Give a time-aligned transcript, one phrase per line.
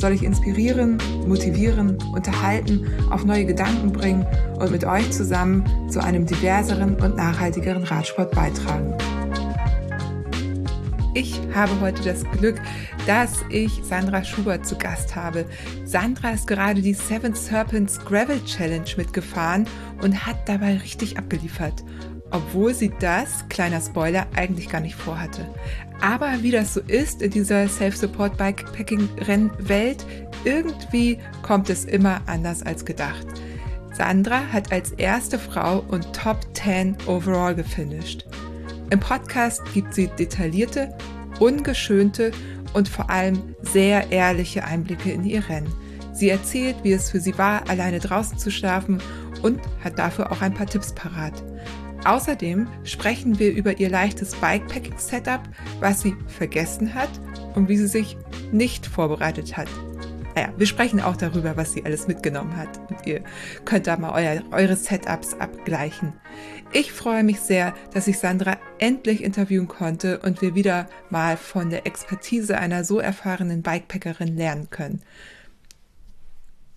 [0.00, 4.26] soll ich inspirieren, motivieren, unterhalten, auf neue Gedanken bringen
[4.58, 8.94] und mit euch zusammen zu einem diverseren und nachhaltigeren Radsport beitragen.
[11.12, 12.60] Ich habe heute das Glück,
[13.06, 15.44] dass ich Sandra Schubert zu Gast habe.
[15.84, 19.66] Sandra ist gerade die Seven Serpents Gravel Challenge mitgefahren
[20.02, 21.84] und hat dabei richtig abgeliefert
[22.30, 25.48] obwohl sie das, kleiner Spoiler, eigentlich gar nicht vorhatte.
[26.00, 30.04] Aber wie das so ist in dieser Self-Support-Bikepacking-Rennwelt,
[30.44, 33.26] irgendwie kommt es immer anders als gedacht.
[33.92, 38.26] Sandra hat als erste Frau und Top 10 overall gefinisht.
[38.90, 40.96] Im Podcast gibt sie detaillierte,
[41.38, 42.32] ungeschönte
[42.72, 45.72] und vor allem sehr ehrliche Einblicke in ihr Rennen.
[46.12, 49.00] Sie erzählt, wie es für sie war, alleine draußen zu schlafen
[49.42, 51.32] und hat dafür auch ein paar Tipps parat.
[52.04, 55.42] Außerdem sprechen wir über ihr leichtes Bikepacking-Setup,
[55.80, 57.10] was sie vergessen hat
[57.54, 58.16] und wie sie sich
[58.52, 59.68] nicht vorbereitet hat.
[60.34, 62.80] Naja, wir sprechen auch darüber, was sie alles mitgenommen hat.
[62.88, 63.22] Und ihr
[63.64, 66.14] könnt da mal euer, eure Setups abgleichen.
[66.72, 71.68] Ich freue mich sehr, dass ich Sandra endlich interviewen konnte und wir wieder mal von
[71.68, 75.02] der Expertise einer so erfahrenen Bikepackerin lernen können.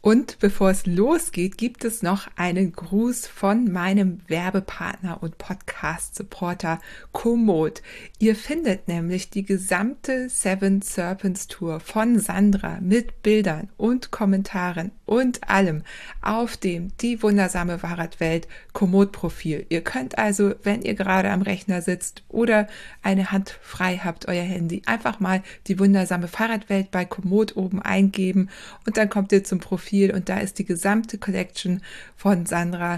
[0.05, 6.81] Und bevor es losgeht, gibt es noch einen Gruß von meinem Werbepartner und Podcast-Supporter
[7.13, 7.81] Komoot.
[8.19, 15.49] Ihr findet nämlich die gesamte Seven Serpents Tour von Sandra mit Bildern und Kommentaren und
[15.49, 15.83] allem
[16.21, 19.67] auf dem Die wundersame Fahrradwelt Komoot-Profil.
[19.69, 22.67] Ihr könnt also, wenn ihr gerade am Rechner sitzt oder
[23.03, 28.49] eine Hand frei habt, euer Handy, einfach mal die wundersame Fahrradwelt bei Komoot oben eingeben
[28.85, 31.79] und dann kommt ihr zum Profil viel und da ist die gesamte Collection
[32.15, 32.97] von Sandra,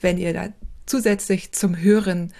[0.00, 0.50] wenn ihr da
[0.86, 2.32] zusätzlich zum Hören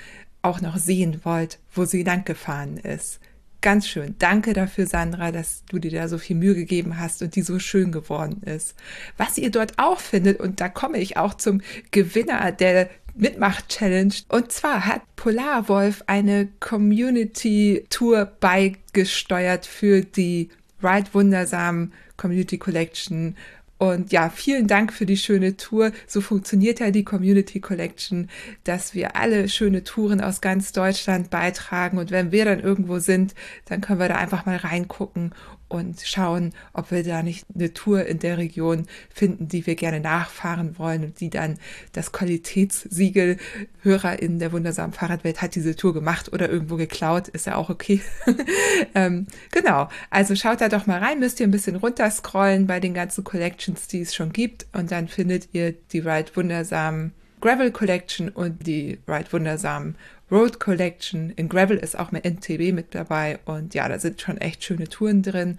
[0.42, 3.18] auch noch sehen wollt, wo sie lang gefahren ist.
[3.62, 4.14] Ganz schön.
[4.20, 7.58] Danke dafür, Sandra, dass du dir da so viel Mühe gegeben hast und die so
[7.58, 8.76] schön geworden ist.
[9.16, 14.14] Was ihr dort auch findet, und da komme ich auch zum Gewinner der Mitmach-Challenge.
[14.28, 20.50] Und zwar hat Polarwolf eine Community-Tour beigesteuert für die
[20.80, 23.36] Ride Wundersam Community Collection
[23.78, 25.92] und ja, vielen Dank für die schöne Tour.
[26.06, 28.30] So funktioniert ja die Community Collection,
[28.64, 31.98] dass wir alle schöne Touren aus ganz Deutschland beitragen.
[31.98, 33.34] Und wenn wir dann irgendwo sind,
[33.66, 35.34] dann können wir da einfach mal reingucken
[35.68, 40.00] und schauen, ob wir da nicht eine Tour in der Region finden, die wir gerne
[40.00, 41.58] nachfahren wollen und die dann
[41.92, 43.38] das Qualitätssiegel
[43.82, 47.70] Hörer in der wundersamen Fahrradwelt hat diese Tour gemacht oder irgendwo geklaut, ist ja auch
[47.70, 48.00] okay.
[48.94, 52.94] ähm, genau, also schaut da doch mal rein, müsst ihr ein bisschen runterscrollen bei den
[52.94, 54.66] ganzen Collections, die es schon gibt.
[54.72, 59.96] Und dann findet ihr die Ride Wundersamen Gravel Collection und die Ride Wundersamen
[60.30, 61.30] Road Collection.
[61.30, 64.88] In Gravel ist auch mit NTB mit dabei und ja, da sind schon echt schöne
[64.88, 65.58] Touren drin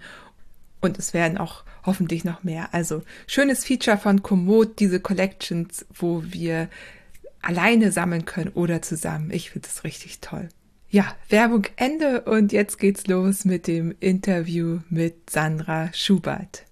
[0.80, 2.72] und es werden auch hoffentlich noch mehr.
[2.72, 6.68] Also schönes Feature von Komoot, diese Collections, wo wir
[7.40, 9.30] alleine sammeln können oder zusammen.
[9.30, 10.48] Ich finde es richtig toll.
[10.90, 16.64] Ja, Werbung Ende und jetzt geht's los mit dem Interview mit Sandra Schubert.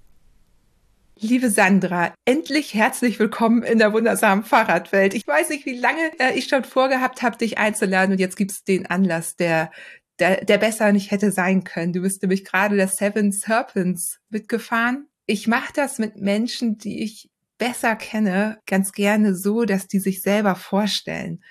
[1.19, 5.15] Liebe Sandra, endlich herzlich willkommen in der wundersamen Fahrradwelt.
[5.15, 8.65] Ich weiß nicht, wie lange äh, ich schon vorgehabt habe, dich einzuladen und jetzt gibt's
[8.65, 9.71] den Anlass, der,
[10.19, 11.95] der, der besser nicht hätte sein können.
[11.95, 15.09] Du bist nämlich gerade der Seven Serpents mitgefahren.
[15.25, 20.21] Ich mache das mit Menschen, die ich besser kenne, ganz gerne so, dass die sich
[20.21, 21.43] selber vorstellen,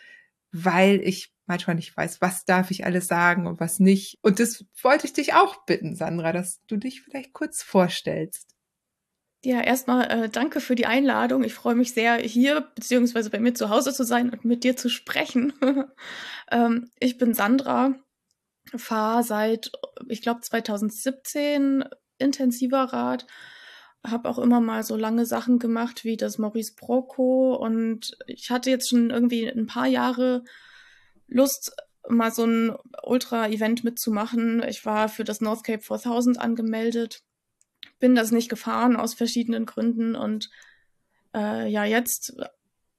[0.52, 4.20] weil ich manchmal nicht weiß, was darf ich alles sagen und was nicht.
[4.22, 8.55] Und das wollte ich dich auch bitten, Sandra, dass du dich vielleicht kurz vorstellst.
[9.46, 11.44] Ja, erstmal äh, danke für die Einladung.
[11.44, 14.76] Ich freue mich sehr, hier beziehungsweise bei mir zu Hause zu sein und mit dir
[14.76, 15.54] zu sprechen.
[16.52, 17.94] ähm, ich bin Sandra,
[18.76, 19.72] fahre seit,
[20.10, 21.86] ich glaube, 2017
[22.18, 23.28] intensiver Rad,
[24.04, 28.72] habe auch immer mal so lange Sachen gemacht wie das Maurice Broco und ich hatte
[28.72, 30.44] jetzt schon irgendwie ein paar Jahre
[31.28, 31.76] Lust,
[32.10, 34.64] mal so ein Ultra-Event mitzumachen.
[34.68, 37.22] Ich war für das North Cape 4000 angemeldet
[38.06, 40.52] bin das nicht gefahren aus verschiedenen Gründen und
[41.34, 42.38] äh, ja, jetzt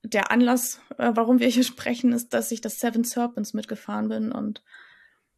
[0.02, 4.32] der Anlass, äh, warum wir hier sprechen, ist, dass ich das Seven Serpents mitgefahren bin
[4.32, 4.64] und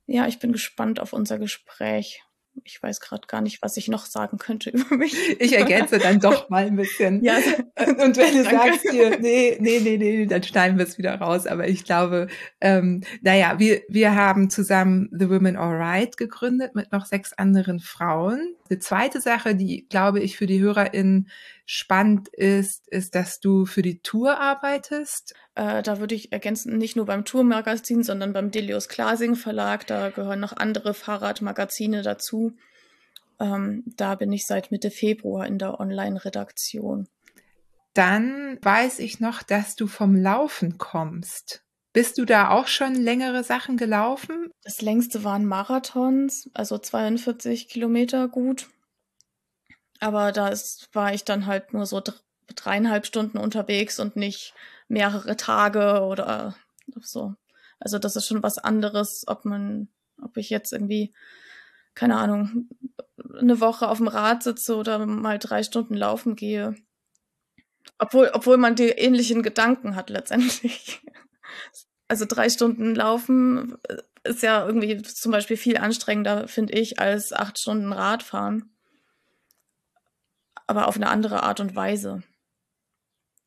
[0.07, 2.25] ja, ich bin gespannt auf unser Gespräch.
[2.65, 5.15] Ich weiß gerade gar nicht, was ich noch sagen könnte über mich.
[5.41, 7.23] Ich ergänze dann doch mal ein bisschen.
[7.23, 7.35] Ja.
[7.77, 8.51] Und wenn du Danke.
[8.51, 11.47] sagst hier, nee, nee, nee, nee, dann schneiden wir es wieder raus.
[11.47, 12.29] Aber ich glaube,
[12.61, 18.55] ähm, naja, wir, wir haben zusammen The Women Alright gegründet mit noch sechs anderen Frauen.
[18.69, 21.29] Eine zweite Sache, die, glaube ich, für die HörerInnen
[21.71, 25.35] spannend ist, ist, dass du für die Tour arbeitest.
[25.55, 29.87] Äh, da würde ich ergänzen, nicht nur beim Tourmagazin, sondern beim Delius Klasing Verlag.
[29.87, 32.57] Da gehören noch andere Fahrradmagazine dazu.
[33.39, 37.07] Ähm, da bin ich seit Mitte Februar in der Online-Redaktion.
[37.93, 41.65] Dann weiß ich noch, dass du vom Laufen kommst.
[41.93, 44.51] Bist du da auch schon längere Sachen gelaufen?
[44.63, 48.69] Das längste waren Marathons, also 42 Kilometer gut.
[50.01, 50.53] Aber da
[50.93, 52.03] war ich dann halt nur so
[52.55, 54.55] dreieinhalb Stunden unterwegs und nicht
[54.89, 56.55] mehrere Tage oder
[57.01, 57.35] so.
[57.81, 59.89] Also das ist schon was anderes, ob man,
[60.23, 61.13] ob ich jetzt irgendwie,
[61.95, 62.69] keine Ahnung,
[63.39, 66.75] eine Woche auf dem Rad sitze oder mal drei Stunden laufen gehe.
[67.99, 71.01] Obwohl, obwohl man die ähnlichen Gedanken hat letztendlich.
[72.11, 73.77] Also drei Stunden laufen
[74.25, 78.78] ist ja irgendwie zum Beispiel viel anstrengender, finde ich, als acht Stunden Radfahren
[80.69, 82.23] aber auf eine andere Art und Weise.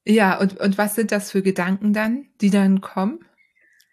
[0.05, 3.23] Ja, und, und was sind das für Gedanken dann, die dann kommen?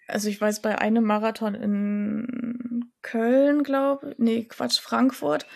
[0.09, 5.47] Also ich weiß, bei einem Marathon in Köln, glaube ich, nee, Quatsch, Frankfurt,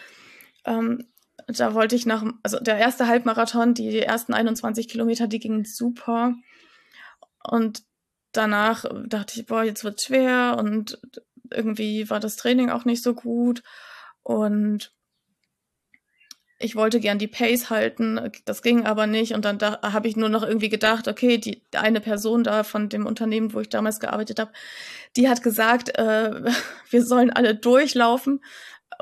[0.66, 1.08] ähm,
[1.48, 6.34] da wollte ich nach, also der erste Halbmarathon, die ersten 21 Kilometer, die gingen super.
[7.42, 7.82] Und
[8.32, 11.00] danach dachte ich, boah, jetzt wird schwer und
[11.50, 13.62] irgendwie war das Training auch nicht so gut.
[14.22, 14.92] Und
[16.62, 19.34] ich wollte gern die Pace halten, das ging aber nicht.
[19.34, 22.88] Und dann da, habe ich nur noch irgendwie gedacht, okay, die eine Person da von
[22.88, 24.52] dem Unternehmen, wo ich damals gearbeitet habe,
[25.16, 26.44] die hat gesagt, äh,
[26.90, 28.40] wir sollen alle durchlaufen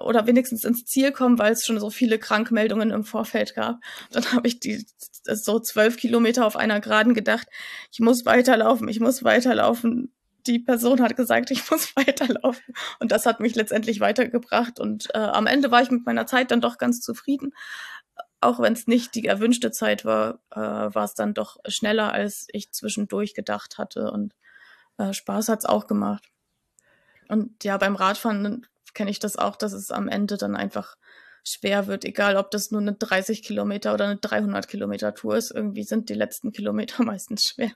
[0.01, 3.81] oder wenigstens ins Ziel kommen, weil es schon so viele Krankmeldungen im Vorfeld gab.
[4.11, 4.87] Dann habe ich die
[5.25, 7.47] so zwölf Kilometer auf einer Geraden gedacht,
[7.93, 10.13] ich muss weiterlaufen, ich muss weiterlaufen
[10.47, 12.75] die Person hat gesagt, ich muss weiterlaufen.
[12.99, 14.81] Und das hat mich letztendlich weitergebracht.
[14.81, 17.53] Und äh, am Ende war ich mit meiner Zeit dann doch ganz zufrieden.
[18.41, 22.47] Auch wenn es nicht die erwünschte Zeit war, äh, war es dann doch schneller, als
[22.53, 24.11] ich zwischendurch gedacht hatte.
[24.11, 24.35] Und
[24.99, 26.25] äh, Spaß hat's auch gemacht.
[27.29, 30.97] Und ja, beim Radfahren kenne ich das auch, dass es am Ende dann einfach
[31.45, 35.51] schwer wird, egal ob das nur eine 30 Kilometer oder eine 300 Kilometer Tour ist.
[35.51, 37.73] Irgendwie sind die letzten Kilometer meistens schwer.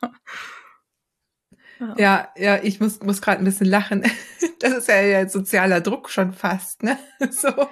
[1.97, 4.05] Ja, ja, ich muss, muss gerade ein bisschen lachen.
[4.61, 6.99] Das ist ja, ja sozialer Druck schon fast, ne?
[7.31, 7.69] So,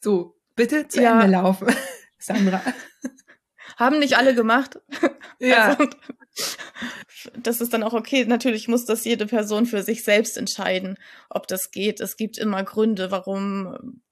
[0.00, 1.20] so bitte zu ja.
[1.20, 1.68] Ende laufen,
[2.18, 2.60] Sandra.
[3.76, 4.80] Haben nicht alle gemacht.
[5.38, 5.76] Ja.
[5.76, 5.88] Also,
[7.36, 8.24] das ist dann auch okay.
[8.24, 10.98] Natürlich muss das jede Person für sich selbst entscheiden,
[11.30, 12.00] ob das geht.
[12.00, 14.02] Es gibt immer Gründe, warum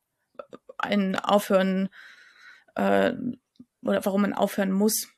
[0.79, 1.89] ein aufhören
[2.77, 3.13] äh,
[3.83, 5.09] oder warum man aufhören muss.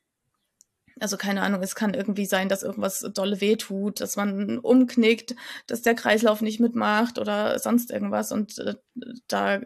[1.01, 5.35] Also keine Ahnung, es kann irgendwie sein, dass irgendwas dolle wehtut, dass man umknickt,
[5.67, 8.31] dass der Kreislauf nicht mitmacht oder sonst irgendwas.
[8.31, 8.75] Und äh,
[9.27, 9.61] da,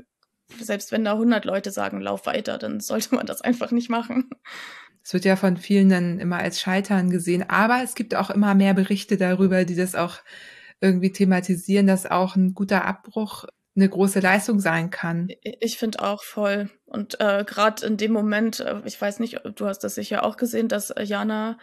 [0.58, 4.30] selbst wenn da 100 Leute sagen, lauf weiter, dann sollte man das einfach nicht machen.
[5.02, 8.54] Es wird ja von vielen dann immer als Scheitern gesehen, aber es gibt auch immer
[8.54, 10.18] mehr Berichte darüber, die das auch
[10.80, 13.46] irgendwie thematisieren, dass auch ein guter Abbruch
[13.78, 15.28] eine große Leistung sein kann.
[15.42, 16.70] Ich finde auch voll.
[16.84, 20.36] Und äh, gerade in dem Moment, äh, ich weiß nicht, du hast das sicher auch
[20.36, 21.58] gesehen, dass Jana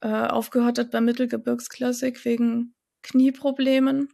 [0.00, 4.08] äh, aufgehört hat beim Mittelgebirgsklassik wegen Knieproblemen.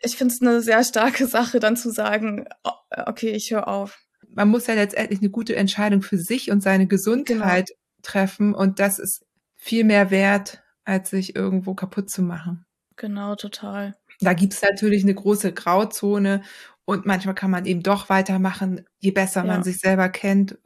[0.00, 2.46] Ich finde es eine sehr starke Sache, dann zu sagen,
[2.90, 3.98] okay, ich höre auf.
[4.28, 7.80] Man muss ja letztendlich eine gute Entscheidung für sich und seine Gesundheit genau.
[8.02, 9.24] treffen und das ist
[9.54, 12.64] viel mehr wert, als sich irgendwo kaputt zu machen.
[12.96, 13.94] Genau, total.
[14.20, 16.42] Da gibt's natürlich eine große Grauzone
[16.84, 18.84] und manchmal kann man eben doch weitermachen.
[18.98, 19.46] Je besser ja.
[19.46, 20.58] man sich selber kennt,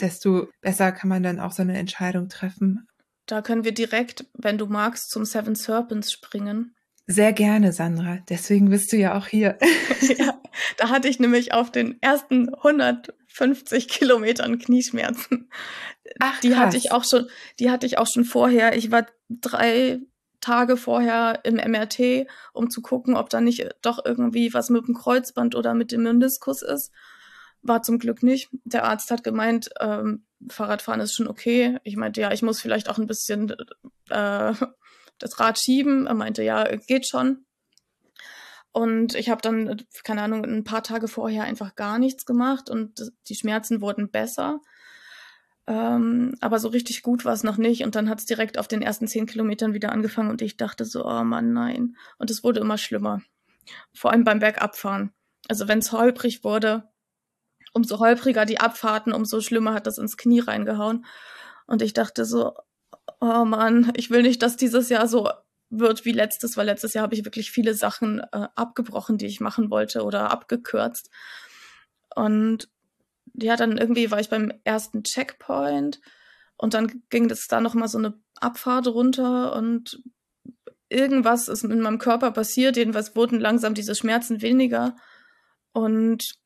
[0.00, 2.86] desto besser kann man dann auch so eine Entscheidung treffen.
[3.26, 6.74] Da können wir direkt, wenn du magst, zum Seven Serpents springen.
[7.06, 8.18] Sehr gerne, Sandra.
[8.28, 9.58] Deswegen bist du ja auch hier.
[10.18, 10.40] ja,
[10.76, 15.50] da hatte ich nämlich auf den ersten 150 Kilometern Knieschmerzen.
[16.20, 16.58] Ach, die krass.
[16.58, 17.28] hatte ich auch schon,
[17.58, 18.76] die hatte ich auch schon vorher.
[18.76, 20.00] Ich war drei
[20.42, 24.94] Tage vorher im MRT, um zu gucken, ob da nicht doch irgendwie was mit dem
[24.94, 26.92] Kreuzband oder mit dem Meniskus ist.
[27.62, 28.50] War zum Glück nicht.
[28.64, 31.78] Der Arzt hat gemeint, ähm, Fahrradfahren ist schon okay.
[31.84, 33.50] Ich meinte, ja, ich muss vielleicht auch ein bisschen
[34.10, 34.52] äh,
[35.18, 36.06] das Rad schieben.
[36.06, 37.46] Er meinte, ja, geht schon.
[38.72, 43.12] Und ich habe dann, keine Ahnung, ein paar Tage vorher einfach gar nichts gemacht und
[43.28, 44.60] die Schmerzen wurden besser.
[45.66, 47.84] Ähm, aber so richtig gut war es noch nicht.
[47.84, 50.84] Und dann hat es direkt auf den ersten zehn Kilometern wieder angefangen und ich dachte
[50.84, 51.96] so, oh Mann, nein.
[52.18, 53.22] Und es wurde immer schlimmer.
[53.94, 55.12] Vor allem beim Bergabfahren.
[55.48, 56.88] Also wenn es holprig wurde,
[57.72, 61.04] umso holpriger die Abfahrten, umso schlimmer hat das ins Knie reingehauen.
[61.66, 62.54] Und ich dachte so,
[63.20, 65.30] oh Mann, ich will nicht, dass dieses Jahr so
[65.70, 69.40] wird wie letztes, weil letztes Jahr habe ich wirklich viele Sachen äh, abgebrochen, die ich
[69.40, 71.10] machen wollte oder abgekürzt.
[72.14, 72.68] Und
[73.34, 76.00] ja, dann irgendwie war ich beim ersten Checkpoint
[76.56, 80.02] und dann ging das da noch mal so eine Abfahrt runter und
[80.88, 82.76] irgendwas ist mit meinem Körper passiert.
[82.76, 84.96] Jedenfalls wurden langsam diese Schmerzen weniger
[85.72, 86.36] und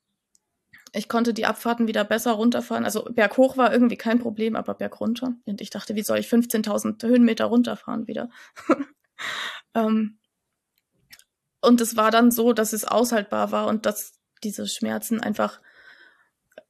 [0.92, 2.84] ich konnte die Abfahrten wieder besser runterfahren.
[2.84, 5.34] Also berghoch war irgendwie kein Problem, aber bergunter.
[5.44, 8.30] Und ich dachte, wie soll ich 15.000 Höhenmeter runterfahren wieder?
[9.74, 10.18] ähm,
[11.60, 15.60] und es war dann so, dass es aushaltbar war und dass diese Schmerzen einfach,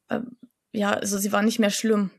[0.09, 0.21] äh,
[0.73, 2.11] ja, also sie waren nicht mehr schlimm.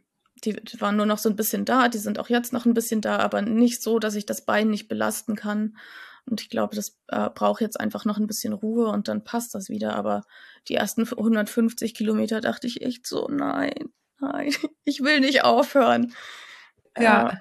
[0.44, 2.76] Die, die, waren nur noch so ein bisschen da, die sind auch jetzt noch ein
[2.76, 5.78] bisschen da, aber nicht so, dass ich das Bein nicht belasten kann.
[6.30, 9.56] Und ich glaube, das äh, braucht jetzt einfach noch ein bisschen Ruhe und dann passt
[9.56, 9.96] das wieder.
[9.96, 10.24] Aber
[10.68, 13.90] die ersten 150 Kilometer dachte ich echt so, nein,
[14.20, 14.54] nein,
[14.84, 16.14] ich will nicht aufhören.
[16.98, 17.30] Ja.
[17.30, 17.36] Äh,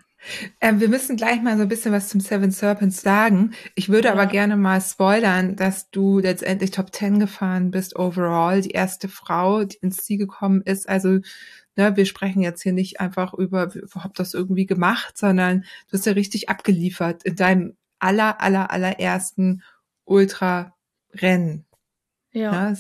[0.61, 3.53] ähm, wir müssen gleich mal so ein bisschen was zum Seven Serpents sagen.
[3.75, 4.15] Ich würde ja.
[4.15, 9.65] aber gerne mal spoilern, dass du letztendlich Top Ten gefahren bist overall, die erste Frau,
[9.65, 10.89] die ins Ziel gekommen ist.
[10.89, 11.21] Also
[11.77, 16.07] ne, wir sprechen jetzt hier nicht einfach über, hab das irgendwie gemacht, sondern du hast
[16.07, 19.63] ja richtig abgeliefert in deinem aller, aller, allerersten
[20.05, 21.67] Ultra-Rennen.
[22.33, 22.71] Ja.
[22.71, 22.75] ja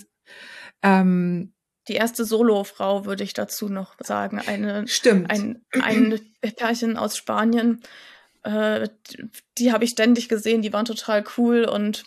[0.82, 1.52] ähm,
[1.88, 4.40] die erste Solo-Frau, würde ich dazu noch sagen.
[4.40, 5.30] Eine, Stimmt.
[5.30, 6.20] Ein, ein
[6.56, 7.80] Pärchen aus Spanien.
[8.42, 8.88] Äh,
[9.58, 12.04] die habe ich ständig gesehen, die waren total cool und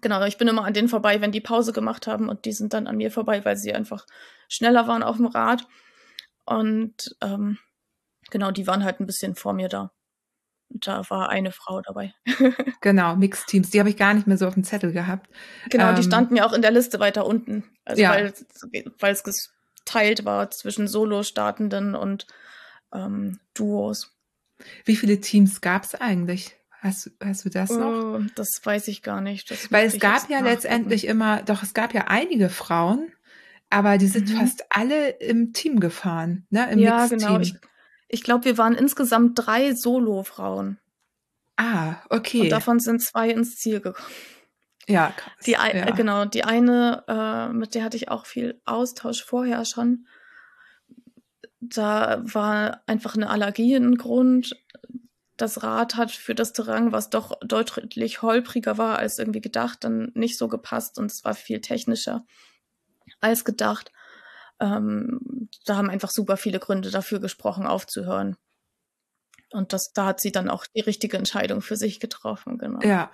[0.00, 2.72] genau, ich bin immer an denen vorbei, wenn die Pause gemacht haben und die sind
[2.72, 4.06] dann an mir vorbei, weil sie einfach
[4.48, 5.66] schneller waren auf dem Rad.
[6.44, 7.58] Und ähm,
[8.30, 9.93] genau, die waren halt ein bisschen vor mir da
[10.74, 12.14] da war eine Frau dabei.
[12.80, 13.70] genau, Mixed Teams.
[13.70, 15.30] Die habe ich gar nicht mehr so auf dem Zettel gehabt.
[15.70, 17.64] Genau, ähm, die standen ja auch in der Liste weiter unten.
[17.84, 18.10] Also ja.
[19.00, 19.22] weil es
[19.84, 22.26] geteilt war zwischen Solo-Startenden und
[22.92, 24.12] ähm, Duos.
[24.84, 26.56] Wie viele Teams gab es eigentlich?
[26.80, 28.16] Hast, hast du das noch?
[28.16, 29.50] Oh, das weiß ich gar nicht.
[29.50, 30.44] Das weil es gab ja nachgucken.
[30.44, 33.10] letztendlich immer, doch es gab ja einige Frauen,
[33.70, 34.36] aber die sind mhm.
[34.36, 36.70] fast alle im Team gefahren, ne?
[36.70, 37.40] Im ja, genau.
[37.40, 37.54] Ich,
[38.08, 40.78] ich glaube, wir waren insgesamt drei Solo-Frauen.
[41.56, 42.42] Ah, okay.
[42.42, 44.08] Und davon sind zwei ins Ziel gekommen.
[44.86, 45.32] Ja, krass.
[45.46, 45.90] Die, ja.
[45.90, 50.06] Genau, die eine, äh, mit der hatte ich auch viel Austausch vorher schon.
[51.60, 54.54] Da war einfach eine Allergie ein Grund.
[55.36, 60.12] Das Rad hat für das Terrain, was doch deutlich holpriger war als irgendwie gedacht, dann
[60.14, 62.26] nicht so gepasst und es war viel technischer
[63.20, 63.90] als gedacht.
[64.60, 68.36] Ähm, da haben einfach super viele Gründe dafür gesprochen, aufzuhören.
[69.50, 72.80] Und das, da hat sie dann auch die richtige Entscheidung für sich getroffen, genau.
[72.80, 73.10] Ja.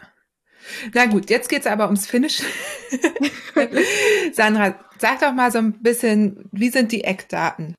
[0.93, 2.43] Na gut, jetzt geht's aber ums Finish.
[4.33, 7.75] Sandra, sag doch mal so ein bisschen, wie sind die Eckdaten?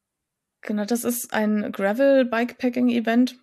[0.61, 3.39] Genau, das ist ein Gravel Bikepacking Event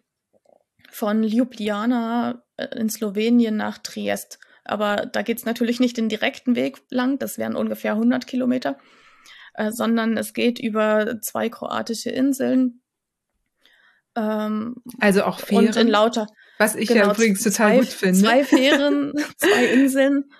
[0.91, 4.39] von Ljubljana äh, in Slowenien nach Triest.
[4.65, 8.79] Aber da geht's natürlich nicht den direkten Weg lang, das wären ungefähr 100 Kilometer,
[9.59, 12.81] äh, sondern es geht über zwei kroatische Inseln.
[14.15, 15.67] Ähm, also auch Fähren.
[15.67, 16.29] Und in lauter.
[16.59, 18.21] Was ich genau, ja übrigens total zwei, gut finde.
[18.21, 20.31] Zwei Fähren, zwei Inseln.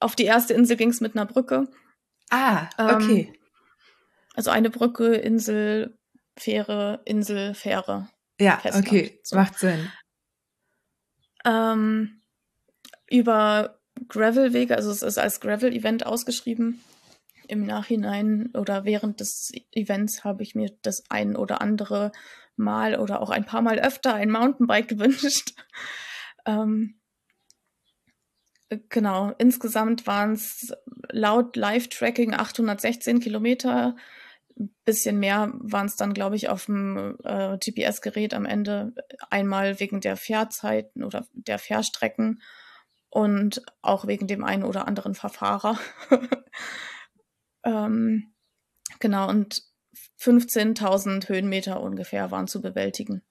[0.00, 1.68] Auf die erste Insel ging es mit einer Brücke.
[2.30, 3.32] Ah, okay.
[3.32, 3.36] Ähm,
[4.34, 5.96] also eine Brücke, Insel,
[6.36, 8.10] Fähre, Insel, Fähre.
[8.40, 8.86] Ja, Festland.
[8.86, 9.36] okay, so.
[9.36, 9.92] macht Sinn.
[11.44, 12.20] Ähm,
[13.08, 16.82] über Gravel-Wege, also es ist als Gravel-Event ausgeschrieben,
[17.48, 22.12] im Nachhinein oder während des Events habe ich mir das ein oder andere
[22.56, 25.54] Mal oder auch ein paar Mal öfter ein Mountainbike gewünscht.
[26.46, 27.00] ähm,
[28.88, 30.72] genau, insgesamt waren es
[31.10, 33.96] laut Live-Tracking 816 Kilometer.
[34.58, 38.92] Ein bisschen mehr waren es dann, glaube ich, auf dem äh, GPS-Gerät am Ende.
[39.30, 42.42] Einmal wegen der Fährzeiten oder der Fährstrecken
[43.10, 45.78] und auch wegen dem einen oder anderen Verfahrer.
[47.64, 48.32] Ähm,
[49.00, 49.62] genau, und
[50.20, 53.22] 15.000 Höhenmeter ungefähr waren zu bewältigen.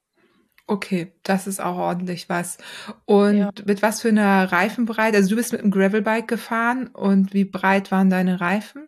[0.70, 2.58] Okay, das ist auch ordentlich was.
[3.06, 3.52] Und ja.
[3.66, 5.16] mit was für einer Reifenbreite?
[5.16, 8.88] Also du bist mit einem Gravelbike gefahren und wie breit waren deine Reifen?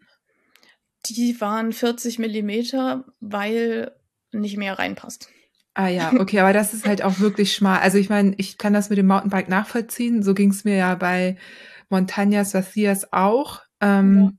[1.05, 3.93] Die waren 40 Millimeter, weil
[4.33, 5.29] nicht mehr reinpasst.
[5.73, 7.79] Ah ja, okay, aber das ist halt auch wirklich schmal.
[7.79, 10.21] Also ich meine, ich kann das mit dem Mountainbike nachvollziehen.
[10.21, 11.37] So ging es mir ja bei
[11.89, 13.61] Montañas Vacias auch.
[13.79, 14.38] Ähm,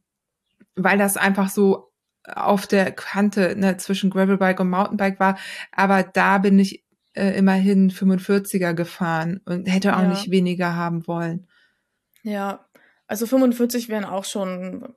[0.76, 1.92] weil das einfach so
[2.24, 5.38] auf der Kante ne, zwischen Gravelbike und Mountainbike war.
[5.72, 6.84] Aber da bin ich
[7.14, 10.08] äh, immerhin 45er gefahren und hätte auch ja.
[10.08, 11.48] nicht weniger haben wollen.
[12.22, 12.66] Ja,
[13.06, 14.94] also 45 wären auch schon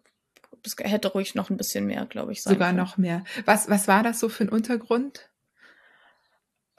[0.66, 2.78] es hätte ruhig noch ein bisschen mehr, glaube ich, sein Sogar können.
[2.78, 3.24] noch mehr.
[3.46, 5.30] Was, was war das so für ein Untergrund?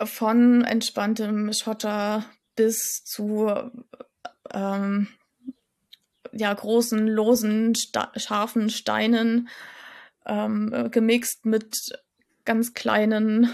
[0.02, 2.24] Von entspanntem Schotter
[2.56, 3.52] bis zu
[4.52, 5.08] ähm,
[6.36, 7.74] ja, großen, losen,
[8.16, 9.48] scharfen Steinen
[10.26, 11.98] ähm, gemixt mit
[12.44, 13.50] ganz kleinen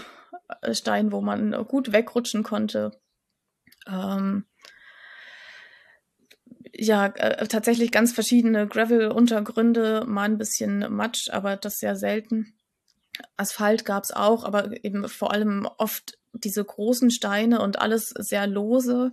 [0.61, 2.91] äh, Steinen, wo man gut wegrutschen konnte.
[3.87, 4.45] Ähm,
[6.73, 12.53] ja, äh, tatsächlich ganz verschiedene Gravel-Untergründe, mal ein bisschen Matsch, aber das sehr selten.
[13.37, 18.47] Asphalt gab es auch, aber eben vor allem oft diese großen Steine und alles sehr
[18.47, 19.11] lose.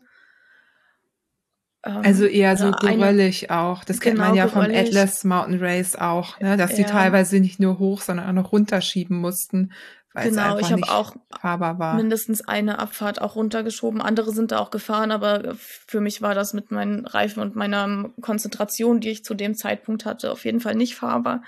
[1.88, 3.82] Ähm, also eher so geröllig auch.
[3.84, 4.76] Das kennt genau, man ja geröllig.
[4.76, 6.56] vom Atlas Mountain Race auch, ne?
[6.56, 6.76] dass ja.
[6.78, 9.72] die teilweise nicht nur hoch, sondern auch noch runterschieben mussten,
[10.12, 11.94] weil genau, es einfach ich nicht auch fahrbar war.
[11.94, 14.02] mindestens eine Abfahrt auch runtergeschoben.
[14.02, 18.10] Andere sind da auch gefahren, aber für mich war das mit meinen Reifen und meiner
[18.20, 21.42] Konzentration, die ich zu dem Zeitpunkt hatte, auf jeden Fall nicht fahrbar.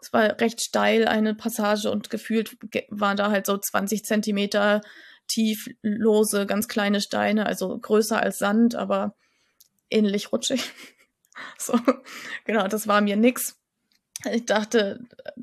[0.00, 2.56] Es war recht steil, eine Passage und gefühlt
[2.90, 4.82] waren da halt so 20 Zentimeter
[5.28, 9.14] tief lose, ganz kleine Steine, also größer als Sand, aber
[9.90, 10.72] ähnlich rutschig.
[11.58, 11.78] so,
[12.44, 13.60] genau, das war mir nix.
[14.32, 15.00] Ich dachte,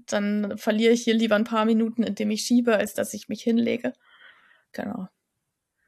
[0.07, 3.43] dann verliere ich hier lieber ein paar Minuten, indem ich schiebe, als dass ich mich
[3.43, 3.93] hinlege.
[4.71, 5.07] Genau.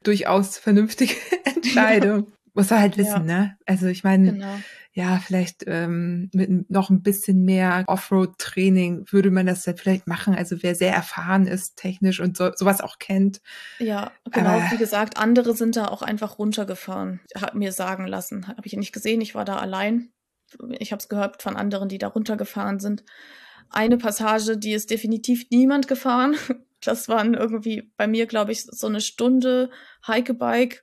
[0.02, 2.32] Durchaus vernünftige Entscheidung.
[2.54, 3.38] Muss er halt wissen, ja.
[3.40, 3.58] ne?
[3.66, 4.60] Also ich meine, genau.
[4.96, 10.36] Ja, vielleicht ähm, mit noch ein bisschen mehr Offroad-Training würde man das halt vielleicht machen.
[10.36, 13.40] Also wer sehr erfahren ist technisch und so, sowas auch kennt.
[13.80, 14.50] Ja, genau.
[14.50, 17.20] Aber, wie gesagt, andere sind da auch einfach runtergefahren.
[17.34, 18.46] Hat mir sagen lassen.
[18.46, 19.20] Habe ich nicht gesehen.
[19.20, 20.12] Ich war da allein.
[20.78, 23.02] Ich habe es gehört von anderen, die da runtergefahren sind.
[23.70, 26.36] Eine Passage, die ist definitiv niemand gefahren.
[26.86, 29.70] Das waren irgendwie bei mir, glaube ich, so eine Stunde
[30.04, 30.82] Hikebike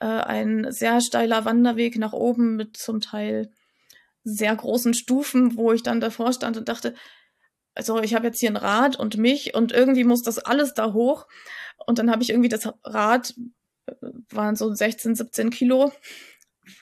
[0.00, 3.50] äh, ein sehr steiler Wanderweg nach oben mit zum Teil
[4.24, 6.94] sehr großen Stufen, wo ich dann davor stand und dachte,
[7.74, 10.92] also ich habe jetzt hier ein Rad und mich und irgendwie muss das alles da
[10.92, 11.26] hoch.
[11.86, 13.34] Und dann habe ich irgendwie das Rad,
[13.86, 13.94] äh,
[14.30, 15.92] waren so 16, 17 Kilo,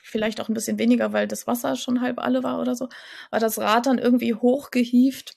[0.03, 2.89] vielleicht auch ein bisschen weniger, weil das Wasser schon halb alle war oder so,
[3.31, 5.35] war das Rad dann irgendwie hochgehieft.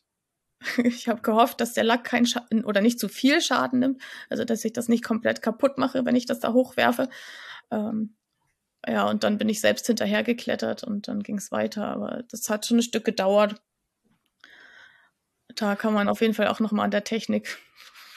[0.84, 4.44] Ich habe gehofft, dass der Lack keinen Schaden oder nicht zu viel Schaden nimmt, also
[4.44, 7.08] dass ich das nicht komplett kaputt mache, wenn ich das da hochwerfe.
[7.72, 8.16] Ähm,
[8.86, 11.86] ja, und dann bin ich selbst hinterhergeklettert und dann ging es weiter.
[11.86, 13.60] Aber das hat schon ein Stück gedauert.
[15.54, 17.58] Da kann man auf jeden Fall auch nochmal an der Technik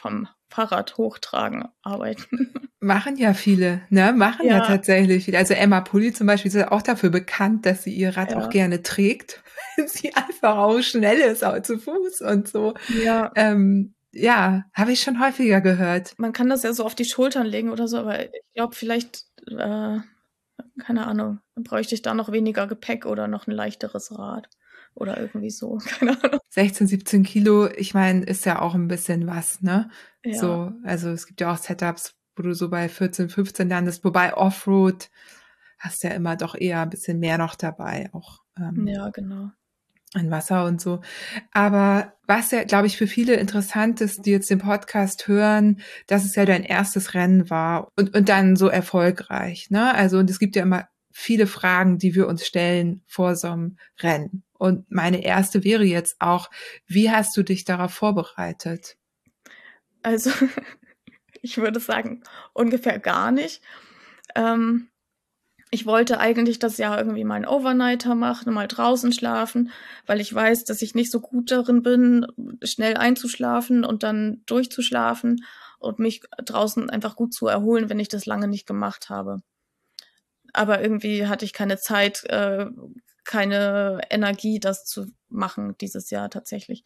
[0.05, 2.53] vom Fahrrad hochtragen arbeiten.
[2.79, 4.13] Machen ja viele, ne?
[4.13, 5.37] Machen ja, ja tatsächlich viele.
[5.37, 8.37] Also Emma Pulli zum Beispiel ist ja auch dafür bekannt, dass sie ihr Rad ja.
[8.37, 9.43] auch gerne trägt,
[9.77, 12.73] weil sie einfach auch schnell ist, auch zu Fuß und so.
[13.03, 13.31] Ja.
[13.35, 16.17] Ähm, ja, habe ich schon häufiger gehört.
[16.17, 19.25] Man kann das ja so auf die Schultern legen oder so, aber ich glaube, vielleicht,
[19.47, 19.99] äh,
[20.79, 24.49] keine Ahnung, bräuchte ich da noch weniger Gepäck oder noch ein leichteres Rad
[24.93, 26.39] oder irgendwie so, keine Ahnung.
[26.49, 29.89] 16, 17 Kilo, ich meine, ist ja auch ein bisschen was, ne?
[30.23, 30.39] Ja.
[30.39, 34.33] So, also es gibt ja auch Setups, wo du so bei 14, 15 landest, wobei
[34.33, 35.09] Offroad
[35.77, 38.39] hast ja immer doch eher ein bisschen mehr noch dabei, auch.
[38.57, 39.51] Ähm, ja, genau
[40.15, 41.01] an Wasser und so.
[41.51, 46.25] Aber was ja, glaube ich, für viele interessant ist, die jetzt den Podcast hören, dass
[46.25, 49.69] es ja dein erstes Rennen war und, und dann so erfolgreich.
[49.69, 49.93] Ne?
[49.93, 53.77] Also, und es gibt ja immer viele Fragen, die wir uns stellen vor so einem
[54.01, 54.43] Rennen.
[54.57, 56.49] Und meine erste wäre jetzt auch,
[56.87, 58.97] wie hast du dich darauf vorbereitet?
[60.01, 60.31] Also,
[61.41, 62.23] ich würde sagen,
[62.53, 63.61] ungefähr gar nicht.
[64.35, 64.89] Ähm,
[65.75, 69.71] ich wollte eigentlich das Jahr irgendwie mal einen Overnighter machen, mal draußen schlafen,
[70.05, 72.25] weil ich weiß, dass ich nicht so gut darin bin,
[72.63, 75.43] schnell einzuschlafen und dann durchzuschlafen
[75.79, 79.41] und mich draußen einfach gut zu erholen, wenn ich das lange nicht gemacht habe.
[80.53, 82.67] Aber irgendwie hatte ich keine Zeit, äh,
[83.25, 86.85] keine Energie, das zu machen dieses Jahr tatsächlich.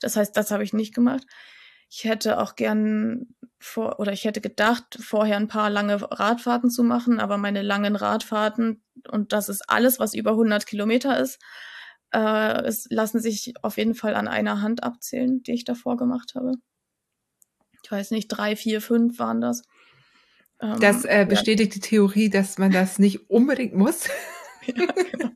[0.00, 1.26] Das heißt, das habe ich nicht gemacht.
[1.90, 6.84] Ich hätte auch gern vor, oder ich hätte gedacht, vorher ein paar lange Radfahrten zu
[6.84, 11.40] machen, aber meine langen Radfahrten, und das ist alles, was über 100 Kilometer ist,
[12.12, 16.34] äh, es lassen sich auf jeden Fall an einer Hand abzählen, die ich davor gemacht
[16.34, 16.52] habe.
[17.82, 19.62] Ich weiß nicht, drei, vier, fünf waren das.
[20.60, 21.80] Ähm, das äh, bestätigt ja.
[21.80, 24.08] die Theorie, dass man das nicht unbedingt muss.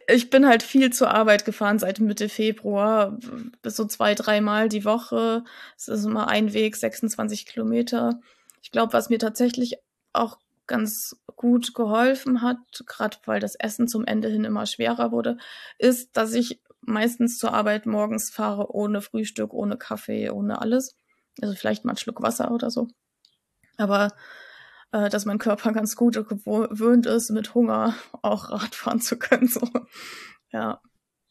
[0.07, 3.19] Ich bin halt viel zur Arbeit gefahren seit Mitte Februar,
[3.63, 5.45] bis so zwei, dreimal die Woche.
[5.77, 8.21] Es ist immer ein Weg, 26 Kilometer.
[8.63, 9.77] Ich glaube, was mir tatsächlich
[10.13, 15.37] auch ganz gut geholfen hat, gerade weil das Essen zum Ende hin immer schwerer wurde,
[15.79, 20.97] ist, dass ich meistens zur Arbeit morgens fahre ohne Frühstück, ohne Kaffee, ohne alles.
[21.41, 22.89] Also vielleicht mal einen Schluck Wasser oder so.
[23.77, 24.13] Aber
[24.94, 29.48] äh, dass mein Körper ganz gut gewöhnt ist, mit Hunger auch Radfahren zu können.
[29.48, 29.68] So.
[30.52, 30.80] Ja.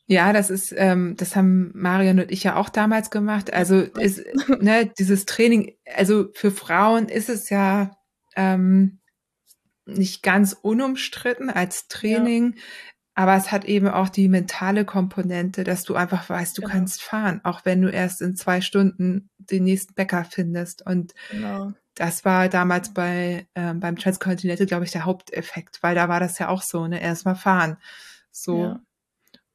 [0.06, 3.54] Ja, das ist, ähm, das haben Marion und ich ja auch damals gemacht.
[3.54, 4.21] Also ist,
[4.60, 7.95] ne, dieses Training, also für Frauen ist es ja
[8.36, 8.99] ähm,
[9.86, 12.62] nicht ganz unumstritten als Training, ja.
[13.15, 16.73] aber es hat eben auch die mentale Komponente, dass du einfach weißt, du genau.
[16.73, 20.86] kannst fahren, auch wenn du erst in zwei Stunden den nächsten Bäcker findest.
[20.86, 21.71] Und genau.
[21.96, 26.40] Das war damals bei ähm, beim Transcontinental, glaube ich, der Haupteffekt, weil da war das
[26.40, 27.78] ja auch so, ne, erstmal fahren.
[28.32, 28.64] So.
[28.64, 28.80] Ja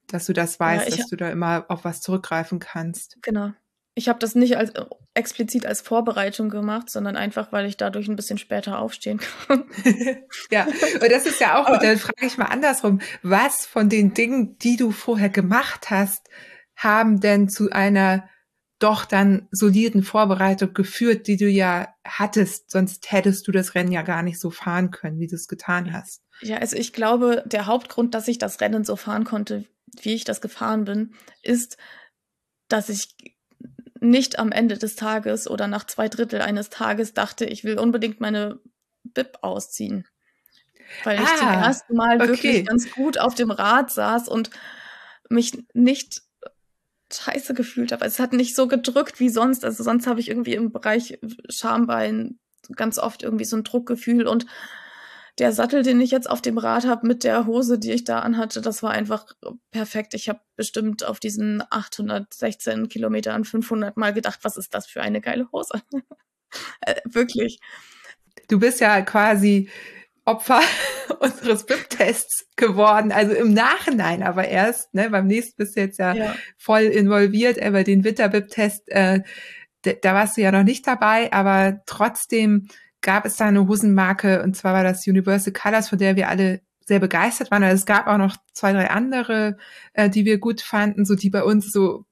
[0.08, 3.18] dass du das weißt, ja, dass du da immer auf was zurückgreifen kannst.
[3.22, 3.52] Genau.
[3.94, 4.72] Ich habe das nicht als
[5.14, 9.64] explizit als Vorbereitung gemacht, sondern einfach, weil ich dadurch ein bisschen später aufstehen kann.
[10.50, 14.14] ja, und das ist ja auch, Aber, dann frage ich mal andersrum, was von den
[14.14, 16.28] Dingen, die du vorher gemacht hast,
[16.76, 18.28] haben denn zu einer
[18.78, 24.02] doch dann soliden Vorbereitung geführt, die du ja hattest, sonst hättest du das Rennen ja
[24.02, 26.22] gar nicht so fahren können, wie du es getan hast.
[26.40, 29.64] Ja, also ich glaube, der Hauptgrund, dass ich das Rennen so fahren konnte,
[30.00, 31.76] wie ich das gefahren bin, ist,
[32.68, 33.16] dass ich
[34.00, 38.20] nicht am Ende des Tages oder nach zwei Drittel eines Tages dachte, ich will unbedingt
[38.20, 38.60] meine
[39.02, 40.06] Bib ausziehen.
[41.02, 42.28] Weil ah, ich zum ah, ersten Mal okay.
[42.28, 44.50] wirklich ganz gut auf dem Rad saß und
[45.28, 46.22] mich nicht
[47.12, 48.04] scheiße gefühlt habe.
[48.04, 49.64] Es hat nicht so gedrückt wie sonst.
[49.64, 51.18] Also sonst habe ich irgendwie im Bereich
[51.48, 52.38] Schambein
[52.74, 54.46] ganz oft irgendwie so ein Druckgefühl und
[55.38, 58.20] der Sattel, den ich jetzt auf dem Rad habe mit der Hose, die ich da
[58.20, 59.26] anhatte, das war einfach
[59.70, 60.14] perfekt.
[60.14, 65.20] Ich habe bestimmt auf diesen 816 Kilometern 500 Mal gedacht, was ist das für eine
[65.20, 65.80] geile Hose?
[66.80, 67.60] äh, wirklich.
[68.48, 69.70] Du bist ja quasi
[70.28, 70.60] Opfer
[71.20, 76.12] unseres BIP-Tests geworden, also im Nachhinein aber erst, ne, beim nächsten bist du jetzt ja,
[76.12, 76.34] ja.
[76.56, 79.20] voll involviert, aber den Winter-BIP-Test, äh,
[79.82, 82.68] da warst du ja noch nicht dabei, aber trotzdem
[83.00, 86.60] gab es da eine Hosenmarke und zwar war das Universal Colors, von der wir alle
[86.84, 87.62] sehr begeistert waren.
[87.62, 89.56] Also es gab auch noch zwei, drei andere,
[89.92, 92.04] äh, die wir gut fanden, so die bei uns so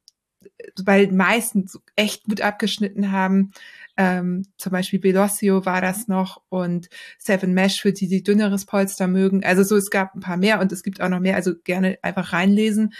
[0.84, 3.52] bei den meisten so echt gut abgeschnitten haben.
[3.96, 9.06] Ähm, zum Beispiel Velocio war das noch und Seven Mesh für die, die dünneres Polster
[9.06, 9.44] mögen.
[9.44, 11.98] Also so, es gab ein paar mehr und es gibt auch noch mehr, also gerne
[12.02, 12.92] einfach reinlesen.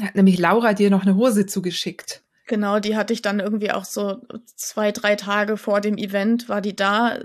[0.00, 2.22] Hat nämlich Laura dir noch eine Hose zugeschickt.
[2.46, 4.22] Genau, die hatte ich dann irgendwie auch so
[4.54, 7.18] zwei, drei Tage vor dem Event, war die da.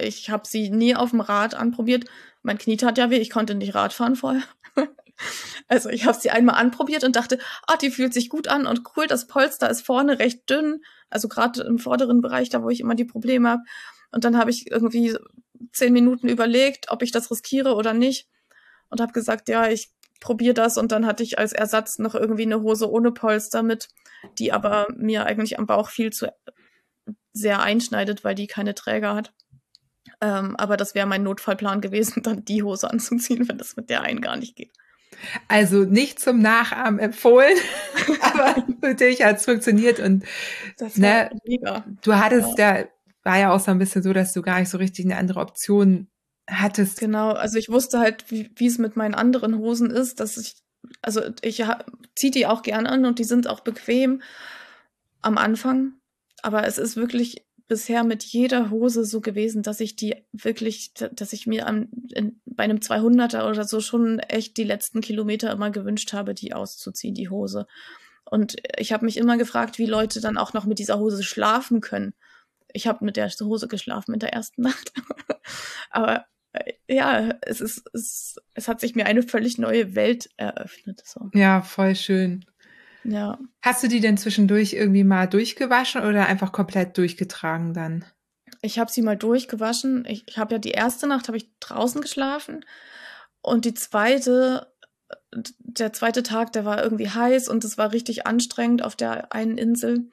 [0.00, 2.06] Ich habe sie nie auf dem Rad anprobiert.
[2.42, 4.42] Mein Knie tat ja weh, ich konnte nicht Rad fahren vorher.
[5.68, 8.82] also ich habe sie einmal anprobiert und dachte, ah, die fühlt sich gut an und
[8.96, 10.80] cool, das Polster ist vorne recht dünn,
[11.12, 13.62] also gerade im vorderen Bereich, da wo ich immer die Probleme habe.
[14.10, 15.16] Und dann habe ich irgendwie
[15.72, 18.28] zehn Minuten überlegt, ob ich das riskiere oder nicht
[18.88, 22.44] und habe gesagt, ja, ich probier das und dann hatte ich als Ersatz noch irgendwie
[22.44, 23.88] eine Hose ohne Polster mit,
[24.38, 26.28] die aber mir eigentlich am Bauch viel zu
[27.32, 29.32] sehr einschneidet, weil die keine Träger hat.
[30.20, 34.02] Ähm, aber das wäre mein Notfallplan gewesen, dann die Hose anzuziehen, wenn das mit der
[34.02, 34.72] einen gar nicht geht.
[35.48, 37.56] Also nicht zum Nachahmen empfohlen,
[38.20, 40.24] aber für dich hat es funktioniert und
[40.78, 41.30] das ne,
[42.02, 42.78] du hattest ja.
[42.78, 42.84] ja,
[43.22, 45.40] war ja auch so ein bisschen so, dass du gar nicht so richtig eine andere
[45.40, 46.08] Option
[46.50, 46.98] hattest.
[46.98, 50.56] Genau, also ich wusste halt, wie es mit meinen anderen Hosen ist, dass ich,
[51.00, 51.62] also ich
[52.16, 54.22] ziehe die auch gern an und die sind auch bequem
[55.20, 55.94] am Anfang,
[56.42, 61.32] aber es ist wirklich bisher mit jeder Hose so gewesen, dass ich die wirklich, dass
[61.32, 65.70] ich mir am, in, bei einem 200er oder so schon echt die letzten Kilometer immer
[65.70, 67.66] gewünscht habe, die auszuziehen, die Hose.
[68.24, 71.80] Und ich habe mich immer gefragt, wie Leute dann auch noch mit dieser Hose schlafen
[71.80, 72.14] können.
[72.72, 74.92] Ich habe mit der Hose geschlafen in der ersten Nacht.
[75.90, 81.02] Aber äh, ja, es ist, es, es hat sich mir eine völlig neue Welt eröffnet.
[81.04, 81.30] So.
[81.34, 82.44] Ja, voll schön.
[83.04, 83.38] Ja.
[83.62, 88.04] Hast du die denn zwischendurch irgendwie mal durchgewaschen oder einfach komplett durchgetragen dann?
[88.60, 90.04] Ich habe sie mal durchgewaschen.
[90.06, 92.64] Ich, ich habe ja die erste Nacht habe ich draußen geschlafen
[93.42, 94.72] und die zweite,
[95.32, 99.58] der zweite Tag, der war irgendwie heiß und es war richtig anstrengend auf der einen
[99.58, 100.08] Insel.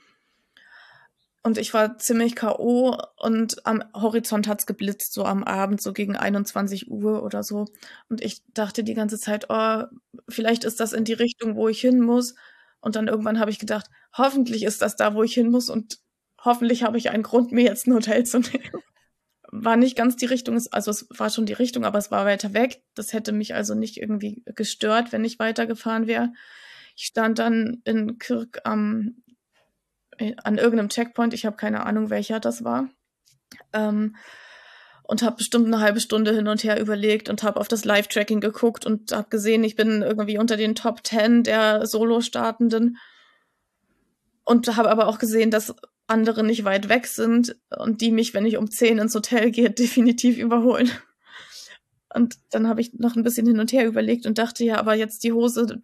[1.42, 2.98] Und ich war ziemlich K.O.
[3.18, 7.66] und am Horizont hat's geblitzt, so am Abend, so gegen 21 Uhr oder so.
[8.10, 9.84] Und ich dachte die ganze Zeit, oh,
[10.28, 12.36] vielleicht ist das in die Richtung, wo ich hin muss.
[12.82, 16.00] Und dann irgendwann habe ich gedacht, hoffentlich ist das da, wo ich hin muss und
[16.44, 18.84] hoffentlich habe ich einen Grund, mir jetzt ein Hotel zu nehmen.
[19.52, 22.54] War nicht ganz die Richtung, also es war schon die Richtung, aber es war weiter
[22.54, 22.84] weg.
[22.94, 26.32] Das hätte mich also nicht irgendwie gestört, wenn ich weitergefahren wäre.
[26.96, 29.24] Ich stand dann in Kirk am
[30.44, 32.90] an irgendeinem Checkpoint, ich habe keine Ahnung, welcher das war.
[33.72, 34.16] Ähm,
[35.10, 38.42] und habe bestimmt eine halbe Stunde hin und her überlegt und habe auf das Live-Tracking
[38.42, 42.96] geguckt und habe gesehen, ich bin irgendwie unter den Top 10 der Solo-Startenden
[44.46, 45.74] und habe aber auch gesehen, dass
[46.06, 49.72] andere nicht weit weg sind und die mich, wenn ich um 10 ins Hotel gehe,
[49.72, 50.92] definitiv überholen.
[52.14, 54.94] Und dann habe ich noch ein bisschen hin und her überlegt und dachte, ja, aber
[54.94, 55.82] jetzt die Hose,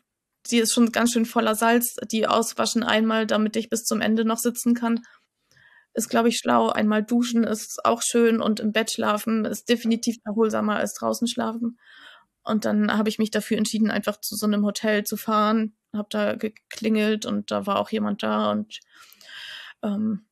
[0.51, 1.95] die ist schon ganz schön voller Salz.
[2.11, 5.01] Die auswaschen einmal, damit ich bis zum Ende noch sitzen kann.
[5.95, 6.69] Ist, glaube ich, schlau.
[6.69, 11.79] Einmal duschen ist auch schön und im Bett schlafen ist definitiv erholsamer als draußen schlafen.
[12.43, 15.73] Und dann habe ich mich dafür entschieden, einfach zu so einem Hotel zu fahren.
[15.93, 18.81] Habe da geklingelt und da war auch jemand da und
[19.81, 20.25] ähm,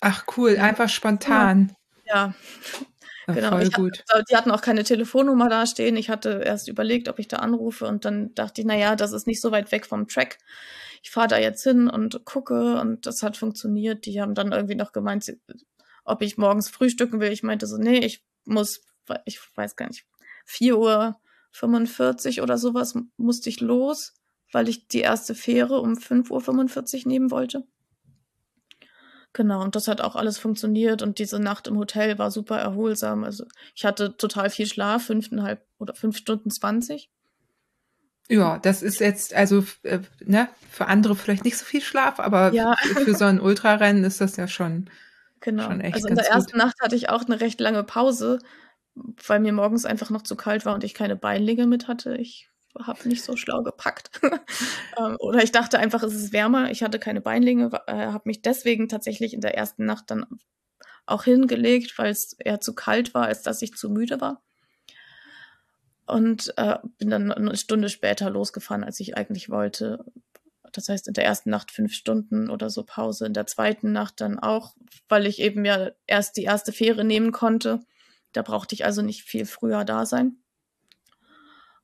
[0.00, 1.76] Ach cool, einfach spontan.
[2.06, 2.34] Ja,
[3.26, 3.34] ja.
[3.34, 3.50] genau.
[3.50, 4.04] Voll gut.
[4.10, 5.96] Hatte, die hatten auch keine Telefonnummer da stehen.
[5.96, 9.26] Ich hatte erst überlegt, ob ich da anrufe und dann dachte ich, naja, das ist
[9.26, 10.38] nicht so weit weg vom Track.
[11.02, 14.06] Ich fahre da jetzt hin und gucke und das hat funktioniert.
[14.06, 15.32] Die haben dann irgendwie noch gemeint,
[16.04, 17.32] ob ich morgens frühstücken will.
[17.32, 18.82] Ich meinte so, nee, ich muss,
[19.24, 20.06] ich weiß gar nicht,
[20.44, 21.20] 4 Uhr
[21.52, 24.14] 45 oder sowas musste ich los,
[24.52, 27.66] weil ich die erste Fähre um 5.45 Uhr nehmen wollte.
[29.32, 33.22] Genau, und das hat auch alles funktioniert und diese Nacht im Hotel war super erholsam.
[33.22, 33.44] Also
[33.76, 37.10] ich hatte total viel Schlaf, fünfeinhalb oder fünf Stunden zwanzig.
[38.30, 42.52] Ja, das ist jetzt, also äh, ne, für andere vielleicht nicht so viel Schlaf, aber
[42.52, 42.76] ja.
[43.04, 44.88] für so ein Ultrarennen ist das ja schon,
[45.40, 45.64] genau.
[45.64, 46.60] schon echt Also in der ersten gut.
[46.60, 48.38] Nacht hatte ich auch eine recht lange Pause,
[49.26, 52.16] weil mir morgens einfach noch zu kalt war und ich keine Beinlinge mit hatte.
[52.16, 54.10] Ich habe nicht so schlau gepackt.
[54.98, 56.70] Ähm, oder ich dachte einfach, es ist wärmer.
[56.70, 60.26] Ich hatte keine Beinlinge, äh, habe mich deswegen tatsächlich in der ersten Nacht dann
[61.06, 64.42] auch hingelegt, weil es eher zu kalt war, als dass ich zu müde war.
[66.10, 70.04] Und äh, bin dann eine Stunde später losgefahren, als ich eigentlich wollte.
[70.72, 74.20] Das heißt, in der ersten Nacht fünf Stunden oder so Pause, in der zweiten Nacht
[74.20, 74.74] dann auch,
[75.08, 77.78] weil ich eben ja erst die erste Fähre nehmen konnte.
[78.32, 80.36] Da brauchte ich also nicht viel früher da sein.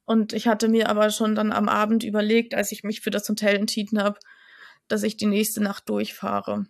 [0.05, 3.29] Und ich hatte mir aber schon dann am Abend überlegt, als ich mich für das
[3.29, 4.19] Hotel entschieden habe,
[4.89, 6.67] dass ich die nächste Nacht durchfahre.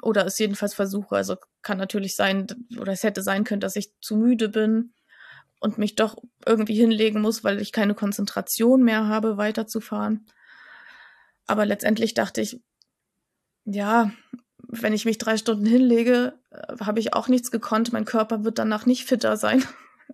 [0.00, 1.16] Oder es jedenfalls versuche.
[1.16, 2.46] Also kann natürlich sein,
[2.78, 4.92] oder es hätte sein können, dass ich zu müde bin
[5.60, 10.26] und mich doch irgendwie hinlegen muss, weil ich keine Konzentration mehr habe, weiterzufahren.
[11.46, 12.60] Aber letztendlich dachte ich,
[13.64, 14.10] ja,
[14.68, 17.92] wenn ich mich drei Stunden hinlege, äh, habe ich auch nichts gekonnt.
[17.92, 19.64] Mein Körper wird danach nicht fitter sein.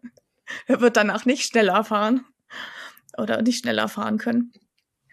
[0.66, 2.24] er wird danach nicht schneller fahren
[3.16, 4.52] oder nicht schneller fahren können.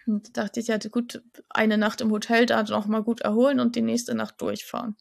[0.05, 3.75] Und dachte ich, ja, gut, eine Nacht im Hotel da noch mal gut erholen und
[3.75, 4.97] die nächste Nacht durchfahren.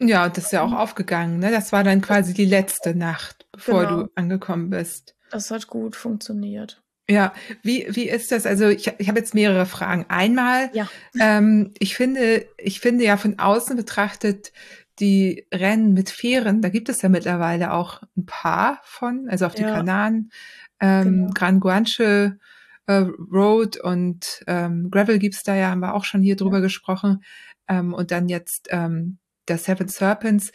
[0.00, 1.50] Ja, das ist ja auch aufgegangen, ne?
[1.50, 4.02] Das war dann quasi die letzte Nacht, bevor genau.
[4.02, 5.14] du angekommen bist.
[5.30, 6.82] Das hat gut funktioniert.
[7.08, 7.32] Ja,
[7.62, 8.46] wie, wie ist das?
[8.46, 10.06] Also ich, ich habe jetzt mehrere Fragen.
[10.08, 10.88] Einmal, ja.
[11.18, 14.52] ähm, ich finde, ich finde ja von außen betrachtet
[15.00, 19.54] die Rennen mit Fähren, da gibt es ja mittlerweile auch ein paar von, also auf
[19.54, 19.74] die ja.
[19.74, 20.30] Kanaren
[20.78, 21.30] ähm, genau.
[21.34, 22.38] Gran Guanche
[22.86, 26.62] äh, Road und ähm, Gravel gibt's da ja, haben wir auch schon hier drüber ja.
[26.62, 27.24] gesprochen.
[27.68, 29.18] Ähm, und dann jetzt ähm,
[29.50, 30.52] der Seven Serpents.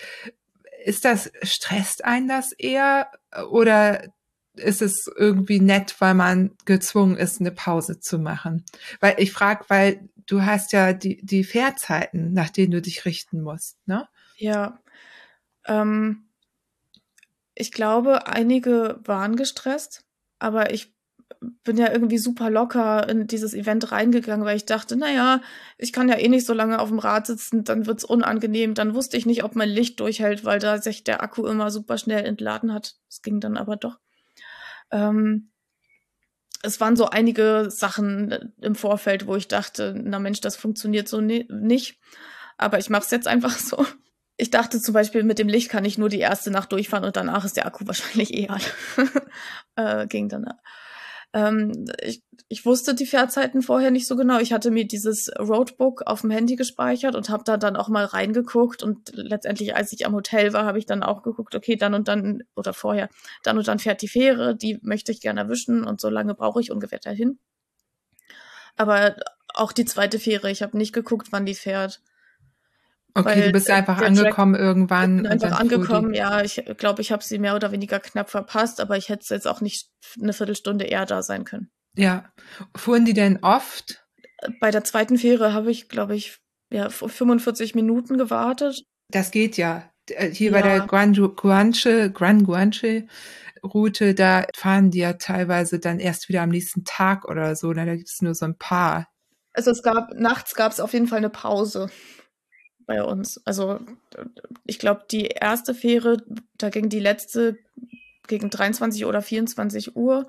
[0.83, 3.11] Ist das, stresst einen das eher
[3.49, 4.03] oder
[4.53, 8.65] ist es irgendwie nett, weil man gezwungen ist, eine Pause zu machen?
[8.99, 13.41] Weil ich frage, weil du hast ja die, die Fährzeiten, nach denen du dich richten
[13.41, 14.07] musst, ne?
[14.37, 14.79] Ja.
[15.65, 16.29] Ähm,
[17.53, 20.05] ich glaube, einige waren gestresst
[20.39, 20.93] aber ich
[21.63, 25.41] bin ja irgendwie super locker in dieses Event reingegangen, weil ich dachte, naja,
[25.77, 28.73] ich kann ja eh nicht so lange auf dem Rad sitzen, dann wird's unangenehm.
[28.73, 31.97] Dann wusste ich nicht, ob mein Licht durchhält, weil da sich der Akku immer super
[31.97, 32.95] schnell entladen hat.
[33.09, 33.99] Es ging dann aber doch.
[34.91, 35.51] Ähm,
[36.61, 41.21] es waren so einige Sachen im Vorfeld, wo ich dachte, na Mensch, das funktioniert so
[41.21, 41.99] ni nicht.
[42.57, 43.85] Aber ich mache es jetzt einfach so.
[44.37, 47.15] Ich dachte zum Beispiel, mit dem Licht kann ich nur die erste Nacht durchfahren und
[47.15, 48.65] danach ist der Akku wahrscheinlich eh alle.
[50.03, 50.45] äh, ging dann.
[51.35, 54.39] Ähm, ich, ich wusste die Fährzeiten vorher nicht so genau.
[54.39, 58.05] Ich hatte mir dieses Roadbook auf dem Handy gespeichert und habe da dann auch mal
[58.05, 58.81] reingeguckt.
[58.81, 62.07] Und letztendlich, als ich am Hotel war, habe ich dann auch geguckt, okay, dann und
[62.07, 63.09] dann, oder vorher,
[63.43, 66.61] dann und dann fährt die Fähre, die möchte ich gerne erwischen und so lange brauche
[66.61, 67.37] ich ungefähr dahin.
[68.77, 69.17] Aber
[69.53, 72.01] auch die zweite Fähre, ich habe nicht geguckt, wann die fährt.
[73.17, 75.15] Okay, du bist einfach angekommen Track, irgendwann.
[75.17, 76.43] Ich bin einfach angekommen, ja.
[76.43, 79.61] Ich glaube, ich habe sie mehr oder weniger knapp verpasst, aber ich hätte jetzt auch
[79.61, 79.89] nicht
[80.21, 81.69] eine Viertelstunde eher da sein können.
[81.95, 82.25] Ja.
[82.75, 84.05] Fuhren die denn oft?
[84.59, 88.83] Bei der zweiten Fähre habe ich, glaube ich, ja, 45 Minuten gewartet.
[89.09, 89.89] Das geht ja.
[90.09, 90.59] Äh, hier ja.
[90.59, 93.07] bei der Gran Guanche, Gran Guanche
[93.63, 97.71] Route, da fahren die ja teilweise dann erst wieder am nächsten Tag oder so.
[97.71, 99.07] Da gibt es nur so ein paar.
[99.53, 101.89] Also es gab, nachts gab es auf jeden Fall eine Pause
[102.85, 103.41] bei uns.
[103.45, 103.79] Also
[104.65, 106.17] ich glaube, die erste Fähre,
[106.57, 107.57] da ging die letzte
[108.27, 110.27] gegen 23 oder 24 Uhr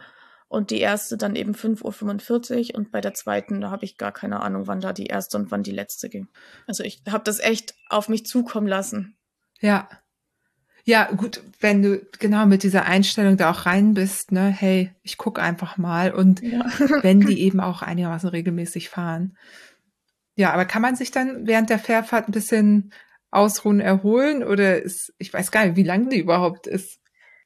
[0.49, 4.13] und die erste dann eben 5.45 Uhr und bei der zweiten, da habe ich gar
[4.13, 6.29] keine Ahnung, wann da die erste und wann die letzte ging.
[6.67, 9.17] Also ich habe das echt auf mich zukommen lassen.
[9.61, 9.89] Ja.
[10.85, 15.17] Ja, gut, wenn du genau mit dieser Einstellung da auch rein bist, ne, hey, ich
[15.17, 16.65] gucke einfach mal und ja.
[17.03, 19.37] wenn die eben auch einigermaßen regelmäßig fahren.
[20.37, 22.93] Ja, aber kann man sich dann während der Fährfahrt ein bisschen
[23.31, 27.01] ausruhen, erholen oder ist, ich weiß gar nicht, wie lang die überhaupt ist.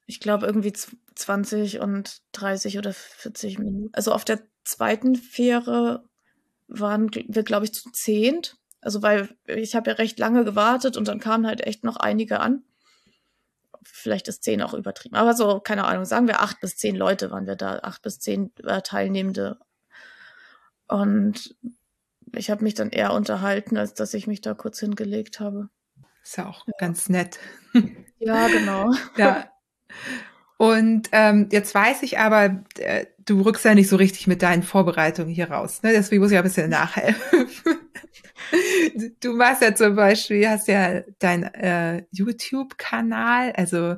[0.05, 0.73] Ich glaube irgendwie
[1.15, 3.89] 20 und 30 oder 40 Minuten.
[3.93, 6.03] Also auf der zweiten Fähre
[6.67, 8.57] waren wir, glaube ich, zu zehnt.
[8.81, 12.39] Also weil ich habe ja recht lange gewartet und dann kamen halt echt noch einige
[12.39, 12.63] an
[13.83, 17.31] vielleicht ist zehn auch übertrieben, aber so, keine Ahnung, sagen wir acht bis zehn Leute
[17.31, 19.57] waren wir da, acht bis zehn äh, Teilnehmende.
[20.87, 21.55] Und
[22.35, 25.69] ich habe mich dann eher unterhalten, als dass ich mich da kurz hingelegt habe.
[26.23, 26.73] Ist ja auch ja.
[26.77, 27.39] ganz nett.
[28.23, 28.93] Ja, genau.
[29.17, 29.49] ja.
[30.57, 34.61] Und ähm, jetzt weiß ich aber, äh, du rückst ja nicht so richtig mit deinen
[34.61, 35.81] Vorbereitungen hier raus.
[35.81, 35.91] Ne?
[35.91, 37.49] Deswegen muss ich ein bisschen nachhelfen.
[39.21, 43.95] du machst ja zum Beispiel, hast ja dein äh, YouTube-Kanal, also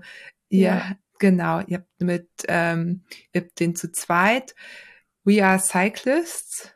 [0.47, 0.95] ihr, ja.
[1.19, 4.55] genau, ihr habt mit, ähm, ihr habt den zu zweit,
[5.25, 6.73] We Are Cyclists.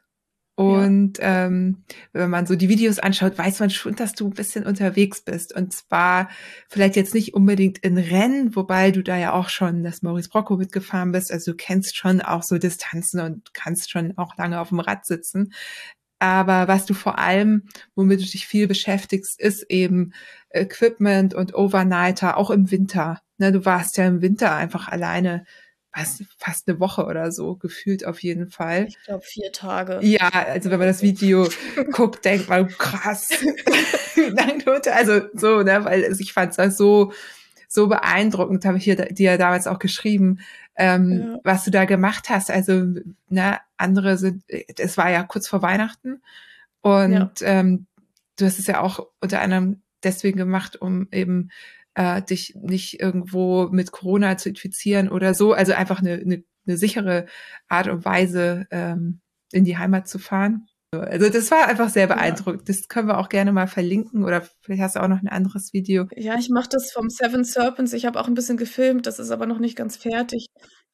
[0.57, 1.45] Und ja.
[1.45, 5.21] ähm, wenn man so die Videos anschaut, weiß man schon, dass du ein bisschen unterwegs
[5.21, 5.55] bist.
[5.55, 6.29] Und zwar
[6.67, 10.57] vielleicht jetzt nicht unbedingt in Rennen, wobei du da ja auch schon das Maurice Brocco
[10.57, 11.31] mitgefahren bist.
[11.31, 15.05] Also du kennst schon auch so Distanzen und kannst schon auch lange auf dem Rad
[15.05, 15.53] sitzen.
[16.17, 20.13] Aber was du vor allem, womit du dich viel beschäftigst, ist eben
[20.49, 23.21] Equipment und Overnighter, auch im Winter.
[23.37, 25.45] Ne, du warst ja im Winter einfach alleine
[25.93, 28.85] was, fast eine Woche oder so, gefühlt auf jeden Fall.
[28.87, 29.99] Ich glaube vier Tage.
[30.01, 31.47] Ja, also wenn man das Video
[31.91, 33.29] guckt, denkt man, krass,
[34.91, 37.11] also so, ne, weil ich fand es so,
[37.67, 40.39] so beeindruckend, habe ich hier dir ja damals auch geschrieben,
[40.75, 41.39] ähm, ja.
[41.43, 42.51] was du da gemacht hast.
[42.51, 42.85] Also,
[43.29, 46.21] ne, andere sind, es war ja kurz vor Weihnachten
[46.81, 47.31] und ja.
[47.41, 47.87] ähm,
[48.37, 51.49] du hast es ja auch unter anderem deswegen gemacht, um eben
[51.97, 55.53] äh, dich nicht irgendwo mit Corona zu infizieren oder so.
[55.53, 57.25] Also einfach eine, eine, eine sichere
[57.67, 59.19] Art und Weise, ähm,
[59.51, 60.67] in die Heimat zu fahren.
[60.91, 62.69] Also das war einfach sehr beeindruckend.
[62.69, 62.75] Ja.
[62.75, 65.73] Das können wir auch gerne mal verlinken oder vielleicht hast du auch noch ein anderes
[65.73, 66.07] Video.
[66.15, 67.93] Ja, ich mache das vom Seven Serpents.
[67.93, 70.47] Ich habe auch ein bisschen gefilmt, das ist aber noch nicht ganz fertig.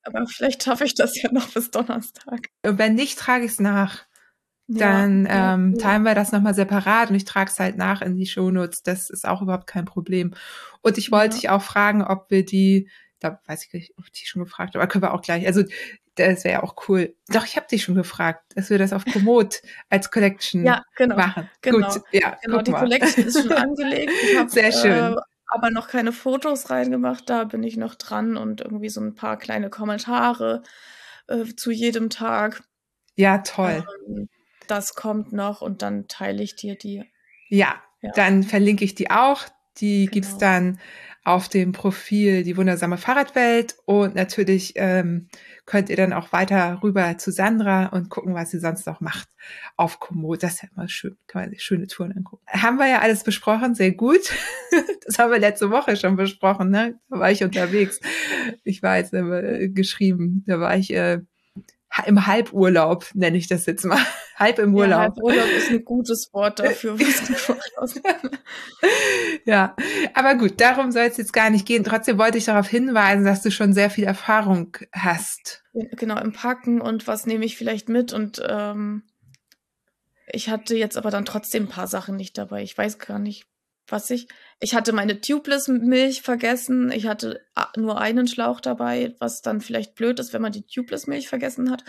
[0.03, 2.47] Aber vielleicht schaffe ich das ja noch bis Donnerstag.
[2.65, 4.05] Und wenn nicht, trage ich es nach.
[4.67, 8.01] Dann ja, ähm, ja, teilen wir das nochmal separat und ich trage es halt nach
[8.01, 8.83] in die Shownotes.
[8.83, 10.33] Das ist auch überhaupt kein Problem.
[10.81, 14.11] Und ich wollte dich auch fragen, ob wir die, da weiß ich nicht, ob ich
[14.13, 15.45] die schon gefragt habe, aber können wir auch gleich.
[15.45, 15.63] Also
[16.15, 17.15] das wäre ja auch cool.
[17.29, 21.15] Doch, ich habe dich schon gefragt, dass wir das auf Komoot als Collection ja, genau,
[21.15, 21.49] machen.
[21.61, 22.79] Genau, Gut, ja, genau die mal.
[22.79, 24.11] Collection ist schon angelegt.
[24.37, 24.91] Hab, Sehr schön.
[24.91, 25.15] Äh,
[25.47, 29.37] aber noch keine Fotos reingemacht, da bin ich noch dran und irgendwie so ein paar
[29.37, 30.63] kleine Kommentare
[31.27, 32.63] äh, zu jedem Tag.
[33.15, 33.85] Ja, toll.
[34.07, 34.29] Ähm,
[34.67, 37.03] das kommt noch und dann teile ich dir die.
[37.49, 38.11] Ja, ja.
[38.15, 39.45] dann verlinke ich die auch.
[39.77, 40.11] Die genau.
[40.11, 40.79] gibt's dann
[41.23, 45.29] auf dem Profil Die wundersame Fahrradwelt und natürlich ähm,
[45.65, 49.29] könnt ihr dann auch weiter rüber zu Sandra und gucken, was sie sonst noch macht
[49.77, 50.43] auf Komoot.
[50.43, 52.43] Das ist ja immer schön, kann man sich schöne Touren angucken.
[52.47, 54.31] Haben wir ja alles besprochen, sehr gut.
[55.05, 56.97] Das haben wir letzte Woche schon besprochen, ne?
[57.09, 57.99] Da war ich unterwegs.
[58.63, 61.19] Ich war jetzt äh, geschrieben, da war ich äh,
[62.05, 63.99] im Halburlaub, nenne ich das jetzt mal.
[64.35, 64.91] Halb im Urlaub.
[64.91, 68.01] Ja, Halburlaub ist ein gutes Wort dafür, was du
[69.45, 69.75] ja,
[70.13, 71.83] aber gut, darum soll es jetzt gar nicht gehen.
[71.83, 75.63] Trotzdem wollte ich darauf hinweisen, dass du schon sehr viel Erfahrung hast.
[75.73, 79.03] Genau, im Packen und was nehme ich vielleicht mit und ähm,
[80.27, 82.63] ich hatte jetzt aber dann trotzdem ein paar Sachen nicht dabei.
[82.63, 83.45] Ich weiß gar nicht,
[83.87, 84.27] was ich.
[84.59, 86.91] Ich hatte meine Tubeless-Milch vergessen.
[86.91, 87.41] Ich hatte
[87.75, 91.83] nur einen Schlauch dabei, was dann vielleicht blöd ist, wenn man die Tubeless-Milch vergessen hat.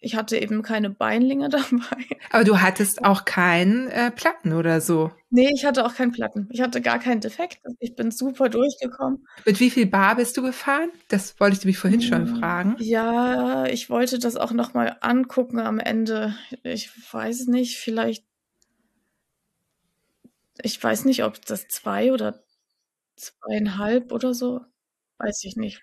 [0.00, 2.04] Ich hatte eben keine Beinlinge dabei.
[2.30, 5.10] Aber du hattest auch keinen äh, Platten oder so?
[5.30, 6.48] Nee, ich hatte auch keinen Platten.
[6.52, 7.58] Ich hatte gar keinen Defekt.
[7.80, 9.26] Ich bin super durchgekommen.
[9.44, 10.90] Mit wie viel Bar bist du gefahren?
[11.08, 12.76] Das wollte ich mich vorhin hm, schon fragen.
[12.78, 16.34] Ja, ich wollte das auch noch mal angucken am Ende.
[16.62, 18.24] Ich weiß nicht, vielleicht
[20.62, 22.42] ich weiß nicht, ob das zwei oder
[23.16, 24.60] zweieinhalb oder so,
[25.18, 25.82] weiß ich nicht.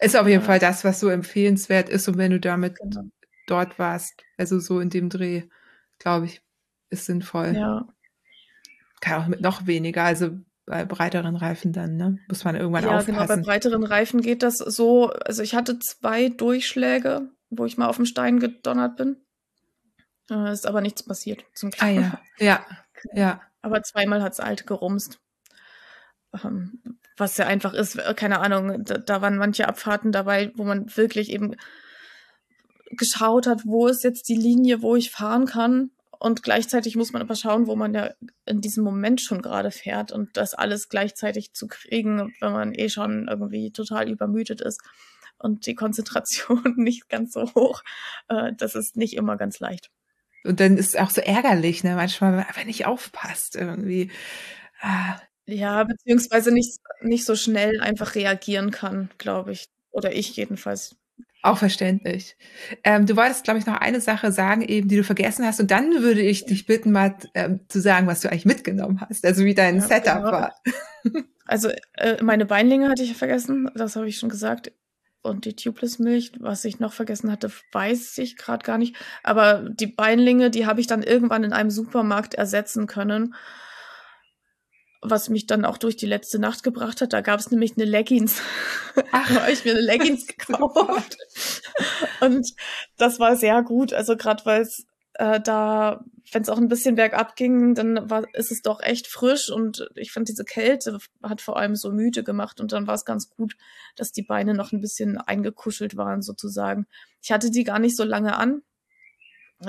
[0.00, 0.42] Ist auf jeden.
[0.42, 3.04] Fall das, was so empfehlenswert ist und wenn du damit genau.
[3.46, 5.44] dort warst, also so in dem Dreh,
[5.98, 6.42] glaube ich,
[6.90, 7.54] ist sinnvoll.
[7.54, 7.86] Ja.
[9.00, 12.18] Kann auch mit noch weniger, also bei breiteren Reifen dann, ne?
[12.28, 13.14] Muss man irgendwann ja, aufpassen.
[13.14, 17.76] Ja, genau, bei breiteren Reifen geht das so, also ich hatte zwei Durchschläge, wo ich
[17.78, 19.16] mal auf den Stein gedonnert bin.
[20.30, 21.82] Äh, ist aber nichts passiert, zum Glück.
[21.82, 22.66] Ah ja, ja.
[23.12, 23.40] Ja.
[23.62, 25.20] Aber zweimal hat's alt gerumst.
[26.42, 26.82] Ähm,
[27.16, 30.94] was ja einfach ist, äh, keine Ahnung, da, da waren manche Abfahrten dabei, wo man
[30.96, 31.54] wirklich eben
[32.90, 37.22] geschaut hat, wo ist jetzt die Linie, wo ich fahren kann und gleichzeitig muss man
[37.22, 38.12] aber schauen, wo man ja
[38.46, 42.88] in diesem Moment schon gerade fährt und das alles gleichzeitig zu kriegen, wenn man eh
[42.88, 44.80] schon irgendwie total übermüdet ist
[45.38, 47.82] und die Konzentration nicht ganz so hoch,
[48.28, 49.90] äh, das ist nicht immer ganz leicht.
[50.44, 51.94] Und dann ist es auch so ärgerlich, ne?
[51.94, 54.10] Manchmal, wenn man nicht aufpasst irgendwie.
[54.80, 55.20] Ah.
[55.46, 59.66] Ja, beziehungsweise nicht, nicht so schnell einfach reagieren kann, glaube ich.
[59.90, 60.96] Oder ich jedenfalls.
[61.42, 62.36] Auch verständlich.
[62.84, 65.58] Ähm, du wolltest, glaube ich, noch eine Sache sagen, eben, die du vergessen hast.
[65.58, 69.26] Und dann würde ich dich bitten, mal ähm, zu sagen, was du eigentlich mitgenommen hast.
[69.26, 70.32] Also wie dein ja, Setup genau.
[70.32, 70.54] war.
[71.44, 73.68] Also äh, meine Beinlinge hatte ich vergessen.
[73.74, 74.72] Das habe ich schon gesagt.
[75.22, 78.96] Und die Tubeless-Milch, was ich noch vergessen hatte, weiß ich gerade gar nicht.
[79.22, 83.34] Aber die Beinlinge, die habe ich dann irgendwann in einem Supermarkt ersetzen können
[85.02, 87.12] was mich dann auch durch die letzte Nacht gebracht hat.
[87.12, 88.40] Da gab es nämlich eine Leggings.
[89.12, 91.18] Ach, da habe ich mir eine Leggings gekauft.
[92.20, 92.54] Und
[92.96, 93.92] das war sehr gut.
[93.92, 94.86] Also gerade weil es
[95.22, 99.06] äh, da, wenn es auch ein bisschen bergab ging, dann war, ist es doch echt
[99.06, 102.94] frisch und ich fand diese Kälte hat vor allem so müde gemacht und dann war
[102.94, 103.56] es ganz gut,
[103.94, 106.86] dass die Beine noch ein bisschen eingekuschelt waren sozusagen.
[107.22, 108.62] Ich hatte die gar nicht so lange an,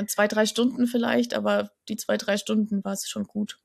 [0.08, 3.60] zwei, drei Stunden vielleicht, aber die zwei, drei Stunden war es schon gut.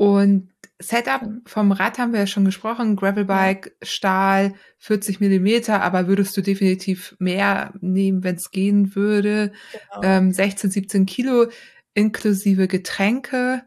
[0.00, 0.48] Und
[0.78, 6.40] Setup vom Rad haben wir ja schon gesprochen, Gravelbike, Stahl, 40 Millimeter, aber würdest du
[6.40, 9.52] definitiv mehr nehmen, wenn es gehen würde.
[9.72, 10.02] Genau.
[10.02, 11.48] Ähm, 16, 17 Kilo
[11.92, 13.62] inklusive Getränke.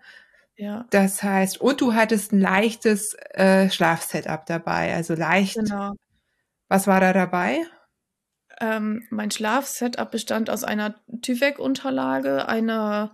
[0.55, 0.87] Ja.
[0.89, 5.53] Das heißt, und du hattest ein leichtes äh, Schlafsetup dabei, also leicht.
[5.53, 5.93] Genau.
[6.67, 7.59] Was war da dabei?
[8.59, 13.13] Ähm, mein Schlafsetup bestand aus einer Tyvek-Unterlage, einer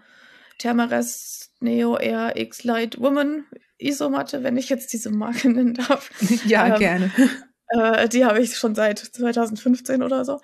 [0.60, 3.46] Thermarest Neo Air X Light Woman
[3.80, 6.12] Isomatte, wenn ich jetzt diese Marke nennen darf.
[6.46, 7.12] Ja, ähm, gerne.
[7.72, 10.42] Äh, die habe ich schon seit 2015 oder so.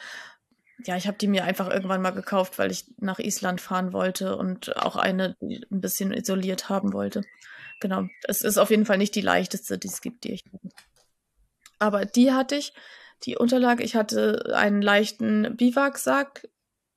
[0.86, 4.38] Ja, ich habe die mir einfach irgendwann mal gekauft, weil ich nach Island fahren wollte
[4.38, 7.24] und auch eine ein bisschen isoliert haben wollte.
[7.80, 8.08] Genau.
[8.28, 10.44] Es ist auf jeden Fall nicht die leichteste, die es gibt, die ich.
[11.80, 12.74] Aber die hatte ich,
[13.24, 13.84] die Unterlage.
[13.84, 16.48] Ich hatte einen leichten Biwaksack,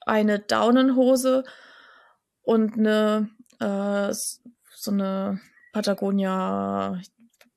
[0.04, 1.44] eine Daunenhose
[2.48, 3.28] und eine
[3.60, 4.14] äh,
[4.74, 5.38] so eine
[5.74, 6.98] Patagonia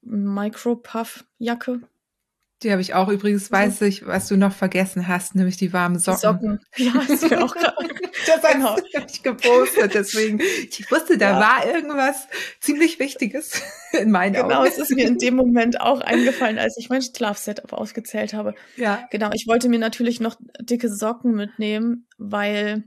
[0.02, 1.80] Micro-Puff-Jacke.
[2.62, 5.98] Die habe ich auch übrigens, weiß ich, was du noch vergessen hast, nämlich die warmen
[5.98, 6.20] Socken.
[6.20, 7.88] Socken, ja, ist mir auch gerade.
[8.28, 8.76] das genau.
[8.76, 11.40] hast du nicht gepostet, deswegen, ich wusste, da ja.
[11.40, 12.28] war irgendwas
[12.60, 13.62] ziemlich Wichtiges
[13.94, 14.54] in meinen genau, Augen.
[14.56, 18.56] Genau, es ist mir in dem Moment auch eingefallen, als ich mein Schlafsetup ausgezählt habe.
[18.76, 19.08] Ja.
[19.10, 22.84] Genau, ich wollte mir natürlich noch dicke Socken mitnehmen, weil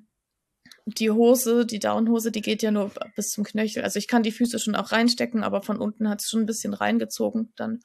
[0.86, 3.82] die Hose, die Downhose, die geht ja nur bis zum Knöchel.
[3.82, 6.46] Also ich kann die Füße schon auch reinstecken, aber von unten hat es schon ein
[6.46, 7.80] bisschen reingezogen dann.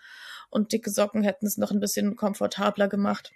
[0.50, 3.32] Und dicke Socken hätten es noch ein bisschen komfortabler gemacht.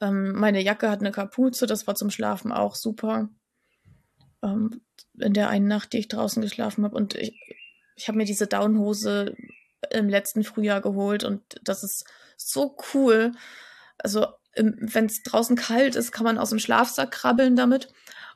[0.00, 3.30] Ähm, meine Jacke hat eine Kapuze, das war zum Schlafen auch super.
[4.42, 4.82] Ähm,
[5.18, 6.96] in der einen Nacht, die ich draußen geschlafen habe.
[6.96, 7.34] Und ich,
[7.96, 9.36] ich habe mir diese Downhose
[9.90, 12.04] im letzten Frühjahr geholt und das ist
[12.36, 13.32] so cool.
[13.96, 17.88] Also wenn es draußen kalt ist, kann man aus dem Schlafsack krabbeln damit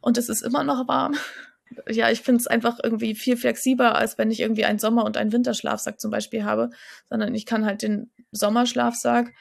[0.03, 1.15] und es ist immer noch warm.
[1.89, 5.17] Ja, ich finde es einfach irgendwie viel flexibler, als wenn ich irgendwie einen Sommer- und
[5.17, 6.69] einen Winterschlafsack zum Beispiel habe,
[7.09, 9.33] sondern ich kann halt den Sommerschlafsack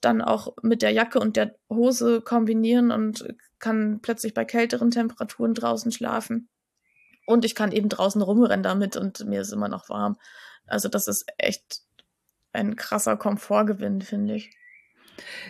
[0.00, 5.54] dann auch mit der Jacke und der Hose kombinieren und kann plötzlich bei kälteren Temperaturen
[5.54, 6.48] draußen schlafen.
[7.26, 10.18] Und ich kann eben draußen rumrennen damit und mir ist immer noch warm.
[10.66, 11.82] Also das ist echt
[12.52, 14.50] ein krasser Komfortgewinn, finde ich.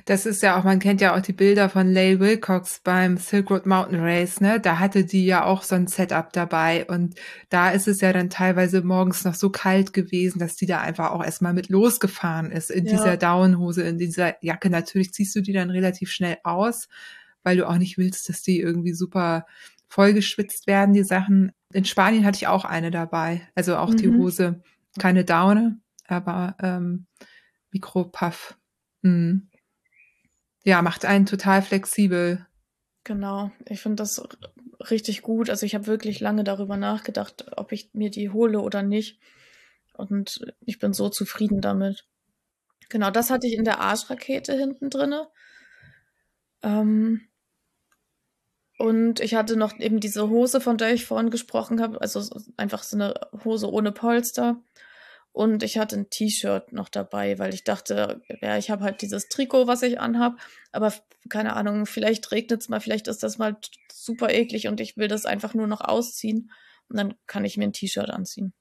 [0.04, 3.50] Das ist ja auch, man kennt ja auch die Bilder von Leigh Wilcox beim Silk
[3.50, 4.60] Road Mountain Race, ne?
[4.60, 7.14] Da hatte die ja auch so ein Setup dabei und
[7.48, 11.12] da ist es ja dann teilweise morgens noch so kalt gewesen, dass die da einfach
[11.12, 12.92] auch erstmal mit losgefahren ist in ja.
[12.92, 14.70] dieser Downhose, in dieser Jacke.
[14.70, 16.88] Natürlich ziehst du die dann relativ schnell aus,
[17.42, 19.46] weil du auch nicht willst, dass die irgendwie super
[19.88, 21.52] vollgeschwitzt werden, die Sachen.
[21.72, 23.96] In Spanien hatte ich auch eine dabei, also auch mhm.
[23.96, 24.62] die Hose,
[24.98, 27.06] keine Daune, aber ähm,
[27.70, 28.56] Mikropuff.
[29.02, 29.48] Mhm
[30.64, 32.46] ja, macht einen total flexibel.
[33.04, 34.22] Genau, ich finde das
[34.90, 35.50] richtig gut.
[35.50, 39.20] Also ich habe wirklich lange darüber nachgedacht, ob ich mir die hole oder nicht.
[39.94, 42.06] Und ich bin so zufrieden damit.
[42.88, 45.28] Genau, das hatte ich in der Arschrakete hinten drinne.
[46.62, 47.22] Ähm,
[48.78, 52.22] und ich hatte noch eben diese Hose, von der ich vorhin gesprochen habe, also
[52.56, 54.62] einfach so eine Hose ohne Polster.
[55.32, 59.28] Und ich hatte ein T-Shirt noch dabei, weil ich dachte, ja, ich habe halt dieses
[59.28, 60.38] Trikot, was ich anhab,
[60.72, 60.92] aber
[61.30, 63.56] keine Ahnung, vielleicht regnet es mal, vielleicht ist das mal
[63.90, 66.50] super eklig und ich will das einfach nur noch ausziehen
[66.88, 68.52] und dann kann ich mir ein T-Shirt anziehen.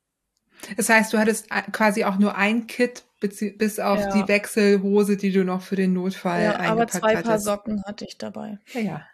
[0.78, 4.14] Das heißt, du hattest quasi auch nur ein Kit bis auf ja.
[4.14, 7.26] die Wechselhose, die du noch für den Notfall ja, aber zwei hattest.
[7.26, 8.60] Paar Socken hatte ich dabei.
[8.74, 9.08] Ja, ja.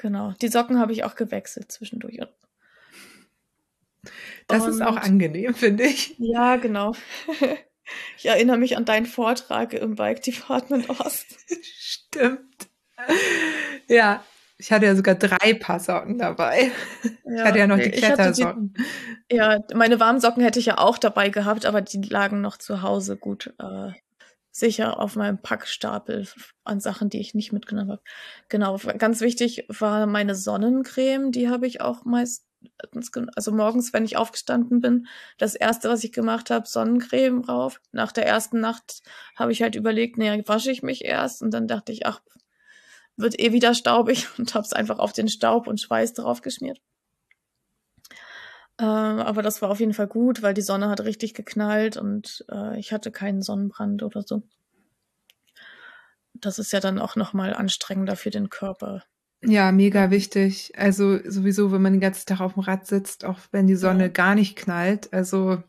[0.00, 0.32] Genau.
[0.40, 2.20] Die Socken habe ich auch gewechselt zwischendurch.
[4.46, 6.14] Das und, ist auch angenehm, finde ich.
[6.18, 6.94] Ja, genau.
[8.18, 11.26] Ich erinnere mich an deinen Vortrag im Bike Department Ost.
[11.78, 12.68] Stimmt.
[13.88, 14.22] Ja,
[14.58, 16.72] ich hatte ja sogar drei Paar Socken dabei.
[17.24, 18.74] Ja, ich hatte ja noch die Klettersocken.
[19.30, 22.82] Die, ja, meine Warmsocken hätte ich ja auch dabei gehabt, aber die lagen noch zu
[22.82, 23.92] Hause gut äh,
[24.50, 26.26] sicher auf meinem Packstapel
[26.64, 28.02] an Sachen, die ich nicht mitgenommen habe.
[28.48, 32.47] Genau, ganz wichtig war meine Sonnencreme, die habe ich auch meist
[33.34, 35.06] also morgens, wenn ich aufgestanden bin,
[35.38, 37.80] das erste, was ich gemacht habe, Sonnencreme drauf.
[37.92, 39.02] Nach der ersten Nacht
[39.36, 42.20] habe ich halt überlegt, naja, wasche ich mich erst und dann dachte ich, ach,
[43.16, 46.80] wird eh wieder staubig und habe es einfach auf den Staub und Schweiß drauf geschmiert.
[48.78, 52.44] Äh, aber das war auf jeden Fall gut, weil die Sonne hat richtig geknallt und
[52.50, 54.42] äh, ich hatte keinen Sonnenbrand oder so.
[56.34, 59.02] Das ist ja dann auch nochmal anstrengender für den Körper.
[59.42, 60.72] Ja, mega wichtig.
[60.76, 64.04] Also sowieso, wenn man den ganzen Tag auf dem Rad sitzt, auch wenn die Sonne
[64.04, 64.08] ja.
[64.08, 65.62] gar nicht knallt, also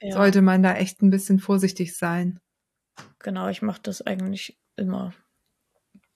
[0.00, 0.12] ja.
[0.12, 2.38] sollte man da echt ein bisschen vorsichtig sein.
[3.18, 5.12] Genau, ich mache das eigentlich immer,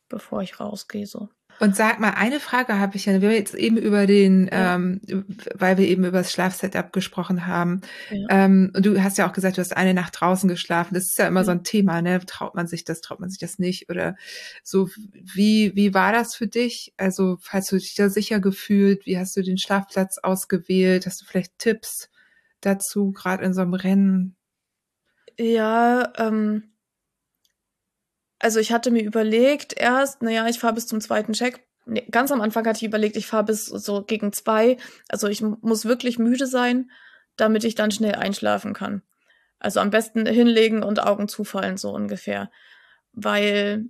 [0.09, 1.07] bevor ich rausgehe.
[1.07, 1.29] So.
[1.61, 3.21] Und sag mal, eine Frage habe ich ja.
[3.21, 4.77] Wir haben jetzt eben über den, ja.
[4.77, 5.03] ähm,
[5.55, 7.83] weil wir eben über das Schlafsetup gesprochen haben.
[8.11, 8.27] Ja.
[8.31, 10.95] Ähm, und du hast ja auch gesagt, du hast eine Nacht draußen geschlafen.
[10.95, 11.45] Das ist ja immer ja.
[11.45, 12.19] so ein Thema, ne?
[12.25, 13.91] Traut man sich das, traut man sich das nicht?
[13.91, 14.17] Oder
[14.63, 16.95] so, wie, wie war das für dich?
[16.97, 21.05] Also, falls du dich da sicher gefühlt, wie hast du den Schlafplatz ausgewählt?
[21.05, 22.09] Hast du vielleicht Tipps
[22.63, 24.37] dazu, gerade in so einem Rennen?
[25.39, 26.70] Ja, ähm,
[28.41, 31.63] also ich hatte mir überlegt erst, naja, ich fahre bis zum zweiten Check.
[31.85, 34.79] Nee, ganz am Anfang hatte ich überlegt, ich fahre bis so gegen zwei.
[35.09, 36.91] Also ich muss wirklich müde sein,
[37.37, 39.03] damit ich dann schnell einschlafen kann.
[39.59, 42.51] Also am besten hinlegen und Augen zufallen, so ungefähr.
[43.13, 43.85] Weil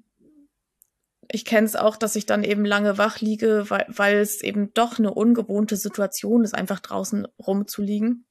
[1.30, 4.74] ich kenne es auch, dass ich dann eben lange wach liege, weil, weil es eben
[4.74, 8.26] doch eine ungewohnte Situation ist, einfach draußen rumzuliegen.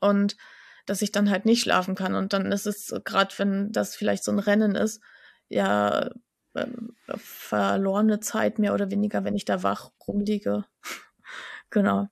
[0.00, 0.36] Und
[0.84, 2.14] dass ich dann halt nicht schlafen kann.
[2.14, 5.00] Und dann ist es, gerade wenn das vielleicht so ein Rennen ist,
[5.48, 6.10] ja
[6.54, 10.64] ähm, verlorene Zeit mehr oder weniger, wenn ich da wach rumliege.
[11.70, 12.08] genau.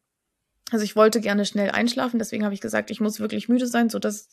[0.71, 3.91] Also ich wollte gerne schnell einschlafen, deswegen habe ich gesagt, ich muss wirklich müde sein,
[3.91, 4.29] so dass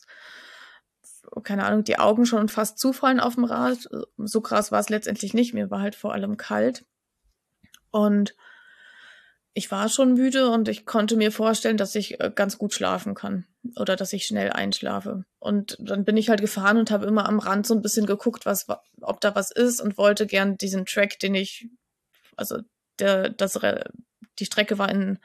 [1.42, 3.88] keine Ahnung, die Augen schon fast zufallen auf dem Rad.
[4.16, 5.54] So krass war es letztendlich nicht.
[5.54, 6.84] Mir war halt vor allem kalt.
[7.90, 8.34] Und
[9.52, 13.14] ich war schon müde und ich konnte mir vorstellen, dass ich äh, ganz gut schlafen
[13.14, 13.46] kann
[13.76, 15.24] oder dass ich schnell einschlafe.
[15.38, 18.46] Und dann bin ich halt gefahren und habe immer am Rand so ein bisschen geguckt,
[18.46, 18.66] was,
[19.00, 21.68] ob da was ist und wollte gern diesen Track, den ich,
[22.36, 22.58] also
[23.00, 23.58] der, das,
[24.38, 25.18] die Strecke war in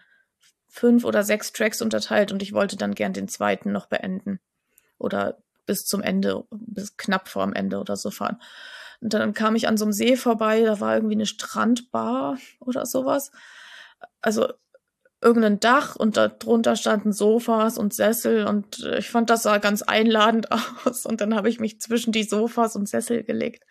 [0.68, 4.40] fünf oder sechs Tracks unterteilt und ich wollte dann gern den zweiten noch beenden
[4.98, 8.42] oder bis zum Ende, bis knapp vorm Ende oder so fahren.
[9.02, 12.86] Und dann kam ich an so einem See vorbei, da war irgendwie eine Strandbar oder
[12.86, 13.32] sowas
[14.22, 14.48] also
[15.22, 19.82] irgendein Dach und darunter standen Sofas und Sessel und äh, ich fand das sah ganz
[19.82, 20.50] einladend
[20.86, 23.64] aus und dann habe ich mich zwischen die Sofas und Sessel gelegt.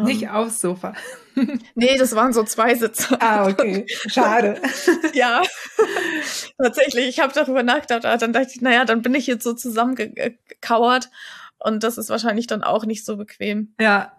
[0.00, 0.94] Nicht ähm, aufs Sofa.
[1.74, 3.20] nee, das waren so zwei Sitze.
[3.20, 3.84] Ah, okay.
[3.88, 4.60] Schade.
[5.12, 5.42] ja,
[6.56, 7.08] tatsächlich.
[7.08, 11.10] Ich habe darüber nachgedacht, aber dann dachte ich, naja, dann bin ich jetzt so zusammengekauert
[11.58, 13.74] und das ist wahrscheinlich dann auch nicht so bequem.
[13.78, 14.16] Ja.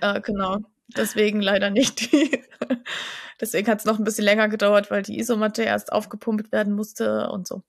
[0.00, 0.58] Äh, genau.
[0.96, 2.10] Deswegen leider nicht
[3.40, 7.28] Deswegen hat es noch ein bisschen länger gedauert, weil die Isomatte erst aufgepumpt werden musste
[7.30, 7.62] und so.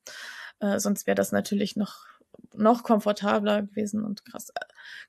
[0.60, 2.06] Äh, sonst wäre das natürlich noch
[2.56, 4.52] noch komfortabler gewesen und krass.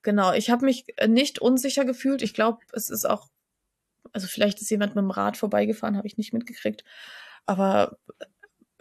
[0.03, 2.23] Genau, ich habe mich nicht unsicher gefühlt.
[2.23, 3.29] Ich glaube, es ist auch,
[4.12, 6.85] also vielleicht ist jemand mit dem Rad vorbeigefahren, habe ich nicht mitgekriegt.
[7.45, 7.99] Aber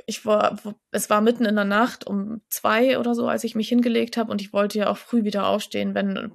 [0.06, 0.58] ich war,
[0.92, 4.32] es war mitten in der Nacht um zwei oder so, als ich mich hingelegt habe
[4.32, 6.34] und ich wollte ja auch früh wieder aufstehen, wenn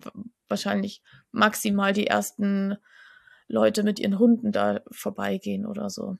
[0.49, 2.77] wahrscheinlich maximal die ersten
[3.49, 6.17] Leute mit ihren Hunden da vorbeigehen oder so.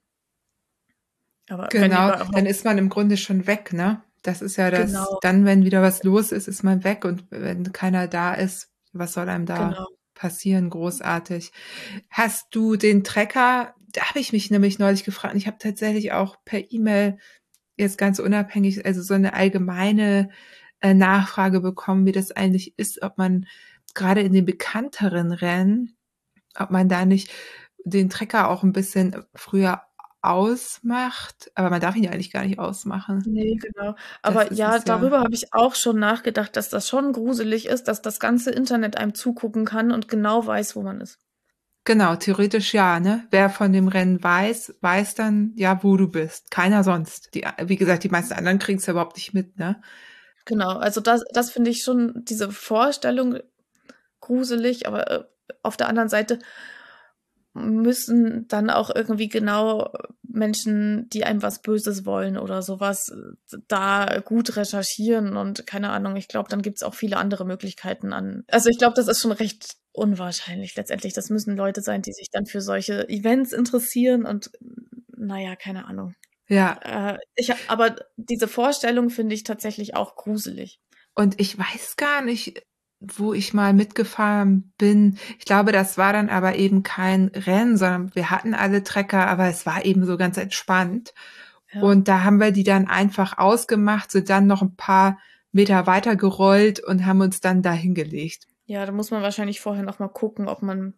[1.49, 4.03] Aber genau, dann ist man im Grunde schon weg, ne?
[4.23, 5.19] Das ist ja das, genau.
[5.23, 9.13] dann, wenn wieder was los ist, ist man weg und wenn keiner da ist, was
[9.13, 9.87] soll einem da genau.
[10.15, 10.71] passieren?
[10.71, 11.53] Großartig.
[12.11, 16.37] Hast du den Trecker, da habe ich mich nämlich neulich gefragt, ich habe tatsächlich auch
[16.45, 17.19] per E-Mail
[17.77, 20.31] jetzt ganz unabhängig, also so eine allgemeine
[20.81, 23.47] äh, Nachfrage bekommen, wie das eigentlich ist, ob man
[23.95, 25.99] gerade in den bekannteren Rennen
[26.59, 27.31] ob man da nicht
[27.85, 29.83] den Trecker auch ein bisschen früher
[30.21, 33.23] ausmacht, aber man darf ihn ja eigentlich gar nicht ausmachen.
[33.25, 33.95] Nee, genau.
[34.21, 38.19] Aber ja, darüber habe ich auch schon nachgedacht, dass das schon gruselig ist, dass das
[38.19, 41.19] ganze Internet einem zugucken kann und genau weiß, wo man ist.
[41.85, 43.27] Genau, theoretisch ja, ne?
[43.31, 46.51] Wer von dem Rennen weiß, weiß dann ja, wo du bist.
[46.51, 47.33] Keiner sonst.
[47.35, 49.81] Die, wie gesagt, die meisten anderen kriegen es ja überhaupt nicht mit, ne?
[50.45, 53.39] Genau, also das, das finde ich schon, diese Vorstellung
[54.21, 55.25] gruselig, aber äh,
[55.63, 56.39] auf der anderen Seite
[57.55, 59.93] müssen dann auch irgendwie genau
[60.23, 63.11] Menschen, die einem was Böses wollen oder sowas,
[63.67, 68.13] da gut recherchieren und keine Ahnung, ich glaube, dann gibt es auch viele andere Möglichkeiten
[68.13, 68.45] an.
[68.49, 71.15] Also ich glaube, das ist schon recht unwahrscheinlich letztendlich.
[71.15, 74.51] Das müssen Leute sein, die sich dann für solche Events interessieren und
[75.17, 76.15] naja, keine Ahnung.
[76.47, 77.15] Ja.
[77.15, 80.81] Äh, ich, aber diese Vorstellung finde ich tatsächlich auch gruselig.
[81.15, 82.63] Und ich weiß gar nicht,
[83.01, 85.19] wo ich mal mitgefahren bin.
[85.39, 89.47] Ich glaube, das war dann aber eben kein Rennen, sondern wir hatten alle Trecker, aber
[89.47, 91.15] es war eben so ganz entspannt.
[91.73, 91.83] Ja.
[91.83, 95.19] Und da haben wir die dann einfach ausgemacht, sind dann noch ein paar
[95.53, 98.47] Meter weiter gerollt und haben uns dann da hingelegt.
[98.67, 100.95] Ja, da muss man wahrscheinlich vorher noch mal gucken, ob man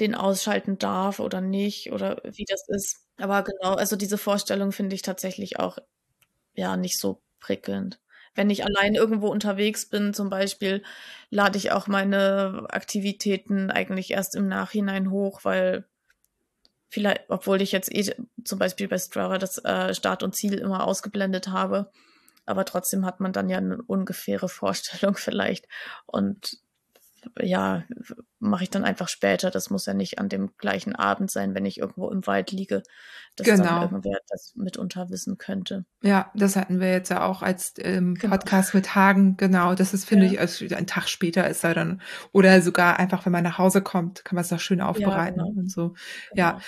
[0.00, 3.06] den ausschalten darf oder nicht oder wie das ist.
[3.18, 5.78] Aber genau, also diese Vorstellung finde ich tatsächlich auch
[6.54, 8.00] ja nicht so prickelnd.
[8.36, 10.82] Wenn ich allein irgendwo unterwegs bin, zum Beispiel,
[11.30, 15.86] lade ich auch meine Aktivitäten eigentlich erst im Nachhinein hoch, weil
[16.88, 18.14] vielleicht, obwohl ich jetzt eh
[18.44, 21.90] zum Beispiel bei Strava das äh, Start und Ziel immer ausgeblendet habe,
[22.44, 25.66] aber trotzdem hat man dann ja eine ungefähre Vorstellung vielleicht.
[26.06, 26.58] Und
[27.40, 27.84] ja,
[28.38, 29.50] mache ich dann einfach später.
[29.50, 32.82] Das muss ja nicht an dem gleichen Abend sein, wenn ich irgendwo im Wald liege,
[33.36, 33.64] dass genau.
[33.64, 35.84] dann irgendwer das mitunter wissen könnte.
[36.02, 38.36] Ja, das hatten wir jetzt ja auch als ähm, genau.
[38.36, 39.36] Podcast mit Hagen.
[39.36, 40.32] Genau, das ist, finde ja.
[40.32, 42.00] ich, also ein Tag später ist er dann,
[42.32, 45.46] oder sogar einfach, wenn man nach Hause kommt, kann man es doch schön aufbereiten ja,
[45.46, 45.60] genau.
[45.60, 45.88] und so.
[46.30, 46.42] Genau.
[46.48, 46.60] Ja,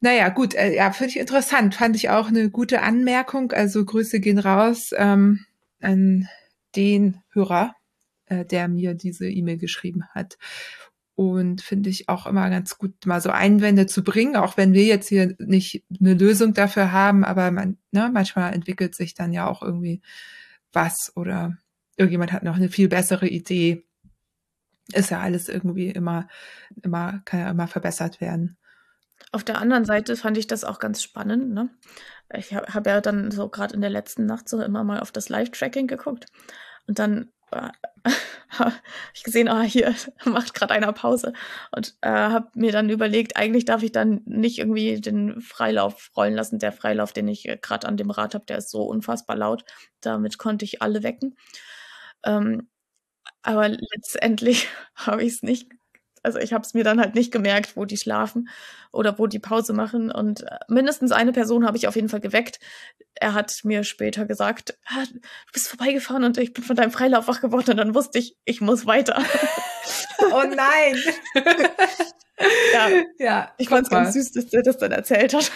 [0.00, 1.74] naja, gut, äh, ja, finde ich interessant.
[1.74, 3.52] Fand ich auch eine gute Anmerkung.
[3.52, 5.44] Also Grüße gehen raus ähm,
[5.80, 6.28] an
[6.76, 7.74] den Hörer,
[8.30, 10.38] äh, der mir diese E-Mail geschrieben hat.
[11.16, 14.84] Und finde ich auch immer ganz gut, mal so Einwände zu bringen, auch wenn wir
[14.84, 19.46] jetzt hier nicht eine Lösung dafür haben, aber man, ne, manchmal entwickelt sich dann ja
[19.46, 20.00] auch irgendwie
[20.72, 21.58] was oder
[21.96, 23.84] irgendjemand hat noch eine viel bessere Idee.
[24.94, 26.26] Ist ja alles irgendwie immer,
[26.82, 28.56] immer, kann ja immer verbessert werden.
[29.32, 31.52] Auf der anderen Seite fand ich das auch ganz spannend.
[31.52, 31.68] Ne?
[32.32, 35.12] Ich habe hab ja dann so gerade in der letzten Nacht so immer mal auf
[35.12, 36.26] das Live-Tracking geguckt.
[36.86, 37.72] Und dann habe
[39.14, 39.94] ich gesehen, ah, hier
[40.24, 41.32] macht gerade einer Pause
[41.72, 46.34] und äh, habe mir dann überlegt, eigentlich darf ich dann nicht irgendwie den Freilauf rollen
[46.34, 46.58] lassen.
[46.58, 49.64] Der Freilauf, den ich gerade an dem Rad habe, der ist so unfassbar laut.
[50.00, 51.36] Damit konnte ich alle wecken.
[52.24, 52.68] Ähm,
[53.42, 55.68] aber letztendlich habe ich es nicht
[56.22, 58.48] also ich habe es mir dann halt nicht gemerkt, wo die schlafen
[58.92, 60.10] oder wo die Pause machen.
[60.10, 62.60] Und äh, mindestens eine Person habe ich auf jeden Fall geweckt.
[63.14, 65.20] Er hat mir später gesagt, ah, du
[65.52, 67.70] bist vorbeigefahren und ich bin von deinem Freilauf wach geworden.
[67.70, 69.22] Und dann wusste ich, ich muss weiter.
[70.32, 70.96] oh nein.
[72.72, 75.50] ja, ja, ich fand es ganz süß, dass er das dann erzählt hat.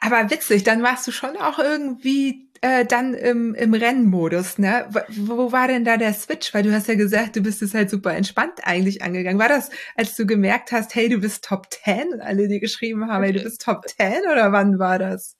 [0.00, 4.86] Aber witzig, dann warst du schon auch irgendwie äh, dann im, im Rennmodus, ne?
[4.90, 6.52] Wo, wo war denn da der Switch?
[6.52, 9.38] Weil du hast ja gesagt, du bist es halt super entspannt eigentlich angegangen.
[9.38, 13.08] War das, als du gemerkt hast, hey, du bist Top 10 und alle dir geschrieben
[13.08, 15.36] haben, hey, du bist Top 10 oder wann war das?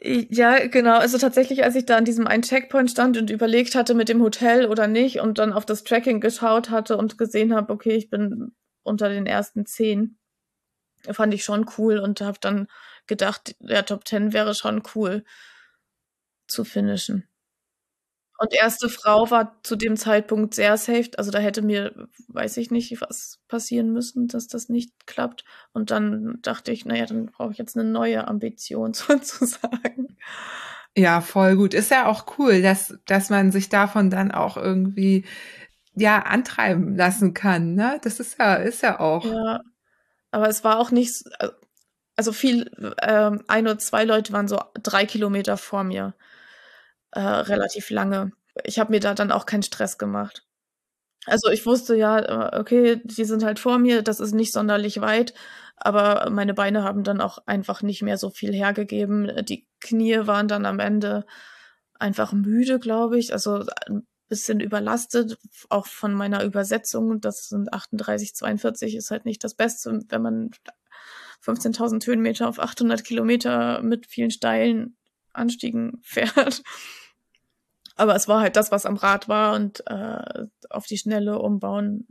[0.00, 0.98] Ja, genau.
[0.98, 4.22] Also tatsächlich, als ich da an diesem einen Checkpoint stand und überlegt hatte mit dem
[4.22, 8.10] Hotel oder nicht und dann auf das Tracking geschaut hatte und gesehen habe, okay, ich
[8.10, 8.52] bin
[8.82, 10.18] unter den ersten zehn,
[11.10, 12.68] fand ich schon cool und habe dann
[13.06, 15.24] gedacht, der Top 10 wäre schon cool
[16.46, 17.28] zu finishen.
[18.38, 21.10] Und erste Frau war zu dem Zeitpunkt sehr safe.
[21.16, 25.44] Also da hätte mir, weiß ich nicht, was passieren müssen, dass das nicht klappt.
[25.72, 30.16] Und dann dachte ich, naja, dann brauche ich jetzt eine neue Ambition sozusagen.
[30.96, 31.74] Ja, voll gut.
[31.74, 35.24] Ist ja auch cool, dass, dass man sich davon dann auch irgendwie
[35.94, 37.74] ja antreiben lassen kann.
[37.74, 38.00] Ne?
[38.02, 39.24] Das ist ja, ist ja auch.
[39.24, 39.60] Ja.
[40.32, 41.22] Aber es war auch nicht,
[42.16, 42.68] also viel,
[43.00, 46.14] ähm, ein oder zwei Leute waren so drei Kilometer vor mir
[47.14, 48.32] äh, relativ lange.
[48.64, 50.44] Ich habe mir da dann auch keinen Stress gemacht.
[51.26, 55.00] Also ich wusste ja, äh, okay, die sind halt vor mir, das ist nicht sonderlich
[55.00, 55.32] weit,
[55.76, 59.44] aber meine Beine haben dann auch einfach nicht mehr so viel hergegeben.
[59.46, 61.24] Die Knie waren dann am Ende
[61.98, 65.38] einfach müde, glaube ich, also ein bisschen überlastet,
[65.70, 67.20] auch von meiner Übersetzung.
[67.20, 70.50] Das sind 38, 42 ist halt nicht das Beste, wenn man
[71.44, 74.96] 15.000 Höhenmeter auf 800 Kilometer mit vielen steilen
[75.32, 76.62] Anstiegen fährt.
[77.96, 82.06] Aber es war halt das, was am Rad war und äh, auf die Schnelle umbauen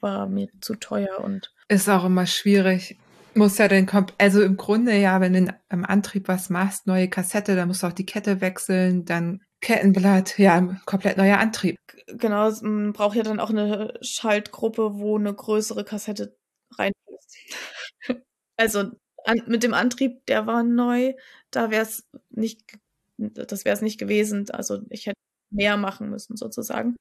[0.00, 2.96] war mir zu teuer und ist auch immer schwierig.
[3.34, 3.88] Muss ja den
[4.18, 7.86] also im Grunde ja, wenn du im Antrieb was machst, neue Kassette, dann musst du
[7.86, 11.76] auch die Kette wechseln, dann Kettenblatt, ja, komplett neuer Antrieb.
[12.06, 16.36] Genau, man braucht ja dann auch eine Schaltgruppe, wo eine größere Kassette
[16.76, 17.36] reinpasst.
[18.56, 18.90] also
[19.24, 21.14] an, mit dem Antrieb, der war neu,
[21.50, 22.78] da wäre es nicht
[23.18, 24.50] das wäre es nicht gewesen.
[24.50, 25.18] Also ich hätte
[25.50, 26.96] mehr machen müssen sozusagen.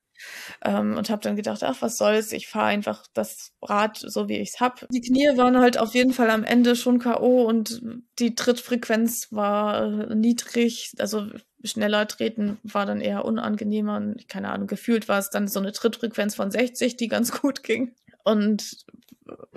[0.64, 4.40] Ähm, und habe dann gedacht, ach, was soll's, ich fahre einfach das Rad so, wie
[4.40, 4.88] ich's hab.
[4.90, 7.44] Die Knie waren halt auf jeden Fall am Ende schon K.O.
[7.44, 7.82] und
[8.18, 11.28] die Trittfrequenz war äh, niedrig, also
[11.64, 13.98] schneller treten war dann eher unangenehmer.
[13.98, 17.64] Und, keine Ahnung, gefühlt war es dann so eine Trittfrequenz von 60, die ganz gut
[17.64, 17.94] ging.
[18.24, 18.86] Und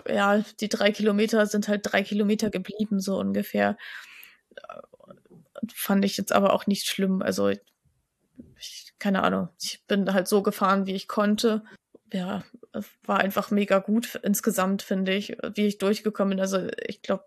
[0.08, 3.76] ja, die drei Kilometer sind halt drei Kilometer geblieben, so ungefähr.
[5.74, 7.22] Fand ich jetzt aber auch nicht schlimm.
[7.22, 11.64] Also, ich, keine Ahnung, ich bin halt so gefahren, wie ich konnte.
[12.12, 12.42] Ja,
[13.04, 16.40] war einfach mega gut insgesamt, finde ich, wie ich durchgekommen bin.
[16.40, 17.24] Also, ich glaube,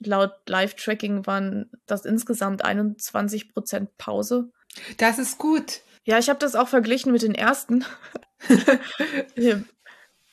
[0.00, 4.50] laut Live-Tracking waren das insgesamt 21 Prozent Pause.
[4.98, 5.80] Das ist gut.
[6.04, 7.84] Ja, ich habe das auch verglichen mit den ersten.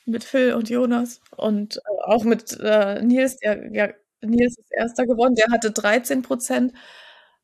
[0.06, 3.89] mit Phil und Jonas und äh, auch mit äh, Nils, der ja,
[4.22, 6.74] Nils ist erster geworden, der hatte 13 Prozent,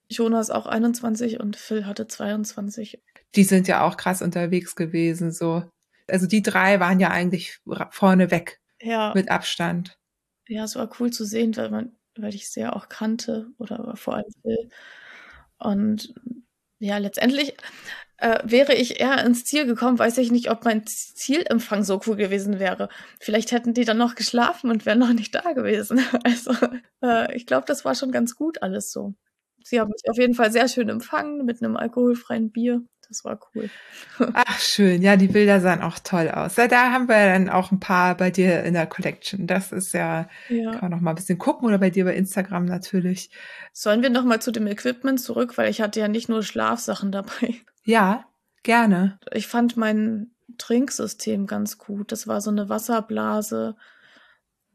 [0.09, 3.01] Jonas auch 21 und Phil hatte 22.
[3.35, 5.63] Die sind ja auch krass unterwegs gewesen, so.
[6.07, 7.59] Also die drei waren ja eigentlich
[7.91, 8.61] vorne weg.
[8.81, 9.11] Ja.
[9.13, 9.99] Mit Abstand.
[10.47, 13.95] Ja, es war cool zu sehen, weil man, weil ich sie ja auch kannte oder
[13.97, 14.69] vor allem Phil.
[15.59, 16.13] Und
[16.79, 17.57] ja, letztendlich
[18.17, 22.15] äh, wäre ich eher ins Ziel gekommen, weiß ich nicht, ob mein Zielempfang so cool
[22.15, 22.89] gewesen wäre.
[23.19, 25.99] Vielleicht hätten die dann noch geschlafen und wären noch nicht da gewesen.
[26.23, 26.53] Also
[27.03, 29.15] äh, ich glaube, das war schon ganz gut alles so.
[29.69, 32.83] Sie haben mich auf jeden Fall sehr schön empfangen mit einem alkoholfreien Bier.
[33.09, 33.69] Das war cool.
[34.33, 35.01] Ach, schön.
[35.01, 36.55] Ja, die Bilder sahen auch toll aus.
[36.55, 39.45] Ja, da haben wir dann auch ein paar bei dir in der Collection.
[39.45, 40.71] Das ist ja, ja.
[40.71, 43.29] kann man noch mal ein bisschen gucken oder bei dir bei Instagram natürlich.
[43.73, 47.11] Sollen wir noch mal zu dem Equipment zurück, weil ich hatte ja nicht nur Schlafsachen
[47.11, 47.55] dabei.
[47.83, 48.25] Ja,
[48.63, 49.19] gerne.
[49.33, 52.13] Ich fand mein Trinksystem ganz gut.
[52.13, 53.75] Das war so eine Wasserblase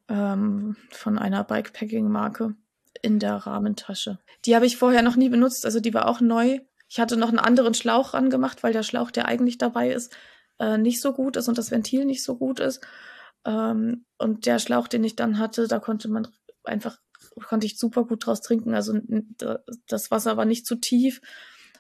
[0.09, 2.55] ähm, von einer Bikepacking-Marke
[3.03, 4.19] in der Rahmentasche.
[4.45, 6.61] Die habe ich vorher noch nie benutzt, also die war auch neu.
[6.89, 10.17] Ich hatte noch einen anderen Schlauch angemacht, weil der Schlauch, der eigentlich dabei ist,
[10.59, 12.81] äh, nicht so gut ist und das Ventil nicht so gut ist.
[13.45, 16.29] Ähm, und der Schlauch, den ich dann hatte, da konnte man
[16.65, 16.99] einfach,
[17.47, 18.75] konnte ich super gut draus trinken.
[18.75, 18.99] Also
[19.89, 21.21] das Wasser war nicht zu tief,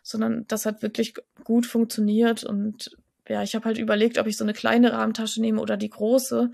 [0.02, 1.14] sondern das hat wirklich
[1.44, 2.42] gut funktioniert.
[2.42, 2.96] Und
[3.28, 6.50] ja, ich habe halt überlegt, ob ich so eine kleine Rahmentasche nehme oder die große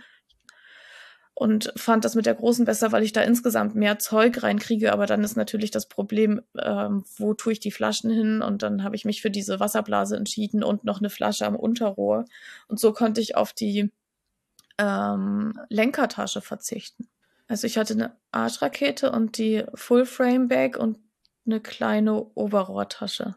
[1.38, 4.92] und fand das mit der großen besser, weil ich da insgesamt mehr Zeug reinkriege.
[4.92, 8.42] Aber dann ist natürlich das Problem, ähm, wo tue ich die Flaschen hin?
[8.42, 12.24] Und dann habe ich mich für diese Wasserblase entschieden und noch eine Flasche am Unterrohr.
[12.66, 13.92] Und so konnte ich auf die
[14.78, 17.06] ähm, Lenkertasche verzichten.
[17.46, 20.98] Also ich hatte eine Arschrakete und die Full Frame Bag und
[21.46, 23.36] eine kleine Oberrohrtasche.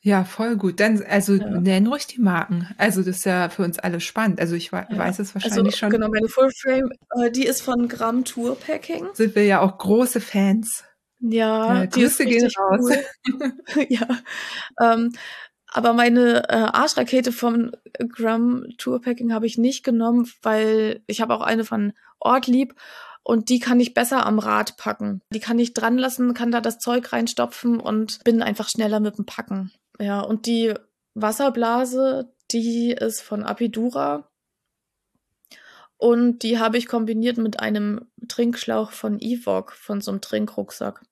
[0.00, 0.78] Ja, voll gut.
[0.80, 1.48] Dann, also ja.
[1.48, 2.68] nenn ruhig die Marken.
[2.78, 4.40] Also das ist ja für uns alle spannend.
[4.40, 4.86] Also ich ja.
[4.88, 5.90] weiß es wahrscheinlich also, schon.
[5.90, 9.08] Genau, meine Full Frame, äh, die ist von Gramm Tour Packing.
[9.14, 10.84] Sind wir ja auch große Fans.
[11.20, 12.90] Ja, äh, Grüße gehen raus.
[13.28, 13.86] Cool.
[13.88, 14.06] ja.
[14.80, 15.12] Ähm,
[15.70, 17.72] aber meine äh, Arschrakete von
[18.08, 22.74] Gramm Tour Packing habe ich nicht genommen, weil ich habe auch eine von Ortlieb
[23.22, 25.20] und die kann ich besser am Rad packen.
[25.34, 29.18] Die kann ich dran lassen, kann da das Zeug reinstopfen und bin einfach schneller mit
[29.18, 29.72] dem Packen.
[30.00, 30.74] Ja, und die
[31.14, 34.30] Wasserblase, die ist von Apidura.
[35.96, 41.04] Und die habe ich kombiniert mit einem Trinkschlauch von Evok, von so einem Trinkrucksack.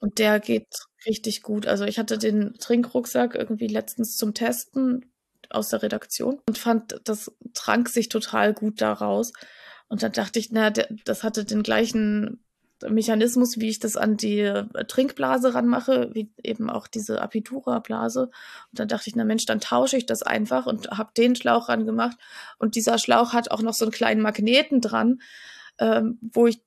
[0.00, 0.66] Und der geht
[1.06, 1.66] richtig gut.
[1.66, 5.12] Also ich hatte den Trinkrucksack irgendwie letztens zum Testen
[5.50, 9.32] aus der Redaktion und fand, das trank sich total gut daraus.
[9.88, 12.44] Und dann dachte ich, na, das hatte den gleichen
[12.88, 18.22] Mechanismus, wie ich das an die äh, Trinkblase ranmache, wie eben auch diese Apidura-Blase.
[18.24, 21.68] Und dann dachte ich, na Mensch, dann tausche ich das einfach und habe den Schlauch
[21.68, 22.18] rangemacht.
[22.58, 25.20] Und dieser Schlauch hat auch noch so einen kleinen Magneten dran,
[25.78, 26.60] ähm, wo ich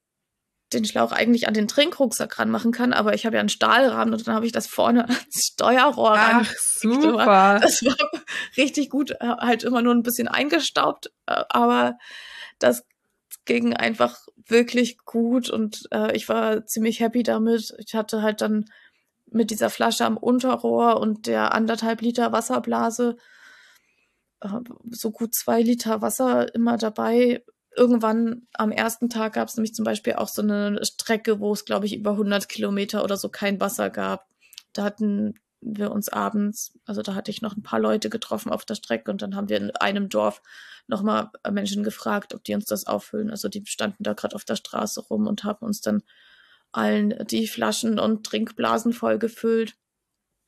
[0.73, 4.27] den Schlauch eigentlich an den Trinkrucksack ranmachen kann, aber ich habe ja einen Stahlrahmen und
[4.27, 6.45] dann habe ich das vorne ans Steuerrohr ran.
[6.47, 7.59] Ach, super.
[7.61, 7.95] Das war
[8.57, 11.97] richtig gut, äh, halt immer nur ein bisschen eingestaubt, äh, aber
[12.59, 12.83] das
[13.49, 17.73] ging einfach wirklich gut und äh, ich war ziemlich happy damit.
[17.79, 18.65] Ich hatte halt dann
[19.25, 23.17] mit dieser Flasche am Unterrohr und der anderthalb Liter Wasserblase
[24.41, 24.49] äh,
[24.91, 27.43] so gut zwei Liter Wasser immer dabei.
[27.75, 31.65] Irgendwann am ersten Tag gab es nämlich zum Beispiel auch so eine Strecke, wo es,
[31.65, 34.27] glaube ich, über 100 Kilometer oder so kein Wasser gab.
[34.73, 38.65] Da hatten wir uns abends, also da hatte ich noch ein paar Leute getroffen auf
[38.65, 40.41] der Strecke und dann haben wir in einem Dorf
[40.87, 43.29] nochmal Menschen gefragt, ob die uns das auffüllen.
[43.29, 46.03] Also die standen da gerade auf der Straße rum und haben uns dann
[46.71, 49.75] allen die Flaschen und Trinkblasen voll gefüllt.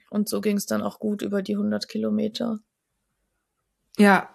[0.09, 2.59] Und so ging es dann auch gut über die 100 Kilometer.
[3.97, 4.29] Ja,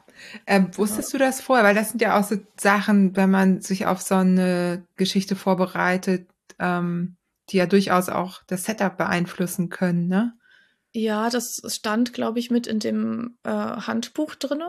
[0.46, 1.18] ähm, wusstest ja.
[1.18, 1.64] du das vorher?
[1.64, 6.28] Weil das sind ja auch so Sachen, wenn man sich auf so eine Geschichte vorbereitet,
[6.58, 7.16] ähm,
[7.50, 10.32] die ja durchaus auch das Setup beeinflussen können, ne?
[10.96, 14.62] Ja, das stand, glaube ich, mit in dem äh, Handbuch drin.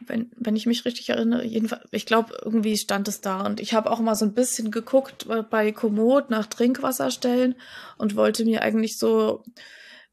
[0.00, 3.46] Wenn, wenn ich mich richtig erinnere, jedenfalls, ich glaube, irgendwie stand es da.
[3.46, 7.54] Und ich habe auch mal so ein bisschen geguckt bei Komoot nach Trinkwasserstellen
[7.96, 9.44] und wollte mir eigentlich so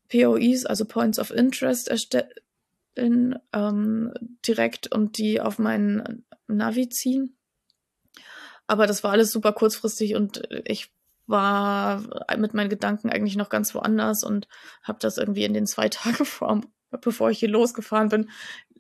[0.09, 4.13] POIs, also Points of Interest, erstellen ähm,
[4.47, 7.35] direkt und die auf meinen Navi ziehen.
[8.67, 10.91] Aber das war alles super kurzfristig und ich
[11.27, 12.03] war
[12.37, 14.47] mit meinen Gedanken eigentlich noch ganz woanders und
[14.83, 16.61] habe das irgendwie in den zwei Tagen vor,
[17.01, 18.29] bevor ich hier losgefahren bin,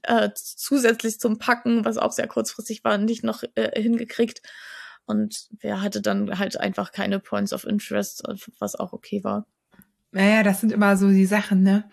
[0.03, 4.41] äh, zusätzlich zum Packen, was auch sehr kurzfristig war, nicht noch äh, hingekriegt.
[5.05, 8.23] Und wer hatte dann halt einfach keine Points of Interest,
[8.59, 9.45] was auch okay war.
[10.11, 11.89] Naja, das sind immer so die Sachen, ne?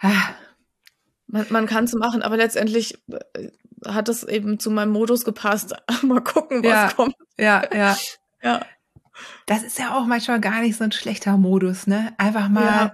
[0.00, 0.34] Ah.
[1.26, 3.48] Man, man kann es machen, aber letztendlich äh,
[3.86, 5.74] hat es eben zu meinem Modus gepasst.
[6.02, 7.14] Mal gucken, was ja, kommt.
[7.38, 7.96] Ja, ja.
[8.42, 8.66] ja.
[9.46, 12.14] Das ist ja auch manchmal gar nicht so ein schlechter Modus, ne?
[12.18, 12.92] Einfach mal ja.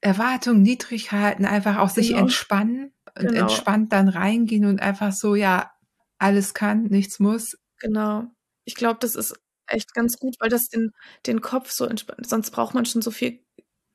[0.00, 2.20] Erwartungen niedrig halten, einfach auch sich genau.
[2.20, 3.42] entspannen und genau.
[3.42, 5.72] entspannt dann reingehen und einfach so, ja,
[6.18, 7.58] alles kann, nichts muss.
[7.78, 8.24] Genau.
[8.64, 10.92] Ich glaube, das ist echt ganz gut, weil das den,
[11.26, 12.26] den Kopf so entspannt.
[12.28, 13.44] Sonst braucht man schon so viel,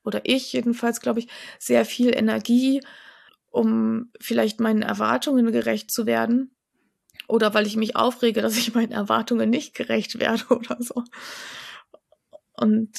[0.03, 1.27] oder ich jedenfalls, glaube ich,
[1.59, 2.81] sehr viel Energie,
[3.49, 6.55] um vielleicht meinen Erwartungen gerecht zu werden.
[7.27, 11.03] Oder weil ich mich aufrege, dass ich meinen Erwartungen nicht gerecht werde oder so.
[12.53, 12.89] Und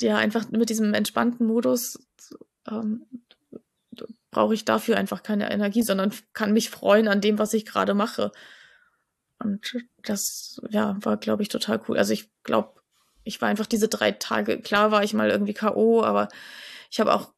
[0.00, 1.98] ja, einfach mit diesem entspannten Modus
[2.68, 3.06] ähm,
[4.30, 7.94] brauche ich dafür einfach keine Energie, sondern kann mich freuen an dem, was ich gerade
[7.94, 8.32] mache.
[9.38, 11.96] Und das, ja, war, glaube ich, total cool.
[11.96, 12.80] Also ich glaube,
[13.22, 16.28] ich war einfach diese drei Tage, klar war ich mal irgendwie K.O., aber
[16.90, 17.32] ich habe auch,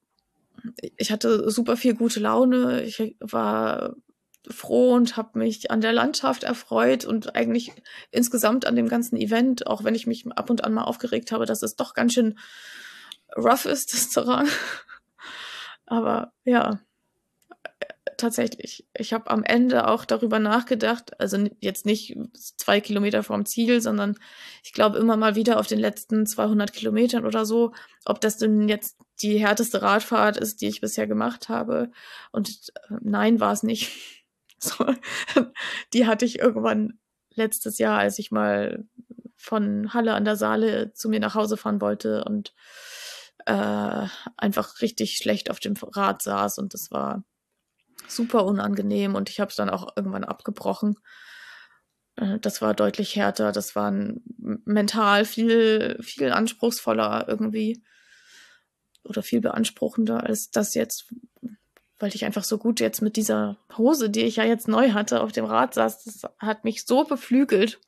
[0.96, 2.82] ich hatte super viel gute Laune.
[2.82, 3.94] Ich war
[4.48, 7.72] froh und habe mich an der Landschaft erfreut und eigentlich
[8.10, 11.46] insgesamt an dem ganzen Event, auch wenn ich mich ab und an mal aufgeregt habe,
[11.46, 12.38] dass es doch ganz schön
[13.36, 14.48] rough ist, das Terrain.
[15.86, 16.80] Aber ja,
[18.16, 18.86] tatsächlich.
[18.94, 24.16] Ich habe am Ende auch darüber nachgedacht, also jetzt nicht zwei Kilometer vom Ziel, sondern
[24.62, 27.72] ich glaube immer mal wieder auf den letzten 200 Kilometern oder so,
[28.04, 31.90] ob das denn jetzt die härteste Radfahrt ist, die ich bisher gemacht habe.
[32.32, 33.90] Und äh, nein, war es nicht.
[34.62, 34.86] So,
[35.92, 36.98] die hatte ich irgendwann
[37.34, 38.86] letztes Jahr, als ich mal
[39.36, 42.54] von Halle an der Saale zu mir nach Hause fahren wollte und
[43.44, 47.22] äh, einfach richtig schlecht auf dem Rad saß und das war
[48.08, 50.96] super unangenehm und ich habe es dann auch irgendwann abgebrochen.
[52.16, 53.92] Äh, das war deutlich härter, das war
[54.38, 57.84] mental viel, viel anspruchsvoller irgendwie
[59.04, 61.14] oder viel beanspruchender als das jetzt,
[61.98, 65.20] weil ich einfach so gut jetzt mit dieser Hose, die ich ja jetzt neu hatte,
[65.20, 66.04] auf dem Rad saß.
[66.04, 67.80] Das hat mich so beflügelt.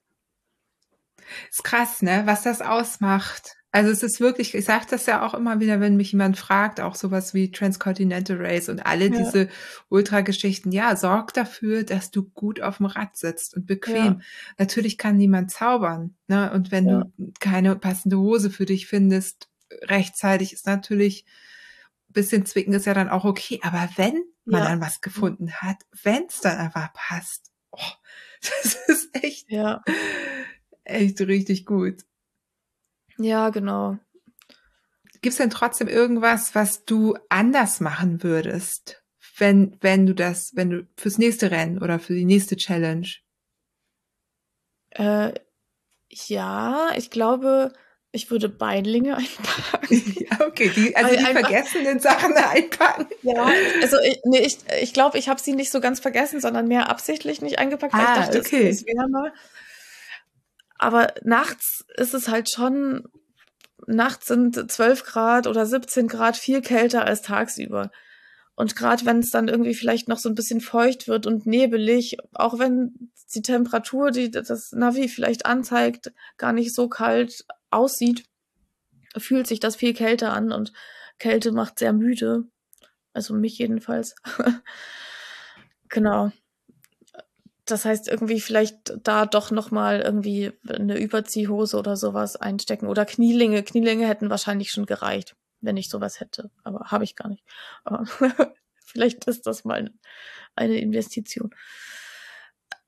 [1.50, 2.22] Ist krass, ne?
[2.24, 3.56] Was das ausmacht.
[3.70, 6.80] Also es ist wirklich, ich sage das ja auch immer wieder, wenn mich jemand fragt,
[6.80, 9.18] auch sowas wie Transcontinental Race und alle ja.
[9.18, 9.48] diese
[9.90, 13.94] Ultrageschichten, ja, sorg dafür, dass du gut auf dem Rad sitzt und bequem.
[14.04, 14.20] Ja.
[14.56, 16.50] Natürlich kann niemand zaubern, ne?
[16.52, 17.04] Und wenn ja.
[17.18, 19.50] du keine passende Hose für dich findest,
[19.82, 21.26] rechtzeitig ist natürlich
[22.12, 23.60] bisschen zwicken ist ja dann auch okay.
[23.62, 27.80] Aber wenn man dann was gefunden hat, wenn es dann einfach passt, oh,
[28.40, 29.82] das ist echt, ja.
[30.84, 32.04] echt richtig gut.
[33.18, 33.98] Ja, genau.
[35.20, 39.02] Gibt es denn trotzdem irgendwas, was du anders machen würdest,
[39.36, 43.08] wenn, wenn du das, wenn du fürs nächste Rennen oder für die nächste Challenge?
[44.90, 45.32] Äh,
[46.10, 47.72] ja, ich glaube,
[48.18, 50.14] ich würde Beinlinge einpacken.
[50.40, 53.06] Okay, die, also die einfach, vergessenen Sachen einpacken.
[53.22, 53.48] Ja,
[53.80, 56.90] also ich, nee, ich, ich glaube, ich habe sie nicht so ganz vergessen, sondern mehr
[56.90, 58.68] absichtlich nicht eingepackt, weil ah, ich dachte, okay.
[58.68, 59.32] es ist wärmer.
[60.78, 63.08] Aber nachts ist es halt schon,
[63.86, 67.90] nachts sind 12 Grad oder 17 Grad viel kälter als tagsüber.
[68.54, 72.18] Und gerade wenn es dann irgendwie vielleicht noch so ein bisschen feucht wird und nebelig,
[72.32, 78.24] auch wenn die Temperatur, die das Navi vielleicht anzeigt, gar nicht so kalt aussieht,
[79.16, 80.72] fühlt sich das viel kälter an und
[81.18, 82.44] Kälte macht sehr müde.
[83.12, 84.14] Also mich jedenfalls.
[85.88, 86.30] genau
[87.70, 93.04] das heißt irgendwie vielleicht da doch noch mal irgendwie eine Überziehhose oder sowas einstecken oder
[93.04, 93.62] Knielinge.
[93.62, 97.44] Knielinge hätten wahrscheinlich schon gereicht, wenn ich sowas hätte, aber habe ich gar nicht.
[98.84, 99.90] vielleicht ist das mal
[100.54, 101.50] eine Investition.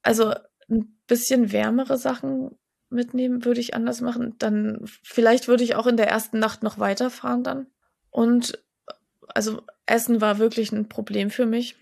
[0.03, 0.35] Also
[0.68, 2.59] ein bisschen wärmere Sachen
[2.91, 4.34] mitnehmen würde ich anders machen.
[4.38, 7.66] Dann vielleicht würde ich auch in der ersten Nacht noch weiterfahren dann.
[8.11, 8.59] Und
[9.28, 11.76] also Essen war wirklich ein Problem für mich.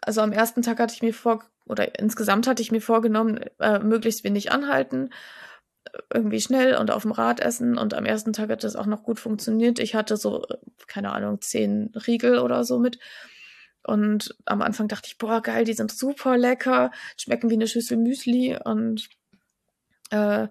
[0.00, 3.78] Also am ersten Tag hatte ich mir vor oder insgesamt hatte ich mir vorgenommen, äh,
[3.78, 5.10] möglichst wenig anhalten,
[6.12, 9.02] irgendwie schnell und auf dem Rad essen und am ersten Tag hat das auch noch
[9.02, 9.78] gut funktioniert.
[9.78, 10.44] Ich hatte so,
[10.86, 12.98] keine Ahnung, zehn Riegel oder so mit.
[13.82, 17.96] Und am Anfang dachte ich, boah, geil, die sind super lecker, schmecken wie eine Schüssel
[17.96, 18.58] Müsli.
[18.62, 19.08] Und
[20.10, 20.48] äh,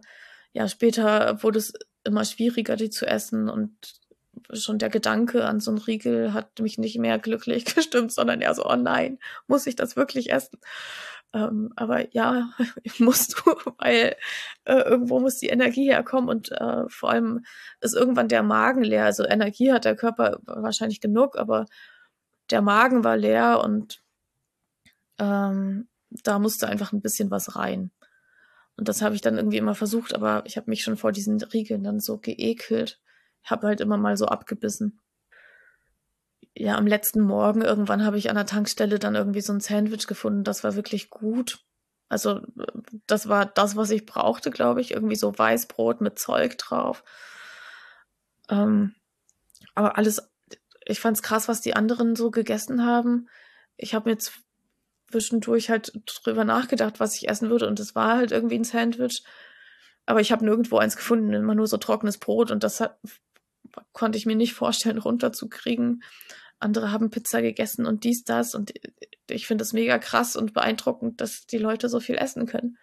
[0.53, 3.49] ja, später wurde es immer schwieriger, die zu essen.
[3.49, 3.99] Und
[4.53, 8.53] schon der Gedanke an so einen Riegel hat mich nicht mehr glücklich gestimmt, sondern eher
[8.53, 10.60] so, oh nein, muss ich das wirklich essen?
[11.34, 12.49] Ähm, aber ja,
[12.99, 14.16] musst du, weil
[14.66, 17.45] äh, irgendwo muss die Energie herkommen und äh, vor allem
[17.82, 19.05] ist irgendwann der Magen leer.
[19.05, 21.66] Also Energie hat der Körper wahrscheinlich genug, aber
[22.49, 24.01] der Magen war leer und
[25.20, 27.91] ähm, da musste einfach ein bisschen was rein.
[28.80, 31.42] Und das habe ich dann irgendwie immer versucht, aber ich habe mich schon vor diesen
[31.42, 33.00] Riegeln dann so geekelt.
[33.44, 35.00] Ich habe halt immer mal so abgebissen
[36.60, 40.08] ja, am letzten Morgen irgendwann habe ich an der Tankstelle dann irgendwie so ein Sandwich
[40.08, 40.44] gefunden.
[40.44, 41.64] Das war wirklich gut.
[42.10, 42.42] Also,
[43.08, 44.92] das war das, was ich brauchte, glaube ich.
[44.92, 47.04] Irgendwie so Weißbrot mit Zeug drauf.
[48.50, 48.94] Ähm,
[49.74, 50.30] aber alles,
[50.86, 53.30] ich fand es krass, was die anderen so gegessen haben.
[53.78, 54.18] Ich habe mir
[55.10, 57.68] zwischendurch halt drüber nachgedacht, was ich essen würde.
[57.68, 59.24] Und es war halt irgendwie ein Sandwich.
[60.05, 62.51] Aber ich habe nirgendwo eins gefunden, immer nur so trockenes Brot.
[62.51, 62.97] Und das hat,
[63.93, 66.03] konnte ich mir nicht vorstellen, runterzukriegen
[66.60, 68.53] andere haben Pizza gegessen und dies, das.
[68.53, 68.74] Und
[69.30, 72.78] ich finde es mega krass und beeindruckend, dass die Leute so viel essen können.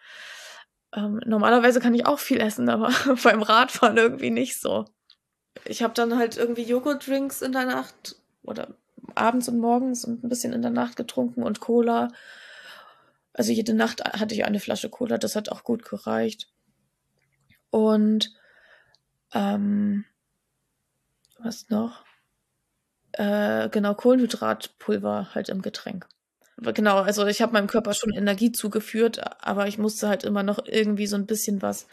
[0.95, 2.91] Ähm, normalerweise kann ich auch viel essen, aber
[3.23, 4.87] beim Radfahren irgendwie nicht so.
[5.65, 8.77] Ich habe dann halt irgendwie Joghurtdrinks in der Nacht oder
[9.15, 12.09] abends und morgens und ein bisschen in der Nacht getrunken und Cola.
[13.33, 16.49] Also jede Nacht hatte ich eine Flasche Cola, das hat auch gut gereicht.
[17.71, 18.33] Und
[19.33, 20.05] ähm,
[21.39, 22.07] was noch?
[23.17, 26.07] äh, genau Kohlenhydratpulver halt im Getränk.
[26.59, 30.65] Genau, also ich habe meinem Körper schon Energie zugeführt, aber ich musste halt immer noch
[30.65, 31.87] irgendwie so ein bisschen was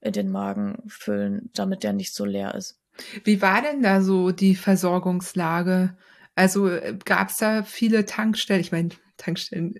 [0.00, 2.80] in den Magen füllen, damit der nicht so leer ist.
[3.22, 5.96] Wie war denn da so die Versorgungslage?
[6.38, 8.60] Also äh, gab es da viele Tankstellen?
[8.60, 9.74] Ich meine, Tankstellen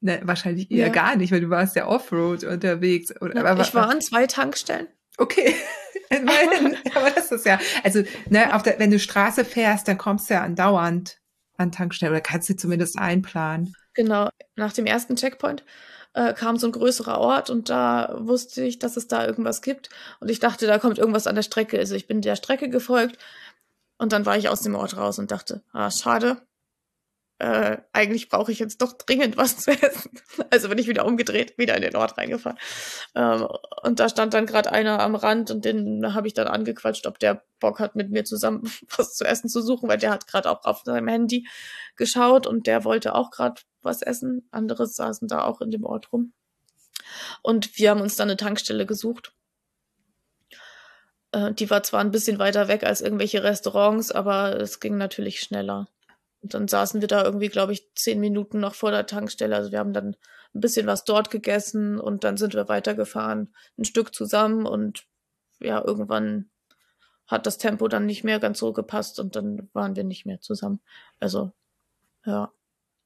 [0.00, 0.92] ne, wahrscheinlich eher ja.
[0.92, 3.12] gar nicht, weil du warst ja Offroad unterwegs.
[3.20, 4.88] Oder, ja, aber, ich war an zwei Tankstellen.
[5.18, 5.54] Okay.
[6.94, 10.34] aber das ist ja, also, ne, auf der, wenn du Straße fährst, dann kommst du
[10.34, 11.18] ja andauernd
[11.58, 13.74] an Tankstellen oder kannst du zumindest einplanen.
[13.92, 14.30] Genau.
[14.56, 15.62] Nach dem ersten Checkpoint
[16.14, 19.90] äh, kam so ein größerer Ort und da wusste ich, dass es da irgendwas gibt.
[20.20, 21.78] Und ich dachte, da kommt irgendwas an der Strecke.
[21.78, 23.18] Also ich bin der Strecke gefolgt
[24.02, 26.42] und dann war ich aus dem Ort raus und dachte, ah, schade,
[27.38, 30.10] äh, eigentlich brauche ich jetzt doch dringend was zu essen.
[30.50, 32.58] Also bin ich wieder umgedreht, wieder in den Ort reingefahren.
[33.14, 33.46] Ähm,
[33.84, 37.20] und da stand dann gerade einer am Rand und den habe ich dann angequatscht, ob
[37.20, 38.62] der Bock hat, mit mir zusammen
[38.96, 41.46] was zu essen zu suchen, weil der hat gerade auch auf seinem Handy
[41.94, 44.48] geschaut und der wollte auch gerade was essen.
[44.50, 46.32] Andere saßen da auch in dem Ort rum.
[47.40, 49.32] Und wir haben uns dann eine Tankstelle gesucht.
[51.32, 55.40] Äh, die war zwar ein bisschen weiter weg als irgendwelche Restaurants, aber es ging natürlich
[55.40, 55.88] schneller.
[56.42, 59.56] Und dann saßen wir da irgendwie, glaube ich, zehn Minuten noch vor der Tankstelle.
[59.56, 60.16] Also wir haben dann
[60.54, 65.04] ein bisschen was dort gegessen und dann sind wir weitergefahren, ein Stück zusammen und
[65.60, 66.50] ja, irgendwann
[67.26, 70.40] hat das Tempo dann nicht mehr ganz so gepasst und dann waren wir nicht mehr
[70.40, 70.80] zusammen.
[71.20, 71.52] Also,
[72.26, 72.52] ja.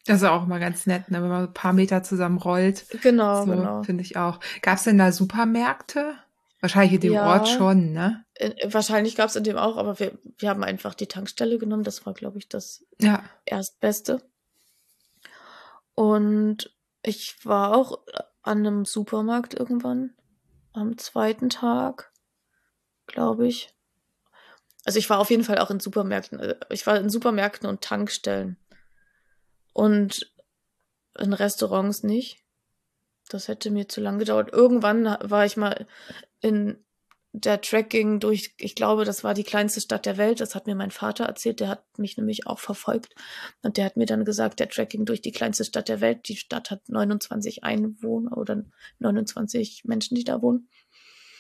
[0.07, 2.87] Das ist auch mal ganz nett, ne, wenn man ein paar Meter zusammen rollt.
[3.03, 3.83] Genau, so, genau.
[3.83, 4.41] Finde ich auch.
[4.62, 6.14] Gab es denn da Supermärkte?
[6.67, 8.25] Wahrscheinlich in dem ja, Ort schon, ne?
[8.35, 11.85] In, wahrscheinlich gab es in dem auch, aber wir, wir haben einfach die Tankstelle genommen.
[11.85, 13.23] Das war, glaube ich, das ja.
[13.45, 14.21] Erstbeste.
[15.95, 18.01] Und ich war auch
[18.43, 20.14] an einem Supermarkt irgendwann
[20.73, 22.11] am zweiten Tag,
[23.07, 23.73] glaube ich.
[24.85, 26.41] Also ich war auf jeden Fall auch in Supermärkten.
[26.41, 28.57] Äh, ich war in Supermärkten und Tankstellen.
[29.73, 30.33] Und
[31.17, 32.43] in Restaurants nicht.
[33.29, 34.53] Das hätte mir zu lang gedauert.
[34.53, 35.87] Irgendwann war ich mal
[36.41, 36.84] in
[37.32, 40.41] der Tracking durch, ich glaube, das war die kleinste Stadt der Welt.
[40.41, 41.61] Das hat mir mein Vater erzählt.
[41.61, 43.14] Der hat mich nämlich auch verfolgt.
[43.62, 46.28] Und der hat mir dann gesagt, der Tracking durch die kleinste Stadt der Welt.
[46.28, 48.64] Die Stadt hat 29 Einwohner oder
[49.01, 50.68] 29 Menschen, die da wohnen.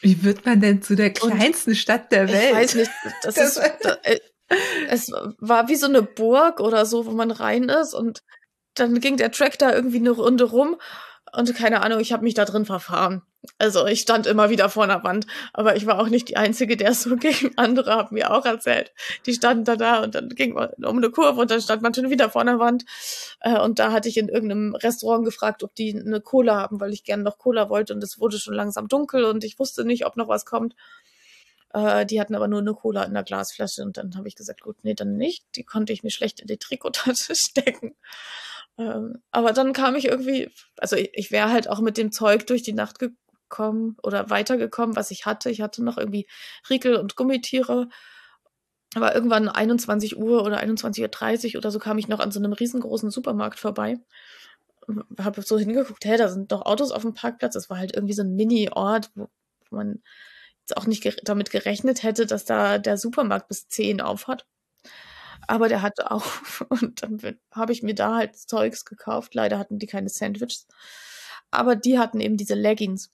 [0.02, 2.50] Wie wird man denn zu der kleinsten Und Stadt der Welt?
[2.50, 2.90] Ich weiß nicht.
[3.22, 4.20] Das, das ist, da, äh,
[4.88, 7.94] es war wie so eine Burg oder so, wo man rein ist.
[7.94, 8.22] Und
[8.74, 10.76] dann ging der Track da irgendwie eine Runde rum
[11.32, 13.22] und keine Ahnung, ich habe mich da drin verfahren.
[13.58, 16.76] Also ich stand immer wieder vor einer Wand, aber ich war auch nicht die Einzige,
[16.76, 17.52] der es so ging.
[17.56, 18.92] Andere haben mir auch erzählt.
[19.26, 21.94] Die standen da da und dann ging man um eine Kurve und dann stand man
[21.94, 22.84] schon wieder vor einer Wand.
[23.40, 26.92] Äh, und da hatte ich in irgendeinem Restaurant gefragt, ob die eine Cola haben, weil
[26.92, 30.06] ich gerne noch Cola wollte und es wurde schon langsam dunkel und ich wusste nicht,
[30.06, 30.74] ob noch was kommt.
[31.72, 34.62] Äh, die hatten aber nur eine Cola in der Glasflasche und dann habe ich gesagt,
[34.62, 35.44] gut, nee, dann nicht.
[35.56, 37.94] Die konnte ich mir schlecht in die Trikotasche stecken.
[38.78, 42.46] Ähm, aber dann kam ich irgendwie, also ich, ich wäre halt auch mit dem Zeug
[42.46, 43.10] durch die Nacht ge
[43.48, 45.50] gekommen oder weitergekommen, was ich hatte.
[45.50, 46.26] Ich hatte noch irgendwie
[46.68, 47.88] Riegel und Gummitiere.
[48.94, 52.52] Aber irgendwann 21 Uhr oder 21.30 Uhr oder so kam ich noch an so einem
[52.52, 53.98] riesengroßen Supermarkt vorbei.
[55.18, 57.54] Habe so hingeguckt, hey, da sind doch Autos auf dem Parkplatz.
[57.54, 59.28] Das war halt irgendwie so ein Mini-Ort, wo
[59.70, 60.02] man
[60.60, 64.46] jetzt auch nicht ger damit gerechnet hätte, dass da der Supermarkt bis 10 auf hat.
[65.48, 66.26] Aber der hatte auch,
[66.68, 69.34] und dann habe ich mir da halt Zeugs gekauft.
[69.34, 70.66] Leider hatten die keine Sandwiches.
[71.50, 73.12] Aber die hatten eben diese Leggings.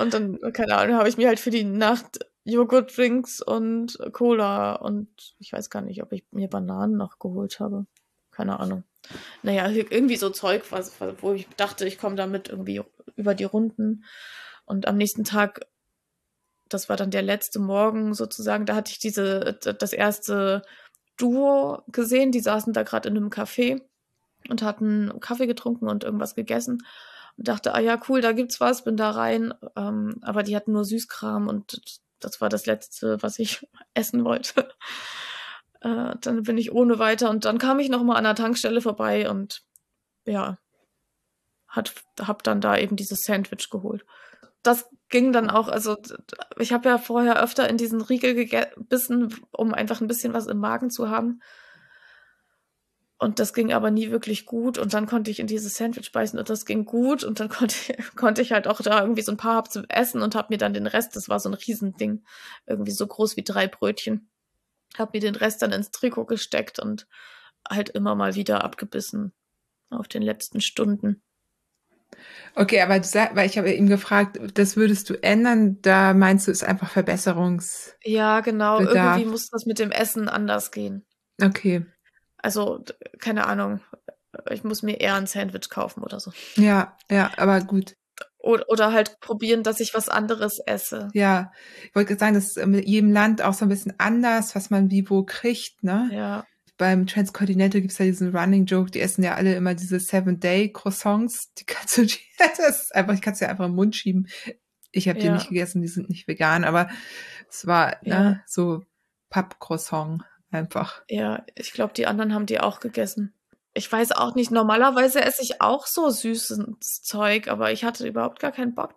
[0.00, 5.08] und dann, keine Ahnung, habe ich mir halt für die Nacht Joghurtdrinks und Cola und
[5.38, 7.86] ich weiß gar nicht, ob ich mir Bananen noch geholt habe.
[8.30, 8.84] Keine Ahnung.
[9.42, 12.82] Naja, irgendwie so Zeug, was, wo ich dachte, ich komme damit irgendwie
[13.16, 14.04] über die Runden.
[14.66, 15.66] Und am nächsten Tag,
[16.68, 20.62] das war dann der letzte Morgen sozusagen, da hatte ich diese, das erste
[21.16, 23.82] Duo gesehen, die saßen da gerade in einem Café
[24.48, 26.82] und hatten Kaffee getrunken und irgendwas gegessen
[27.36, 29.54] und dachte, ah ja, cool, da gibt's was, bin da rein.
[29.76, 31.80] Ähm, aber die hatten nur Süßkram und
[32.20, 34.68] das war das Letzte, was ich essen wollte.
[35.80, 39.28] Äh, dann bin ich ohne weiter und dann kam ich nochmal an der Tankstelle vorbei
[39.28, 39.62] und
[40.26, 40.58] ja,
[41.68, 44.04] hat, hab dann da eben dieses Sandwich geholt.
[44.62, 45.96] Das ging dann auch, also
[46.58, 50.58] ich habe ja vorher öfter in diesen Riegel gebissen, um einfach ein bisschen was im
[50.58, 51.40] Magen zu haben.
[53.24, 54.76] Und das ging aber nie wirklich gut.
[54.76, 57.24] Und dann konnte ich in dieses Sandwich beißen und das ging gut.
[57.24, 60.20] Und dann konnte, konnte ich halt auch da irgendwie so ein paar Hab zum Essen
[60.20, 62.22] und habe mir dann den Rest, das war so ein Riesending,
[62.66, 64.28] irgendwie so groß wie drei Brötchen,
[64.98, 67.06] habe mir den Rest dann ins Trikot gesteckt und
[67.66, 69.32] halt immer mal wieder abgebissen
[69.88, 71.22] auf den letzten Stunden.
[72.54, 76.46] Okay, aber du sag, weil ich habe ihm gefragt, das würdest du ändern, da meinst
[76.46, 77.96] du, ist einfach Verbesserungs.
[78.04, 78.80] Ja, genau.
[78.80, 79.16] Bedarf.
[79.16, 81.06] Irgendwie muss das mit dem Essen anders gehen.
[81.42, 81.86] Okay.
[82.44, 82.84] Also,
[83.20, 83.80] keine Ahnung.
[84.50, 86.30] Ich muss mir eher ein Sandwich kaufen oder so.
[86.56, 87.96] Ja, ja, aber gut.
[88.36, 91.08] Oder, oder halt probieren, dass ich was anderes esse.
[91.14, 91.52] Ja,
[91.84, 94.90] ich wollte sagen, das ist in jedem Land auch so ein bisschen anders, was man
[94.90, 96.10] wie wo kriegt, ne?
[96.12, 96.44] Ja.
[96.76, 101.54] Beim Transcontinental gibt's ja diesen Running Joke, die essen ja alle immer diese Seven-Day-Croissants.
[101.54, 102.02] Die kannst du,
[102.38, 104.28] das ist einfach, ich kann es ja einfach im Mund schieben.
[104.92, 105.24] Ich habe ja.
[105.24, 106.90] die nicht gegessen, die sind nicht vegan, aber
[107.48, 108.22] es war ne, ja.
[108.22, 108.82] ne, so
[109.30, 110.22] Pappcroissant
[110.54, 111.02] einfach.
[111.08, 113.34] Ja, ich glaube, die anderen haben die auch gegessen.
[113.74, 118.38] Ich weiß auch nicht, normalerweise esse ich auch so süßes Zeug, aber ich hatte überhaupt
[118.38, 118.94] gar keinen Bock.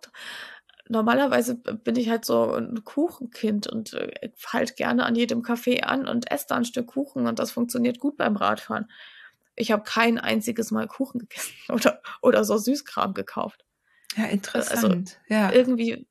[0.88, 6.08] Normalerweise bin ich halt so ein Kuchenkind und äh, halt gerne an jedem Café an
[6.08, 8.90] und esse da ein Stück Kuchen und das funktioniert gut beim Radfahren.
[9.56, 13.64] Ich habe kein einziges Mal Kuchen gegessen oder, oder so Süßkram gekauft.
[14.16, 14.84] Ja, interessant.
[14.84, 15.52] Also ja.
[15.52, 16.06] irgendwie,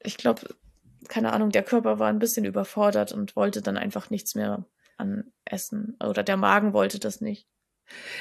[0.00, 0.42] ich glaube,
[1.08, 4.64] keine Ahnung, der Körper war ein bisschen überfordert und wollte dann einfach nichts mehr
[4.96, 7.46] an Essen oder der Magen wollte das nicht.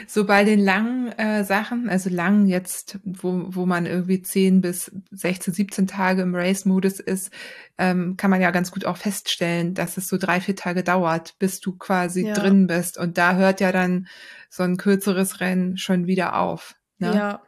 [0.07, 4.91] So bei den langen äh, Sachen, also lang jetzt, wo, wo man irgendwie 10 bis
[5.11, 7.31] 16, 17 Tage im Race-Modus ist,
[7.77, 11.37] ähm, kann man ja ganz gut auch feststellen, dass es so drei, vier Tage dauert,
[11.39, 12.33] bis du quasi ja.
[12.33, 12.97] drin bist.
[12.97, 14.07] Und da hört ja dann
[14.49, 16.75] so ein kürzeres Rennen schon wieder auf.
[16.97, 17.15] Ne?
[17.15, 17.41] Ja,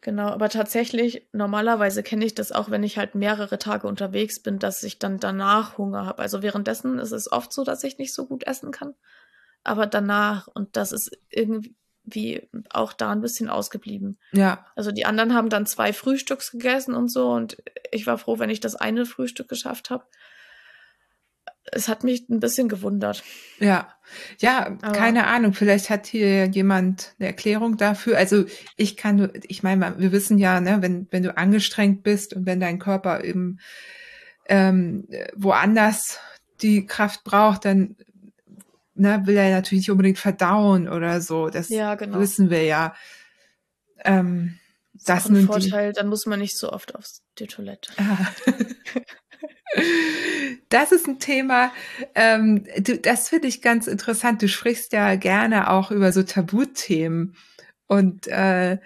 [0.00, 4.60] Genau, aber tatsächlich, normalerweise kenne ich das auch, wenn ich halt mehrere Tage unterwegs bin,
[4.60, 6.22] dass ich dann danach Hunger habe.
[6.22, 8.94] Also währenddessen ist es oft so, dass ich nicht so gut essen kann.
[9.64, 14.18] Aber danach, und das ist irgendwie auch da ein bisschen ausgeblieben.
[14.32, 14.64] Ja.
[14.76, 17.56] Also die anderen haben dann zwei Frühstücks gegessen und so und
[17.90, 20.04] ich war froh, wenn ich das eine Frühstück geschafft habe
[21.72, 23.22] es hat mich ein bisschen gewundert.
[23.58, 23.94] Ja,
[24.38, 25.52] ja, Aber keine Ahnung.
[25.52, 28.16] Vielleicht hat hier jemand eine Erklärung dafür.
[28.16, 28.44] Also
[28.76, 32.46] ich kann nur, ich meine, wir wissen ja, ne, wenn wenn du angestrengt bist und
[32.46, 33.58] wenn dein Körper eben
[34.46, 36.18] ähm, woanders
[36.62, 37.96] die Kraft braucht, dann
[38.94, 41.48] ne, will er natürlich nicht unbedingt verdauen oder so.
[41.48, 42.18] Das ja, genau.
[42.18, 42.94] wissen wir ja.
[44.04, 44.58] Ähm,
[45.04, 45.96] das ist ein Vorteil, die...
[45.96, 47.04] dann muss man nicht so oft auf
[47.38, 47.92] die Toilette.
[47.98, 48.26] Ah.
[50.68, 51.72] Das ist ein Thema,
[52.14, 54.42] ähm, du, das finde ich ganz interessant.
[54.42, 57.36] Du sprichst ja gerne auch über so Tabuthemen
[57.86, 58.78] und äh,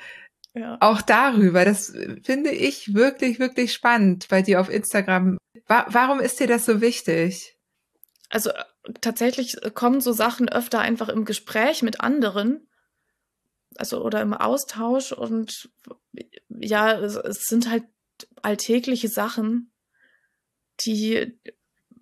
[0.54, 0.76] ja.
[0.80, 1.64] auch darüber.
[1.64, 1.92] Das
[2.22, 5.38] finde ich wirklich, wirklich spannend bei dir auf Instagram.
[5.66, 7.56] Wa warum ist dir das so wichtig?
[8.28, 8.64] Also äh,
[9.00, 12.68] tatsächlich kommen so Sachen öfter einfach im Gespräch mit anderen,
[13.76, 15.70] also oder im Austausch und
[16.48, 17.84] ja, es, es sind halt
[18.42, 19.71] alltägliche Sachen,
[20.80, 21.14] die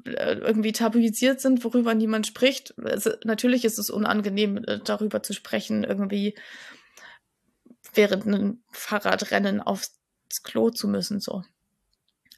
[0.05, 2.74] äh, irgendwie tabuisiert sind, worüber niemand spricht.
[2.82, 6.34] Also, natürlich ist es unangenehm, äh, darüber zu sprechen, irgendwie
[7.94, 9.98] während einem Fahrradrennen aufs
[10.42, 11.42] Klo zu müssen, so.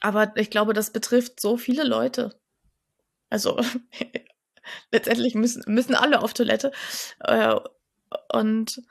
[0.00, 2.34] Aber ich glaube, das betrifft so viele Leute.
[3.30, 3.60] Also
[4.90, 6.72] letztendlich müssen, müssen alle auf Toilette.
[7.20, 7.54] Äh,
[8.32, 8.82] und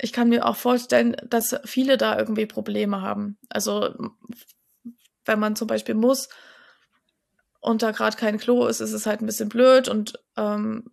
[0.00, 3.38] ich kann mir auch vorstellen, dass viele da irgendwie Probleme haben.
[3.48, 3.94] Also
[5.26, 6.28] wenn man zum Beispiel muss
[7.60, 10.90] und da gerade kein Klo ist, ist es halt ein bisschen blöd und ähm,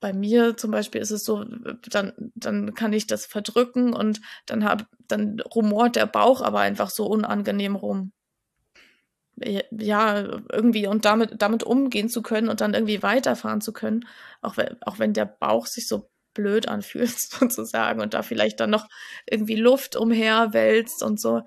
[0.00, 1.44] bei mir zum Beispiel ist es so,
[1.90, 6.90] dann, dann kann ich das verdrücken und dann hab, dann rumort der Bauch aber einfach
[6.90, 8.12] so unangenehm rum.
[9.36, 14.06] Ja, irgendwie und damit, damit umgehen zu können und dann irgendwie weiterfahren zu können,
[14.42, 18.88] auch auch wenn der Bauch sich so blöd anfühlt, sozusagen, und da vielleicht dann noch
[19.26, 21.42] irgendwie Luft umherwälzt und so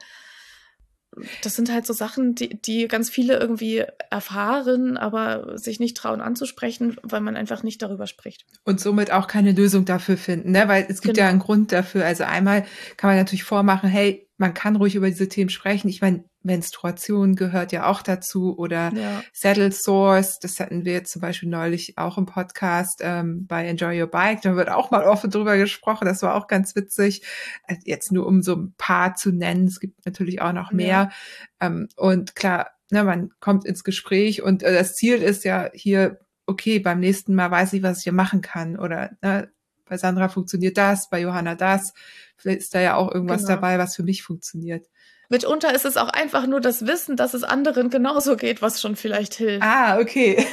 [1.44, 6.22] das sind halt so Sachen, die, die ganz viele irgendwie erfahren, aber sich nicht trauen
[6.22, 8.45] anzusprechen, weil man einfach nicht darüber spricht.
[8.64, 10.68] Und somit auch keine Lösung dafür finden, ne?
[10.68, 11.26] Weil es gibt genau.
[11.26, 12.06] ja einen Grund dafür.
[12.06, 12.65] Also einmal
[12.98, 15.90] kann man natürlich vormachen, hey, man kann ruhig über diese Themen sprechen.
[15.90, 19.23] Ich meine, Menstruation gehört ja auch dazu oder ja.
[19.33, 24.07] Saddle Source, das hatten wir zum Beispiel neulich auch im Podcast ähm, bei Enjoy Your
[24.07, 27.23] Bike, da wird auch mal offen drüber gesprochen, das war auch ganz witzig.
[27.67, 30.87] Äh, jetzt nur um so ein paar zu nennen, es gibt natürlich auch noch mehr.
[30.87, 31.67] Ja.
[31.67, 36.19] Ähm, und klar, ne, man kommt ins Gespräch und äh, das Ziel ist ja hier,
[36.45, 39.49] okay, beim nächsten Mal weiß ich, was ich hier machen kann oder ne,
[39.85, 41.93] bei Sandra funktioniert das, bei Johanna das.
[42.37, 43.55] Vielleicht ist da ja auch irgendwas genau.
[43.55, 44.87] dabei, was für mich funktioniert.
[45.34, 48.95] Mitunter ist es auch einfach nur das Wissen, dass es anderen genauso geht, was schon
[48.95, 49.64] vielleicht hilft.
[49.64, 50.45] Ah, okay.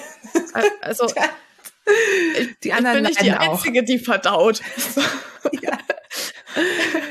[0.80, 1.06] Also,
[2.38, 3.84] ich, die anderen ich bin nicht die Einzige, auch.
[3.84, 4.62] die verdaut.
[5.62, 5.78] ja.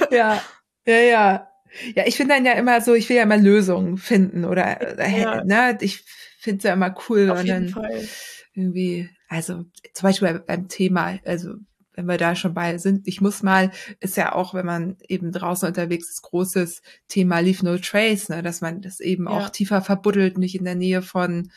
[0.09, 0.43] ja,
[0.85, 1.47] ja, ja.
[1.95, 5.43] Ja, ich finde dann ja immer so, ich will ja immer Lösungen finden oder ja.
[5.43, 6.03] ne, ich
[6.39, 8.07] finde es ja immer cool, Auf jeden dann Fall.
[8.55, 11.53] irgendwie, also zum Beispiel beim Thema, also
[11.99, 13.07] wenn wir da schon bei sind.
[13.07, 17.65] Ich muss mal, ist ja auch, wenn man eben draußen unterwegs ist, großes Thema Leave
[17.65, 19.31] No Trace, ne, dass man das eben ja.
[19.31, 21.51] auch tiefer verbuddelt, nicht in der Nähe von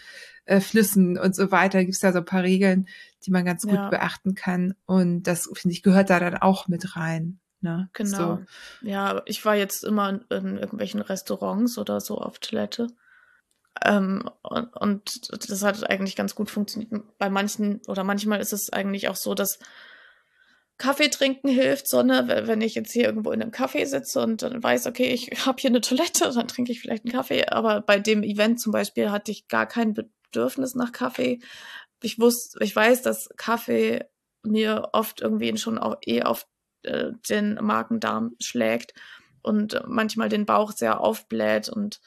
[0.45, 1.81] äh, Flüssen und so weiter.
[1.81, 2.89] Gibt es da so ein paar Regeln,
[3.25, 3.89] die man ganz gut ja.
[3.89, 4.75] beachten kann.
[4.85, 7.39] Und das, finde ich, gehört da dann auch mit rein.
[7.61, 7.89] Ne?
[7.93, 8.19] Genau.
[8.19, 8.43] So.
[8.81, 12.89] Ja, ich war jetzt immer in, in irgendwelchen Restaurants oder so auf Toilette.
[13.85, 16.93] Ähm, und, und, das hat eigentlich ganz gut funktioniert.
[17.19, 19.59] Bei manchen oder manchmal ist es eigentlich auch so, dass
[20.83, 24.61] Kaffee trinken hilft, sondern wenn ich jetzt hier irgendwo in einem Kaffee sitze und dann
[24.61, 27.47] weiß, okay, ich habe hier eine Toilette, dann trinke ich vielleicht einen Kaffee.
[27.47, 31.39] Aber bei dem Event zum Beispiel hatte ich gar kein Bedürfnis nach Kaffee.
[32.03, 34.07] Ich wusste, ich weiß, dass Kaffee
[34.43, 36.49] mir oft irgendwie schon auch eh auf
[36.83, 38.93] äh, den Magendarm schlägt
[39.41, 42.01] und manchmal den Bauch sehr aufbläht und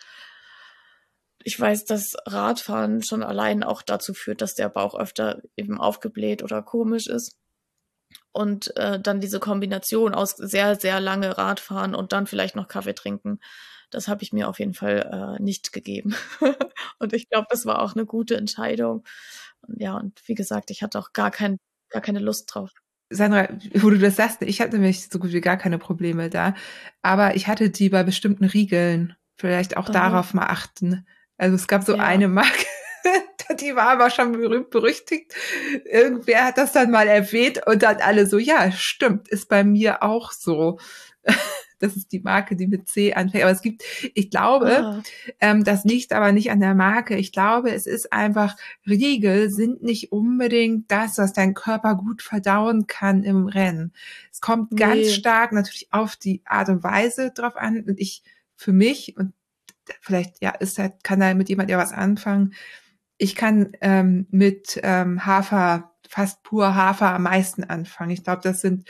[1.45, 6.43] ich weiß, dass Radfahren schon allein auch dazu führt, dass der Bauch öfter eben aufgebläht
[6.43, 7.37] oder komisch ist.
[8.35, 12.93] Und äh, dann diese Kombination aus sehr, sehr lange Radfahren und dann vielleicht noch Kaffee
[12.93, 13.39] trinken,
[13.91, 16.15] das habe ich mir auf jeden Fall äh, nicht gegeben.
[16.99, 19.05] und ich glaube, das war auch eine gute Entscheidung.
[19.61, 21.59] Und ja, und wie gesagt, ich hatte auch gar, kein,
[21.89, 22.71] gar keine Lust drauf.
[23.09, 26.55] Sandra, wo du das sagst, ich hatte nämlich so gut wie gar keine Probleme da.
[27.03, 29.15] Aber ich hatte die bei bestimmten Riegeln.
[29.37, 29.93] Vielleicht auch oh.
[29.93, 31.07] darauf mal achten.
[31.37, 32.03] Also es gab so ja.
[32.03, 32.65] eine Marke,
[33.59, 35.33] die war aber schon berühmt berüchtigt.
[35.85, 40.03] Irgendwer hat das dann mal erwähnt und dann alle so, ja, stimmt, ist bei mir
[40.03, 40.79] auch so.
[41.79, 43.43] Das ist die Marke, die mit C anfängt.
[43.43, 45.03] Aber es gibt, ich glaube, ah.
[45.41, 47.17] ähm, das liegt aber nicht an der Marke.
[47.17, 48.55] Ich glaube, es ist einfach,
[48.87, 53.91] Riegel sind nicht unbedingt das, was dein Körper gut verdauen kann im Rennen.
[54.31, 54.79] Es kommt nee.
[54.79, 57.83] ganz stark natürlich auf die Art und Weise drauf an.
[57.85, 58.23] Und ich,
[58.55, 59.33] für mich, und
[59.99, 62.53] vielleicht, ja, ist halt, kann da mit jemand ja was anfangen,
[63.17, 68.11] ich kann ähm, mit ähm, Hafer, fast pur Hafer am meisten anfangen.
[68.11, 68.87] Ich glaube, das sind,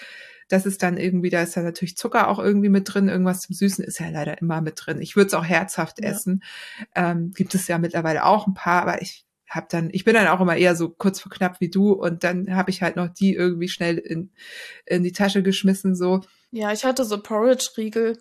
[0.47, 3.56] das ist dann irgendwie, da ist ja natürlich Zucker auch irgendwie mit drin, irgendwas zum
[3.56, 5.02] Süßen ist ja leider immer mit drin.
[5.02, 6.10] Ich würde es auch herzhaft ja.
[6.10, 6.43] essen.
[6.95, 10.27] Ähm, gibt es ja mittlerweile auch ein paar, aber ich habe dann, ich bin dann
[10.27, 13.07] auch immer eher so kurz vor knapp wie du und dann habe ich halt noch
[13.07, 14.31] die irgendwie schnell in,
[14.85, 16.22] in die Tasche geschmissen so.
[16.52, 18.18] Ja, ich hatte so Porridge-Riegel.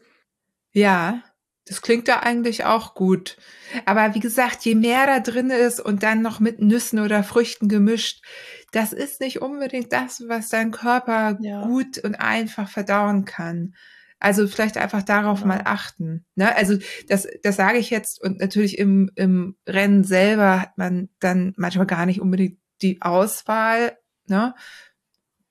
[0.72, 1.22] Ja.
[1.66, 3.38] Das klingt da eigentlich auch gut.
[3.86, 7.68] Aber wie gesagt, je mehr da drin ist und dann noch mit Nüssen oder Früchten
[7.68, 8.22] gemischt,
[8.72, 11.62] das ist nicht unbedingt das, was dein Körper ja.
[11.66, 13.74] gut und einfach verdauen kann.
[14.20, 15.46] Also vielleicht einfach darauf ja.
[15.46, 16.24] mal achten.
[16.34, 16.54] Ne?
[16.54, 16.78] Also
[17.08, 21.86] das, das sage ich jetzt und natürlich im, im Rennen selber hat man dann manchmal
[21.86, 23.98] gar nicht unbedingt die Auswahl.
[24.26, 24.54] Ne?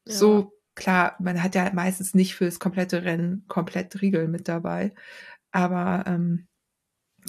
[0.05, 0.13] Ja.
[0.13, 4.93] So klar, man hat ja meistens nicht für das komplette Rennen komplett Riegel mit dabei.
[5.53, 6.47] Aber ähm,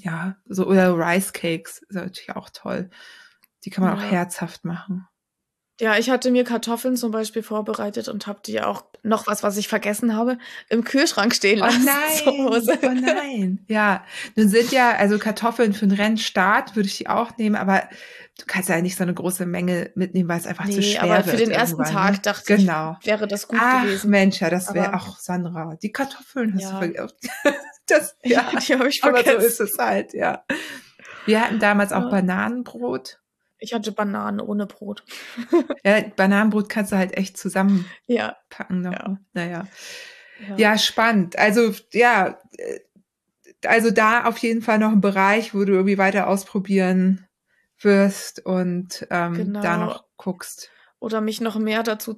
[0.00, 2.90] ja, so oder Rice Cakes ist natürlich auch toll.
[3.64, 4.04] Die kann man ja.
[4.04, 5.06] auch herzhaft machen.
[5.80, 9.56] Ja, ich hatte mir Kartoffeln zum Beispiel vorbereitet und habe die auch noch was, was
[9.56, 10.38] ich vergessen habe,
[10.68, 11.88] im Kühlschrank stehen oh lassen.
[12.26, 13.64] Oh nein, oh nein.
[13.68, 14.04] Ja,
[14.36, 17.82] nun sind ja, also Kartoffeln für einen Rennstart würde ich die auch nehmen, aber
[18.38, 21.02] du kannst ja nicht so eine große Menge mitnehmen, weil es einfach nee, zu schwer
[21.02, 22.20] aber für wird den ersten Tag ne?
[22.22, 22.96] dachte genau.
[23.00, 24.10] ich, wäre das gut Ach, gewesen.
[24.10, 25.76] Mensch, ja, das wäre auch Sandra.
[25.82, 26.70] Die Kartoffeln hast Ja.
[26.70, 27.16] du vergessen.
[27.86, 29.46] Das, ja, die habe ich aber so vergessen.
[29.46, 30.44] ist es halt, ja.
[31.26, 32.08] Wir hatten damals auch Ja.
[32.10, 33.20] Bananenbrot.
[33.58, 35.04] Ich hatte Bananen ohne Brot.
[35.84, 38.90] Ja, Bananenbrot kannst du halt echt zusammenpacken Ja.
[38.90, 38.92] noch.
[38.92, 39.08] Ja.
[39.08, 39.20] ne?
[39.32, 39.66] Naja.
[40.48, 40.56] Ja.
[40.56, 41.38] Ja, spannend.
[41.38, 42.80] Also, ja, äh,
[43.66, 47.26] also da auf jeden Fall noch ein Bereich, wo du irgendwie weiter ausprobieren
[47.80, 49.76] wirst und ähm, da Genau.
[49.86, 50.70] noch guckst.
[51.00, 52.14] Oder mich noch mehr dazu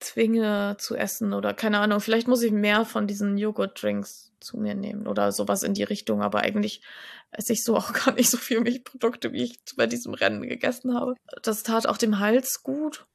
[0.00, 2.00] zwinge zu essen oder keine Ahnung.
[2.00, 6.22] Vielleicht muss ich mehr von diesen Joghurt-Drinks zu mir nehmen oder sowas in die Richtung.
[6.22, 6.82] Aber eigentlich
[7.30, 10.94] esse ich so auch gar nicht so viel Milchprodukte, wie ich bei diesem Rennen gegessen
[10.94, 11.14] habe.
[11.42, 13.06] Das tat auch dem Hals gut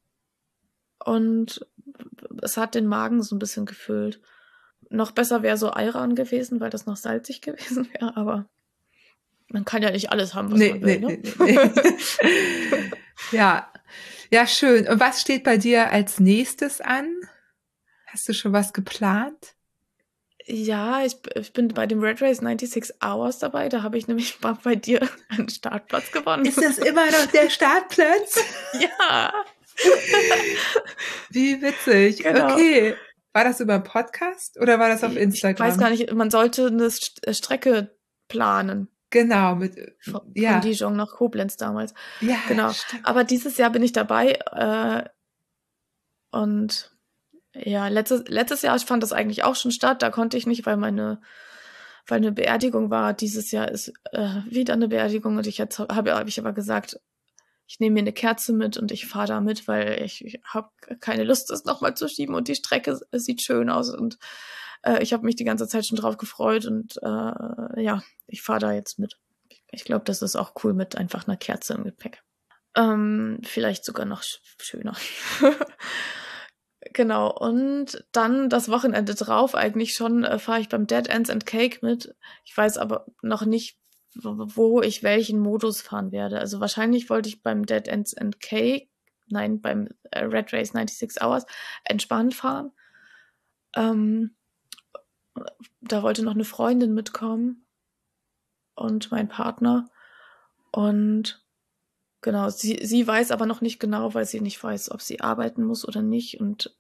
[1.04, 1.66] und
[2.42, 4.22] es hat den Magen so ein bisschen gefüllt.
[4.90, 8.50] Noch besser wäre so Ayran gewesen, weil das noch salzig gewesen wäre, aber
[9.52, 11.00] man kann ja nicht alles haben, was Nee, man will.
[11.00, 11.22] nee, ne?
[11.40, 11.60] nee,
[12.32, 12.92] nee.
[13.32, 13.69] ja.
[14.32, 14.88] Ja, schön.
[14.88, 17.10] Und was steht bei dir als nächstes an?
[18.08, 19.56] Hast du schon was geplant?
[20.46, 23.70] Ja, ich, ich bin bei dem Red Race 96 Hours dabei.
[23.70, 26.46] Da habe ich nämlich mal bei dir einen Startplatz gewonnen.
[26.46, 28.44] Ist das immer noch der Startplatz?
[28.80, 29.32] ja.
[31.30, 32.24] Wie witzig.
[32.24, 32.54] Genau.
[32.54, 32.96] Okay.
[33.32, 35.68] War das über Podcast oder war das auf Instagram?
[35.68, 36.92] Ich weiß gar nicht, man sollte eine
[37.22, 37.96] äh, Strecke
[38.28, 38.90] planen.
[39.10, 40.54] Genau, mit, Von, ja.
[40.54, 41.94] von Dijon nach Koblenz damals.
[42.22, 42.72] ja, Genau.
[42.72, 43.06] stimmt.
[43.08, 44.34] Aber dieses Jahr bin ich dabei.
[44.52, 45.10] Äh,
[46.32, 46.96] und
[47.54, 50.02] ja, letztes, letztes Jahr fand das eigentlich auch schon statt.
[50.02, 51.22] Da konnte ich nicht, weil meine,
[52.08, 53.14] weil eine Beerdigung war.
[53.14, 57.00] Dieses Jahr ist äh, wieder eine Beerdigung und ich jetzt habe hab ich aber gesagt,
[57.66, 60.70] ich nehme mir eine Kerze mit und ich fahre da mit, weil ich, ich habe
[61.00, 64.18] keine Lust, das nochmal zu schieben und die Strecke sieht schön aus und
[64.84, 68.60] äh, ich habe mich die ganze Zeit schon drauf gefreut und äh, ja, ich fahre
[68.60, 69.18] da jetzt mit.
[69.72, 72.24] Ich glaube, das ist auch cool mit einfach einer Kerze im Gepäck.
[72.76, 74.96] Ähm, vielleicht sogar noch sch schöner.
[76.94, 81.46] genau, und dann das Wochenende drauf eigentlich schon äh, fahre ich beim Dead Ends and
[81.46, 82.16] Cake mit.
[82.46, 83.78] Ich weiß aber noch nicht,
[84.16, 86.40] wo wo ich welchen Modus fahren werde.
[86.40, 88.88] Also wahrscheinlich wollte ich beim Dead Ends and Cake,
[89.28, 91.46] nein, beim äh, Red Race 96 Hours
[91.86, 92.72] entspannt fahren.
[93.76, 94.36] Ähm,
[95.82, 97.66] da wollte noch eine Freundin mitkommen
[98.76, 99.90] und mein Partner.
[100.72, 101.44] Und
[102.22, 105.64] genau, sie, sie weiß aber noch nicht genau, weil sie nicht weiß, ob sie arbeiten
[105.64, 106.40] muss oder nicht.
[106.40, 106.76] Und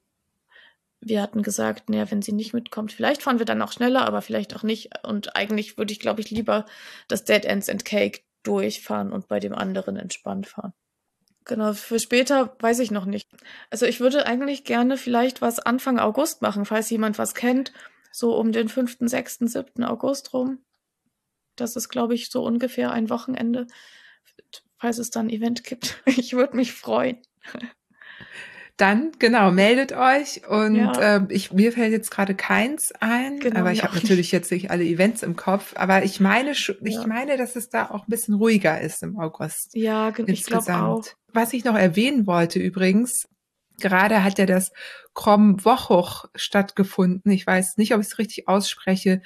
[1.02, 4.22] wir hatten gesagt, naja, wenn sie nicht mitkommt, vielleicht fahren wir dann auch schneller, aber
[4.22, 4.90] vielleicht auch nicht.
[5.06, 6.66] Und eigentlich würde ich, glaube ich, lieber
[7.08, 10.74] das Dead Ends and Cake durchfahren und bei dem anderen entspannt fahren.
[11.46, 13.28] Genau, für später weiß ich noch nicht.
[13.70, 17.72] Also ich würde eigentlich gerne vielleicht was Anfang August machen, falls jemand was kennt.
[18.12, 19.84] So um den 5., 6., 7.
[19.84, 20.60] August rum.
[21.56, 23.68] Das ist, glaube ich, so ungefähr ein Wochenende,
[24.78, 26.02] falls es dann ein Event gibt.
[26.06, 27.18] Ich würde mich freuen.
[28.78, 31.18] Dann, genau, meldet euch und Ja.
[31.18, 34.72] ähm, ich, mir fällt jetzt gerade keins ein, Genau, aber ich habe natürlich jetzt nicht
[34.72, 37.06] alle Events im Kopf, aber ich meine, ich Ja.
[37.06, 39.76] meine, dass es da auch ein bisschen ruhiger ist im August.
[39.76, 40.96] Ja, gen- ich glaube auch.
[41.00, 41.18] insgesamt.
[41.34, 43.28] Was ich noch erwähnen wollte übrigens,
[43.80, 44.72] gerade hat ja das
[45.14, 47.32] Krom Wochuch stattgefunden.
[47.32, 49.22] Ich weiß nicht, ob ich es richtig ausspreche.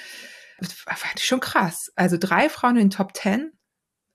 [0.63, 1.91] Fand ich schon krass.
[1.97, 3.53] Also drei Frauen in den Top Ten.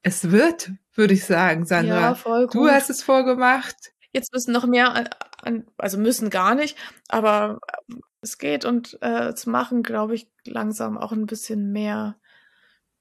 [0.01, 1.99] Es wird, würde ich sagen, Sandra.
[1.99, 2.71] Ja, voll du gut.
[2.71, 3.75] hast es vorgemacht.
[4.11, 5.09] Jetzt müssen noch mehr, an,
[5.41, 6.77] an, also müssen gar nicht,
[7.09, 7.59] aber
[7.89, 12.17] äh, es geht und äh, zu machen, glaube ich, langsam auch ein bisschen mehr.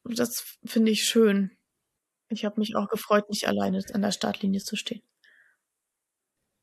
[0.04, 1.50] Das finde ich schön.
[2.28, 5.02] Ich habe mich auch gefreut, nicht alleine an der Startlinie zu stehen.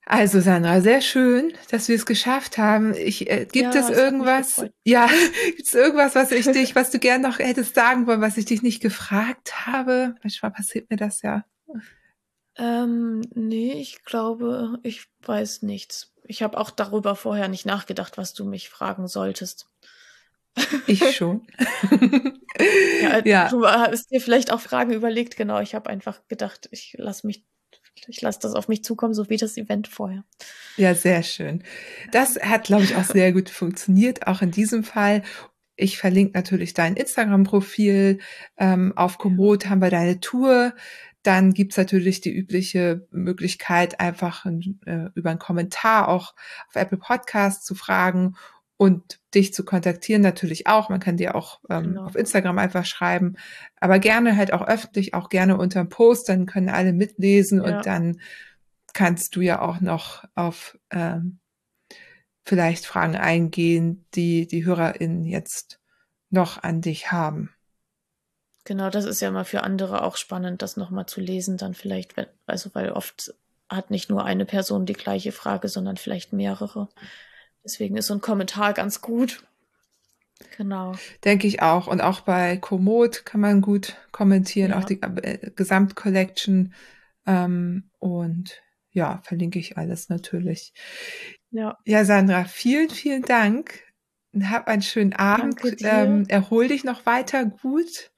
[0.06, 2.94] Also Sandra, sehr schön, dass wir es geschafft haben.
[2.96, 4.66] Ich, äh, gibt Ja, es irgendwas?
[4.84, 5.08] Ja,
[5.46, 8.46] gibt es irgendwas, was ich dich, was du gern noch hättest sagen wollen, was ich
[8.46, 10.16] dich nicht gefragt habe?
[10.24, 11.46] Manchmal passiert mir das ja.
[12.58, 16.14] Ähm, nee, ich glaube, ich weiß nichts.
[16.24, 19.70] Ich habe auch darüber vorher nicht nachgedacht, was du mich fragen solltest.
[20.88, 21.48] Ich schon.
[23.02, 23.50] Ja, ja.
[23.50, 25.60] Du hast dir vielleicht auch Fragen überlegt, genau.
[25.62, 27.46] Ich habe einfach gedacht, ich lasse mich,
[28.08, 30.24] ich lasse das auf mich zukommen, so wie das Event vorher.
[30.78, 31.64] Ja, sehr schön.
[32.12, 35.24] Das hat, glaube ich, auch sehr gut funktioniert, auch in diesem Fall.
[35.76, 38.20] Ich verlinke natürlich dein Instagram-Profil.
[38.58, 40.74] Ähm, auf Komoot haben wir deine Tour
[41.24, 46.34] dann gibt's natürlich die übliche Möglichkeit, einfach äh, über einen Kommentar auch
[46.68, 48.36] auf Apple Podcast zu fragen
[48.82, 50.90] und dich zu kontaktieren natürlich auch.
[50.90, 52.06] Man kann dir auch ähm, genau.
[52.06, 53.36] auf Instagram einfach schreiben,
[53.80, 57.78] aber gerne halt auch öffentlich, auch gerne unter dem Post, dann können alle mitlesen ja.
[57.78, 58.20] und dann
[58.94, 61.38] kannst du ja auch noch auf ähm,
[62.44, 65.80] vielleicht Fragen eingehen, die die HörerInnen jetzt
[66.32, 67.52] noch an dich haben.
[68.64, 72.18] Genau, das ist ja mal für andere auch spannend, das nochmal zu lesen, dann vielleicht,
[72.18, 73.36] wenn, also weil oft
[73.70, 76.90] hat nicht nur eine Person die gleiche Frage, sondern vielleicht mehrere.
[77.64, 79.44] Deswegen ist so ein Kommentar ganz gut.
[80.58, 80.96] Genau.
[81.24, 81.88] Denke ich auch.
[81.88, 84.80] Und auch bei Komoot kann man gut kommentieren, ja.
[84.80, 86.74] auch die äh, Gesamtcollection.
[87.26, 88.62] Ähm, und
[88.92, 90.74] ja, verlinke ich alles natürlich.
[91.52, 91.78] Ja.
[91.86, 93.84] Ja, Sandra, vielen, vielen Dank.
[94.44, 95.60] Hab einen schönen Abend.
[95.82, 98.12] Ähm, erhol dich noch weiter gut.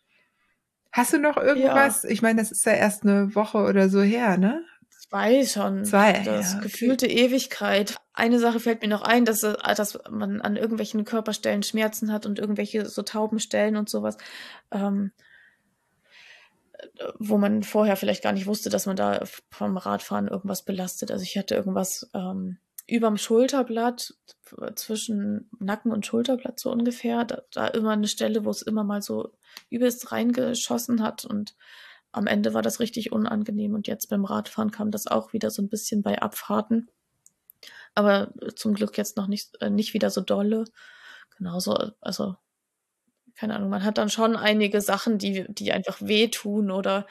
[0.91, 2.03] Hast du noch irgendwas?
[2.03, 2.09] Ja.
[2.09, 4.63] Ich meine, das ist ja erst eine Woche oder so her, ne?
[5.13, 5.85] Zwei schon.
[5.85, 6.23] Zwei.
[6.23, 6.63] Das ja, okay.
[6.63, 7.95] gefühlte Ewigkeit.
[8.13, 12.39] Eine Sache fällt mir noch ein, dass, dass man an irgendwelchen Körperstellen Schmerzen hat und
[12.39, 14.17] irgendwelche so Taubenstellen und sowas.
[14.71, 15.11] Ähm,
[17.19, 21.11] wo man vorher vielleicht gar nicht wusste, dass man da vom Radfahren irgendwas belastet.
[21.11, 22.57] Also ich hatte irgendwas ähm,
[22.87, 24.15] überm Schulterblatt,
[24.75, 29.01] zwischen Nacken und Schulterblatt so ungefähr, da, da immer eine Stelle, wo es immer mal
[29.01, 29.31] so
[29.69, 31.55] übelst reingeschossen hat und
[32.13, 35.61] am Ende war das richtig unangenehm und jetzt beim Radfahren kam das auch wieder so
[35.61, 36.89] ein bisschen bei Abfahrten.
[37.95, 40.65] Aber zum Glück jetzt noch nicht, äh, nicht wieder so dolle.
[41.37, 42.35] Genauso, also,
[43.35, 47.07] keine Ahnung, man hat dann schon einige Sachen, die, die einfach wehtun oder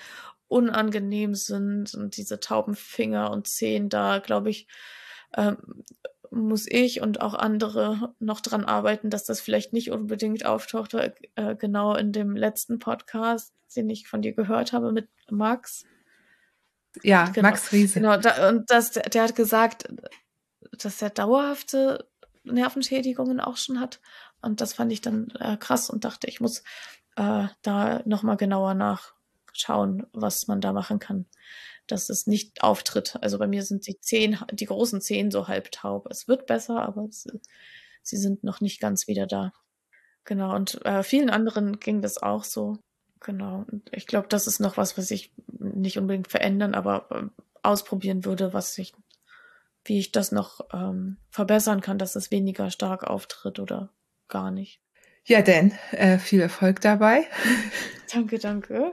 [0.49, 4.69] unangenehm sind und diese tauben Finger und Zehen da, glaube ich,
[5.37, 5.57] ähm,
[6.33, 11.13] muss ich und auch andere noch dran arbeiten, dass das vielleicht nicht unbedingt auftaucht, äh,
[11.57, 15.85] genau in dem letzten Podcast, den ich von dir gehört habe mit Max.
[17.03, 18.01] Ja, genau, Max Riese.
[18.01, 19.89] Genau, da, und das, der, der hat gesagt,
[20.73, 22.09] dass er dauerhafte
[22.45, 24.01] Nervenschädigungen auch schon hat.
[24.41, 26.61] Und das fand ich dann äh, krass und dachte, ich muss
[27.17, 31.27] äh, da nochmal genauer nachschauen, was man da machen kann
[31.87, 33.19] dass es nicht auftritt.
[33.21, 36.07] Also bei mir sind die Zehen, die großen Zehen so halb taub.
[36.11, 37.27] Es wird besser, aber es,
[38.03, 39.53] sie sind noch nicht ganz wieder da.
[40.25, 40.55] Genau.
[40.55, 42.79] Und äh, vielen anderen ging das auch so.
[43.21, 43.65] Genau.
[43.71, 48.25] Und ich glaube, das ist noch was, was ich nicht unbedingt verändern, aber äh, ausprobieren
[48.25, 48.95] würde, was ich,
[49.85, 53.91] wie ich das noch ähm, verbessern kann, dass es weniger stark auftritt oder
[54.29, 54.82] gar nicht.
[55.25, 57.25] Ja, denn äh, viel Erfolg dabei.
[58.13, 58.93] Danke, danke.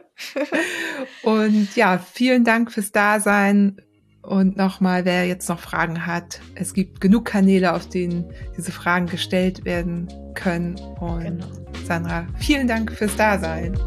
[1.23, 3.81] und ja, vielen Dank fürs Dasein.
[4.21, 9.07] Und nochmal, wer jetzt noch Fragen hat, es gibt genug Kanäle, auf denen diese Fragen
[9.07, 10.75] gestellt werden können.
[10.99, 11.47] Und genau.
[11.85, 13.77] Sandra, vielen Dank fürs Dasein.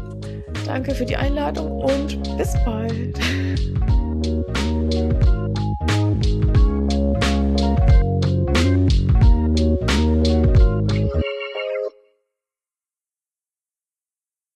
[0.65, 3.19] Danke für die Einladung und bis bald.